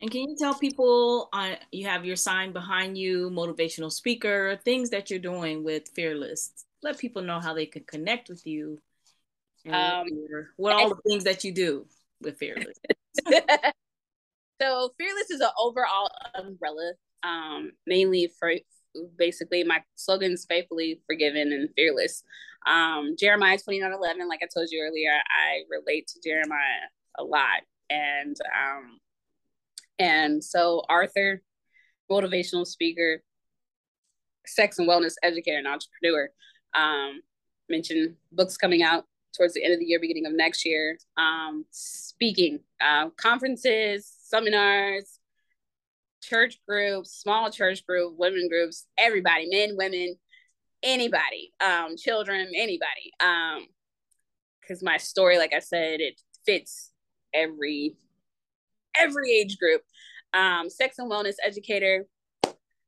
And 0.00 0.10
can 0.10 0.22
you 0.22 0.36
tell 0.36 0.54
people 0.54 1.28
uh, 1.32 1.54
you 1.72 1.86
have 1.86 2.04
your 2.04 2.16
sign 2.16 2.52
behind 2.52 2.98
you, 2.98 3.30
motivational 3.30 3.90
speaker, 3.90 4.58
things 4.64 4.90
that 4.90 5.10
you're 5.10 5.18
doing 5.18 5.64
with 5.64 5.88
Fearless? 5.94 6.52
Let 6.82 6.98
people 6.98 7.22
know 7.22 7.40
how 7.40 7.54
they 7.54 7.66
can 7.66 7.84
connect 7.84 8.28
with 8.28 8.46
you. 8.46 8.80
Um, 9.68 10.06
what 10.56 10.74
all 10.74 10.90
the 10.90 11.00
things 11.08 11.24
that 11.24 11.42
you 11.42 11.52
do 11.52 11.86
with 12.20 12.38
Fearless. 12.38 12.78
so 14.60 14.90
Fearless 14.98 15.30
is 15.30 15.40
an 15.40 15.48
overall 15.58 16.10
umbrella 16.34 16.92
um, 17.26 17.72
mainly 17.86 18.32
for 18.38 18.52
basically 19.18 19.62
my 19.62 19.82
slogans 19.94 20.46
faithfully 20.48 21.00
forgiven 21.06 21.52
and 21.52 21.68
fearless 21.76 22.22
um, 22.66 23.14
jeremiah 23.18 23.58
29 23.58 23.92
11 23.92 24.26
like 24.26 24.40
i 24.42 24.48
told 24.52 24.68
you 24.70 24.82
earlier 24.82 25.10
i 25.10 25.60
relate 25.70 26.06
to 26.06 26.18
jeremiah 26.24 26.88
a 27.18 27.22
lot 27.22 27.60
and 27.90 28.36
um, 28.56 28.98
and 29.98 30.42
so 30.42 30.82
arthur 30.88 31.42
motivational 32.10 32.66
speaker 32.66 33.22
sex 34.46 34.78
and 34.78 34.88
wellness 34.88 35.14
educator 35.22 35.58
and 35.58 35.66
entrepreneur 35.66 36.28
um, 36.74 37.20
mentioned 37.68 38.14
books 38.32 38.56
coming 38.56 38.82
out 38.82 39.04
towards 39.36 39.54
the 39.54 39.64
end 39.64 39.74
of 39.74 39.80
the 39.80 39.86
year 39.86 40.00
beginning 40.00 40.26
of 40.26 40.32
next 40.32 40.64
year 40.64 40.98
um, 41.16 41.64
speaking 41.70 42.60
uh, 42.80 43.08
conferences 43.16 44.12
seminars 44.22 45.18
church 46.26 46.60
groups, 46.68 47.12
small 47.12 47.50
church 47.50 47.86
group, 47.86 48.14
women 48.18 48.48
groups, 48.48 48.86
everybody, 48.98 49.48
men, 49.50 49.76
women, 49.76 50.16
anybody, 50.82 51.52
um, 51.64 51.96
children, 51.96 52.48
anybody. 52.54 53.12
Um, 53.20 53.66
because 54.60 54.82
my 54.82 54.96
story, 54.96 55.38
like 55.38 55.52
I 55.54 55.60
said, 55.60 56.00
it 56.00 56.20
fits 56.44 56.90
every 57.32 57.94
every 58.98 59.32
age 59.32 59.58
group. 59.58 59.82
Um, 60.32 60.68
sex 60.68 60.98
and 60.98 61.10
wellness 61.10 61.36
educator. 61.44 62.06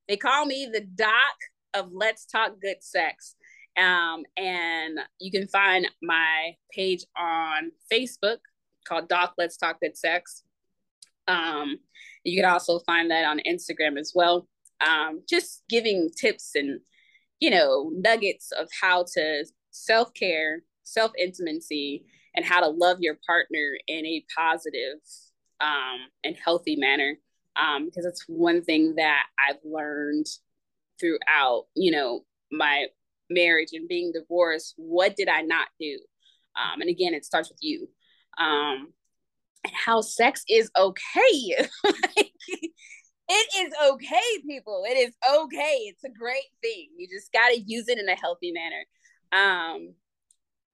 They 0.08 0.16
call 0.16 0.46
me 0.46 0.68
the 0.72 0.80
doc 0.80 1.36
of 1.74 1.90
Let's 1.92 2.26
Talk 2.26 2.60
Good 2.60 2.82
Sex. 2.82 3.36
Um, 3.76 4.24
and 4.36 4.98
you 5.20 5.30
can 5.30 5.46
find 5.46 5.88
my 6.02 6.56
page 6.72 7.04
on 7.16 7.70
Facebook 7.92 8.38
called 8.86 9.08
Doc 9.08 9.34
Let's 9.38 9.56
Talk 9.56 9.80
Good 9.80 9.96
Sex. 9.96 10.42
Um, 11.28 11.78
you 12.24 12.40
can 12.40 12.50
also 12.50 12.80
find 12.80 13.10
that 13.10 13.24
on 13.24 13.40
Instagram 13.48 13.98
as 13.98 14.12
well. 14.14 14.48
Um, 14.80 15.22
just 15.28 15.62
giving 15.68 16.10
tips 16.18 16.52
and, 16.54 16.80
you 17.40 17.50
know, 17.50 17.90
nuggets 17.94 18.50
of 18.52 18.68
how 18.80 19.04
to 19.14 19.44
self 19.70 20.12
care, 20.14 20.62
self 20.82 21.12
intimacy, 21.18 22.04
and 22.34 22.44
how 22.44 22.60
to 22.60 22.68
love 22.68 22.98
your 23.00 23.18
partner 23.26 23.78
in 23.86 24.06
a 24.06 24.24
positive 24.36 24.98
um, 25.60 25.98
and 26.24 26.36
healthy 26.36 26.76
manner. 26.76 27.16
Um, 27.56 27.86
because 27.86 28.04
it's 28.04 28.24
one 28.28 28.62
thing 28.62 28.94
that 28.96 29.24
I've 29.38 29.58
learned 29.64 30.26
throughout, 31.00 31.64
you 31.74 31.90
know, 31.90 32.24
my 32.52 32.86
marriage 33.30 33.70
and 33.72 33.88
being 33.88 34.12
divorced. 34.12 34.74
What 34.76 35.16
did 35.16 35.28
I 35.28 35.42
not 35.42 35.68
do? 35.80 35.98
Um, 36.56 36.80
and 36.80 36.90
again, 36.90 37.14
it 37.14 37.24
starts 37.24 37.48
with 37.48 37.58
you. 37.60 37.88
Um, 38.38 38.92
and 39.64 39.74
how 39.74 40.00
sex 40.00 40.44
is 40.48 40.70
okay. 40.78 40.96
it 42.16 42.30
is 43.28 43.72
okay, 43.90 44.42
people. 44.46 44.84
It 44.86 44.96
is 44.96 45.14
okay. 45.28 45.76
It's 45.86 46.04
a 46.04 46.10
great 46.10 46.50
thing. 46.62 46.90
You 46.96 47.08
just 47.08 47.32
got 47.32 47.48
to 47.48 47.60
use 47.60 47.88
it 47.88 47.98
in 47.98 48.08
a 48.08 48.14
healthy 48.14 48.52
manner. 48.52 48.84
Um, 49.32 49.94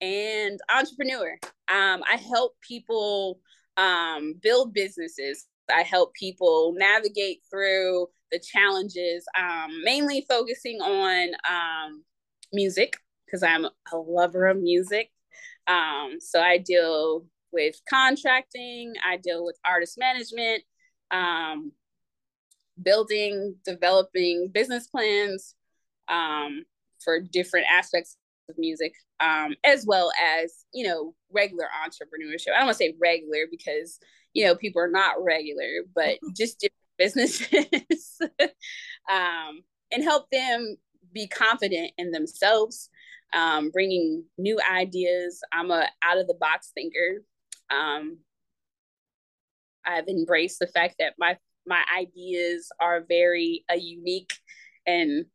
and 0.01 0.59
entrepreneur. 0.73 1.37
Um, 1.67 2.03
I 2.07 2.17
help 2.17 2.53
people 2.61 3.39
um, 3.77 4.35
build 4.41 4.73
businesses. 4.73 5.45
I 5.73 5.81
help 5.81 6.13
people 6.13 6.73
navigate 6.77 7.41
through 7.49 8.07
the 8.31 8.39
challenges, 8.39 9.25
um, 9.37 9.81
mainly 9.83 10.25
focusing 10.27 10.79
on 10.81 11.29
um, 11.49 12.03
music 12.53 12.97
because 13.25 13.43
I'm 13.43 13.65
a 13.65 13.97
lover 13.97 14.47
of 14.47 14.57
music. 14.57 15.11
Um, 15.67 16.17
so 16.19 16.41
I 16.41 16.59
deal 16.59 17.25
with 17.51 17.79
contracting, 17.89 18.93
I 19.05 19.17
deal 19.17 19.43
with 19.43 19.57
artist 19.65 19.97
management, 19.97 20.63
um, 21.11 21.71
building, 22.81 23.55
developing 23.65 24.49
business 24.53 24.87
plans 24.87 25.55
um, 26.07 26.65
for 27.03 27.19
different 27.19 27.65
aspects 27.71 28.17
of 28.49 28.57
music, 28.57 28.93
um, 29.19 29.55
as 29.63 29.85
well 29.85 30.11
as, 30.41 30.65
you 30.73 30.85
know, 30.85 31.13
regular 31.31 31.65
entrepreneurship. 31.85 32.53
I 32.53 32.57
don't 32.57 32.67
want 32.67 32.77
to 32.77 32.83
say 32.83 32.95
regular 32.99 33.45
because, 33.49 33.99
you 34.33 34.45
know, 34.45 34.55
people 34.55 34.81
are 34.81 34.89
not 34.89 35.23
regular, 35.23 35.83
but 35.93 36.17
just 36.35 36.59
different 36.59 36.75
businesses 36.97 38.21
um, 39.11 39.61
and 39.91 40.03
help 40.03 40.29
them 40.31 40.77
be 41.13 41.27
confident 41.27 41.91
in 41.97 42.11
themselves, 42.11 42.89
um, 43.33 43.69
bringing 43.69 44.23
new 44.37 44.59
ideas. 44.71 45.41
I'm 45.51 45.71
a 45.71 45.87
out 46.03 46.17
of 46.17 46.27
the 46.27 46.37
box 46.39 46.71
thinker. 46.73 47.23
Um, 47.69 48.19
I've 49.85 50.07
embraced 50.07 50.59
the 50.59 50.67
fact 50.67 50.95
that 50.99 51.13
my 51.17 51.37
my 51.67 51.83
ideas 51.97 52.69
are 52.79 53.03
very 53.07 53.65
uh, 53.71 53.75
unique 53.75 54.33
and 54.85 55.25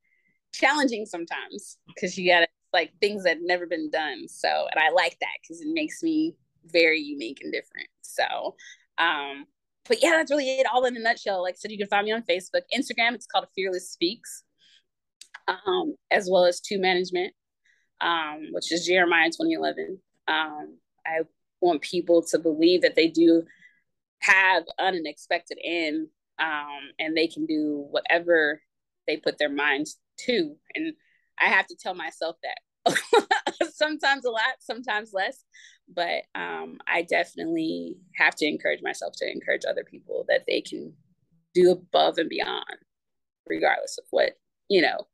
challenging 0.52 1.06
sometimes 1.06 1.78
because 1.88 2.16
you 2.16 2.30
gotta 2.30 2.46
like 2.72 2.92
things 3.00 3.24
that 3.24 3.38
never 3.40 3.66
been 3.66 3.90
done. 3.90 4.28
So, 4.28 4.48
and 4.48 4.80
I 4.80 4.90
like 4.90 5.16
that 5.20 5.36
because 5.42 5.60
it 5.60 5.68
makes 5.72 6.02
me 6.02 6.34
very 6.66 7.00
unique 7.00 7.40
and 7.42 7.52
different. 7.52 7.88
So, 8.02 8.54
um, 8.98 9.46
but 9.88 10.02
yeah, 10.02 10.10
that's 10.10 10.30
really 10.30 10.48
it 10.60 10.66
all 10.72 10.84
in 10.84 10.96
a 10.96 11.00
nutshell. 11.00 11.42
Like 11.42 11.54
I 11.54 11.56
said, 11.56 11.70
you 11.70 11.78
can 11.78 11.88
find 11.88 12.04
me 12.04 12.12
on 12.12 12.22
Facebook, 12.22 12.62
Instagram. 12.74 13.14
It's 13.14 13.26
called 13.26 13.46
Fearless 13.54 13.90
Speaks, 13.90 14.44
um, 15.48 15.94
as 16.10 16.28
well 16.30 16.44
as 16.44 16.60
Two 16.60 16.78
Management, 16.78 17.32
um, 18.00 18.48
which 18.52 18.70
is 18.72 18.86
Jeremiah 18.86 19.30
2011. 19.30 19.98
Um, 20.28 20.78
I 21.06 21.20
want 21.60 21.82
people 21.82 22.22
to 22.22 22.38
believe 22.38 22.82
that 22.82 22.94
they 22.94 23.08
do 23.08 23.42
have 24.20 24.64
an 24.78 24.96
unexpected 24.96 25.58
end 25.64 26.08
um, 26.38 26.90
and 26.98 27.16
they 27.16 27.26
can 27.26 27.46
do 27.46 27.86
whatever 27.90 28.62
they 29.06 29.16
put 29.16 29.38
their 29.38 29.50
minds 29.50 29.98
to. 30.20 30.54
And 30.74 30.94
I 31.40 31.46
have 31.46 31.66
to 31.68 31.76
tell 31.76 31.94
myself 31.94 32.36
that 32.42 32.58
sometimes 33.74 34.24
a 34.24 34.30
lot, 34.30 34.56
sometimes 34.60 35.12
less. 35.12 35.44
But 35.92 36.22
um, 36.34 36.78
I 36.86 37.02
definitely 37.02 37.96
have 38.14 38.36
to 38.36 38.46
encourage 38.46 38.80
myself 38.82 39.14
to 39.16 39.30
encourage 39.30 39.62
other 39.68 39.84
people 39.84 40.24
that 40.28 40.44
they 40.46 40.60
can 40.60 40.92
do 41.54 41.72
above 41.72 42.18
and 42.18 42.28
beyond, 42.28 42.64
regardless 43.46 43.98
of 43.98 44.04
what, 44.10 44.38
you 44.68 44.82
know, 44.82 45.08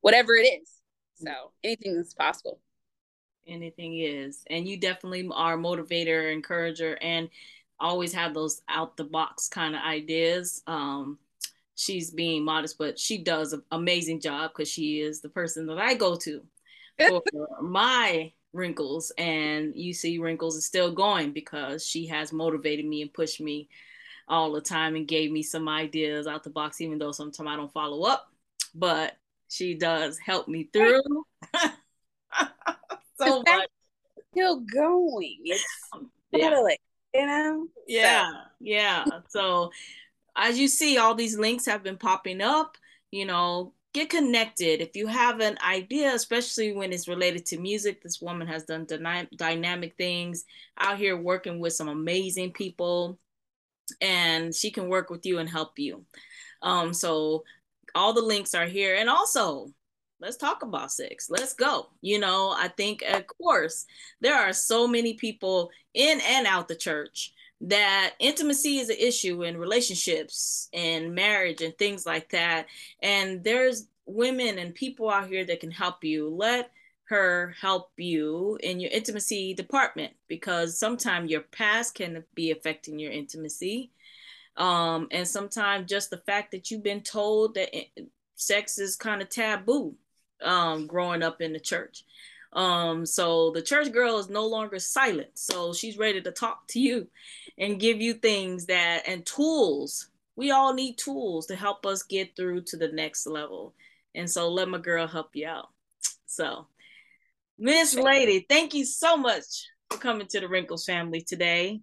whatever 0.00 0.34
it 0.34 0.46
is. 0.46 0.70
So 1.16 1.30
anything 1.62 1.96
is 1.96 2.14
possible. 2.14 2.60
Anything 3.46 3.98
is. 3.98 4.42
And 4.48 4.66
you 4.66 4.78
definitely 4.78 5.28
are 5.32 5.58
motivator, 5.58 6.32
encourager, 6.32 6.96
and 7.02 7.28
always 7.78 8.12
have 8.12 8.34
those 8.34 8.62
out 8.68 8.96
the 8.96 9.04
box 9.04 9.48
kind 9.48 9.74
of 9.74 9.82
ideas. 9.82 10.62
Um, 10.66 11.18
she's 11.80 12.10
being 12.10 12.44
modest, 12.44 12.76
but 12.76 12.98
she 12.98 13.16
does 13.16 13.54
an 13.54 13.62
amazing 13.72 14.20
job 14.20 14.50
because 14.50 14.68
she 14.68 15.00
is 15.00 15.22
the 15.22 15.30
person 15.30 15.66
that 15.66 15.78
I 15.78 15.94
go 15.94 16.14
to 16.16 16.42
for 17.08 17.22
my 17.62 18.32
wrinkles. 18.52 19.10
And 19.16 19.74
you 19.74 19.94
see, 19.94 20.18
wrinkles 20.18 20.56
is 20.56 20.66
still 20.66 20.92
going 20.92 21.32
because 21.32 21.86
she 21.86 22.06
has 22.08 22.34
motivated 22.34 22.84
me 22.84 23.00
and 23.00 23.12
pushed 23.12 23.40
me 23.40 23.70
all 24.28 24.52
the 24.52 24.60
time 24.60 24.94
and 24.94 25.08
gave 25.08 25.32
me 25.32 25.42
some 25.42 25.68
ideas 25.70 26.26
out 26.26 26.44
the 26.44 26.50
box, 26.50 26.82
even 26.82 26.98
though 26.98 27.12
sometimes 27.12 27.48
I 27.48 27.56
don't 27.56 27.72
follow 27.72 28.02
up. 28.02 28.30
But 28.74 29.16
she 29.48 29.74
does 29.74 30.18
help 30.18 30.48
me 30.48 30.68
through. 30.70 31.00
so 33.18 33.42
much. 33.42 33.68
Still 34.32 34.60
going. 34.60 35.38
It's 35.44 35.64
yeah. 36.30 36.60
like 36.60 36.80
you 37.14 37.26
know? 37.26 37.66
Yeah, 37.88 38.30
so. 38.30 38.36
yeah. 38.60 39.04
So 39.30 39.70
as 40.40 40.58
you 40.58 40.68
see, 40.68 40.98
all 40.98 41.14
these 41.14 41.38
links 41.38 41.66
have 41.66 41.82
been 41.82 41.98
popping 41.98 42.40
up. 42.40 42.76
You 43.10 43.26
know, 43.26 43.74
get 43.92 44.10
connected. 44.10 44.80
If 44.80 44.94
you 44.94 45.06
have 45.06 45.40
an 45.40 45.58
idea, 45.66 46.14
especially 46.14 46.72
when 46.72 46.92
it's 46.92 47.08
related 47.08 47.46
to 47.46 47.58
music, 47.58 48.02
this 48.02 48.20
woman 48.20 48.46
has 48.46 48.64
done 48.64 48.86
dyna- 48.86 49.28
dynamic 49.36 49.96
things 49.96 50.44
out 50.78 50.98
here 50.98 51.16
working 51.16 51.58
with 51.58 51.72
some 51.72 51.88
amazing 51.88 52.52
people, 52.52 53.18
and 54.00 54.54
she 54.54 54.70
can 54.70 54.88
work 54.88 55.10
with 55.10 55.26
you 55.26 55.38
and 55.38 55.48
help 55.48 55.78
you. 55.78 56.04
Um, 56.62 56.94
so 56.94 57.44
all 57.94 58.12
the 58.12 58.22
links 58.22 58.54
are 58.54 58.66
here. 58.66 58.94
And 58.94 59.10
also, 59.10 59.72
let's 60.20 60.36
talk 60.36 60.62
about 60.62 60.92
sex. 60.92 61.28
Let's 61.28 61.54
go. 61.54 61.88
You 62.00 62.20
know, 62.20 62.54
I 62.56 62.68
think, 62.68 63.02
of 63.02 63.24
course, 63.26 63.86
there 64.20 64.36
are 64.36 64.52
so 64.52 64.86
many 64.86 65.14
people 65.14 65.70
in 65.94 66.20
and 66.20 66.46
out 66.46 66.68
the 66.68 66.76
church 66.76 67.32
that 67.62 68.14
intimacy 68.18 68.78
is 68.78 68.88
an 68.88 68.96
issue 68.98 69.42
in 69.42 69.56
relationships 69.56 70.68
and 70.72 71.14
marriage 71.14 71.60
and 71.60 71.76
things 71.76 72.06
like 72.06 72.30
that. 72.30 72.66
And 73.02 73.44
there's 73.44 73.86
women 74.06 74.58
and 74.58 74.74
people 74.74 75.10
out 75.10 75.28
here 75.28 75.44
that 75.44 75.60
can 75.60 75.70
help 75.70 76.02
you. 76.02 76.28
Let 76.28 76.70
her 77.04 77.54
help 77.60 77.90
you 77.96 78.56
in 78.62 78.80
your 78.80 78.90
intimacy 78.90 79.52
department 79.52 80.12
because 80.28 80.78
sometimes 80.78 81.30
your 81.30 81.40
past 81.40 81.94
can 81.94 82.24
be 82.34 82.50
affecting 82.50 82.98
your 82.98 83.12
intimacy. 83.12 83.90
Um, 84.56 85.08
and 85.10 85.26
sometimes 85.26 85.88
just 85.88 86.10
the 86.10 86.18
fact 86.18 86.52
that 86.52 86.70
you've 86.70 86.82
been 86.82 87.02
told 87.02 87.54
that 87.54 87.70
sex 88.36 88.78
is 88.78 88.96
kind 88.96 89.22
of 89.22 89.28
taboo 89.28 89.94
um, 90.42 90.86
growing 90.86 91.22
up 91.22 91.40
in 91.40 91.52
the 91.52 91.60
church. 91.60 92.04
Um, 92.52 93.06
so 93.06 93.50
the 93.52 93.62
church 93.62 93.92
girl 93.92 94.18
is 94.18 94.28
no 94.28 94.46
longer 94.46 94.78
silent. 94.78 95.30
So 95.34 95.72
she's 95.72 95.98
ready 95.98 96.20
to 96.22 96.30
talk 96.30 96.66
to 96.68 96.80
you 96.80 97.08
and 97.58 97.80
give 97.80 98.00
you 98.00 98.14
things 98.14 98.66
that 98.66 99.02
and 99.06 99.24
tools. 99.24 100.08
We 100.36 100.50
all 100.50 100.74
need 100.74 100.98
tools 100.98 101.46
to 101.46 101.56
help 101.56 101.86
us 101.86 102.02
get 102.02 102.34
through 102.36 102.62
to 102.62 102.76
the 102.76 102.88
next 102.88 103.26
level. 103.26 103.74
And 104.14 104.28
so 104.28 104.48
let 104.48 104.68
my 104.68 104.78
girl 104.78 105.06
help 105.06 105.30
you 105.34 105.46
out. 105.46 105.68
So, 106.26 106.66
Miss 107.58 107.94
Lady, 107.94 108.46
thank 108.48 108.74
you 108.74 108.84
so 108.84 109.16
much 109.16 109.66
for 109.90 109.98
coming 109.98 110.26
to 110.28 110.40
the 110.40 110.48
Wrinkles 110.48 110.84
family 110.84 111.20
today. 111.20 111.80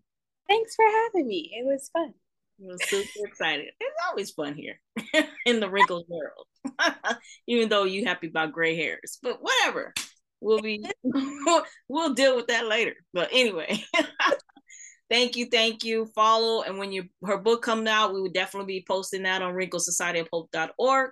Thanks 0.49 0.75
for 0.75 0.85
having 0.85 1.27
me. 1.27 1.51
It 1.53 1.65
was 1.65 1.89
fun. 1.93 2.13
I 2.59 2.65
was 2.65 2.83
super 2.89 3.27
excited. 3.27 3.67
It's 3.79 3.95
always 4.09 4.31
fun 4.31 4.55
here 4.55 4.79
in 5.45 5.59
the 5.59 5.69
wrinkles 5.69 6.05
world, 6.07 6.47
even 7.47 7.69
though 7.69 7.83
you 7.83 8.05
happy 8.05 8.27
about 8.27 8.51
gray 8.51 8.75
hairs. 8.75 9.19
But 9.21 9.39
whatever, 9.43 9.93
we'll 10.41 10.61
be 10.61 10.85
we'll 11.89 12.13
deal 12.13 12.35
with 12.35 12.47
that 12.47 12.67
later. 12.67 12.93
But 13.13 13.29
anyway, 13.31 13.83
thank 15.09 15.35
you, 15.35 15.47
thank 15.47 15.83
you. 15.83 16.07
Follow 16.15 16.63
and 16.63 16.77
when 16.77 16.91
you 16.91 17.05
her 17.25 17.37
book 17.37 17.61
comes 17.61 17.87
out, 17.87 18.13
we 18.13 18.21
would 18.21 18.33
definitely 18.33 18.79
be 18.79 18.85
posting 18.87 19.23
that 19.23 19.41
on 19.41 19.53
wrinklesocietyofhope.org, 19.53 21.11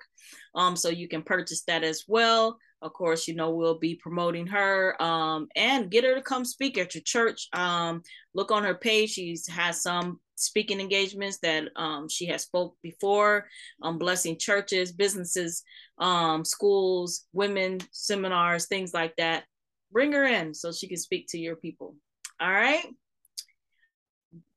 um, 0.55 0.75
so 0.75 0.89
you 0.89 1.07
can 1.07 1.23
purchase 1.23 1.63
that 1.67 1.83
as 1.83 2.03
well. 2.07 2.57
Of 2.81 2.93
course, 2.93 3.27
you 3.27 3.35
know 3.35 3.51
we'll 3.51 3.79
be 3.79 3.95
promoting 3.95 4.47
her 4.47 5.01
um, 5.01 5.47
and 5.55 5.89
get 5.89 6.03
her 6.03 6.15
to 6.15 6.21
come 6.21 6.45
speak 6.45 6.77
at 6.77 6.93
your 6.93 7.03
church. 7.03 7.47
Um, 7.53 8.01
look 8.33 8.51
on 8.51 8.63
her 8.63 8.75
page; 8.75 9.11
she 9.11 9.35
has 9.49 9.81
some 9.81 10.19
speaking 10.35 10.79
engagements 10.79 11.39
that 11.39 11.69
um, 11.75 12.07
she 12.09 12.25
has 12.27 12.43
spoke 12.43 12.75
before 12.81 13.47
um, 13.81 13.97
blessing 13.97 14.37
churches 14.37 14.91
businesses 14.91 15.63
um, 15.97 16.43
schools 16.43 17.25
women 17.33 17.79
seminars 17.91 18.67
things 18.67 18.93
like 18.93 19.15
that. 19.17 19.43
Bring 19.91 20.11
her 20.11 20.25
in 20.25 20.53
so 20.53 20.71
she 20.71 20.87
can 20.87 20.97
speak 20.97 21.27
to 21.29 21.37
your 21.37 21.55
people. 21.55 21.95
All 22.39 22.51
right? 22.51 22.85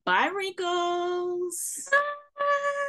Bye 0.05 0.31
wrinkles. 0.35 1.87
Bye. 1.91 2.88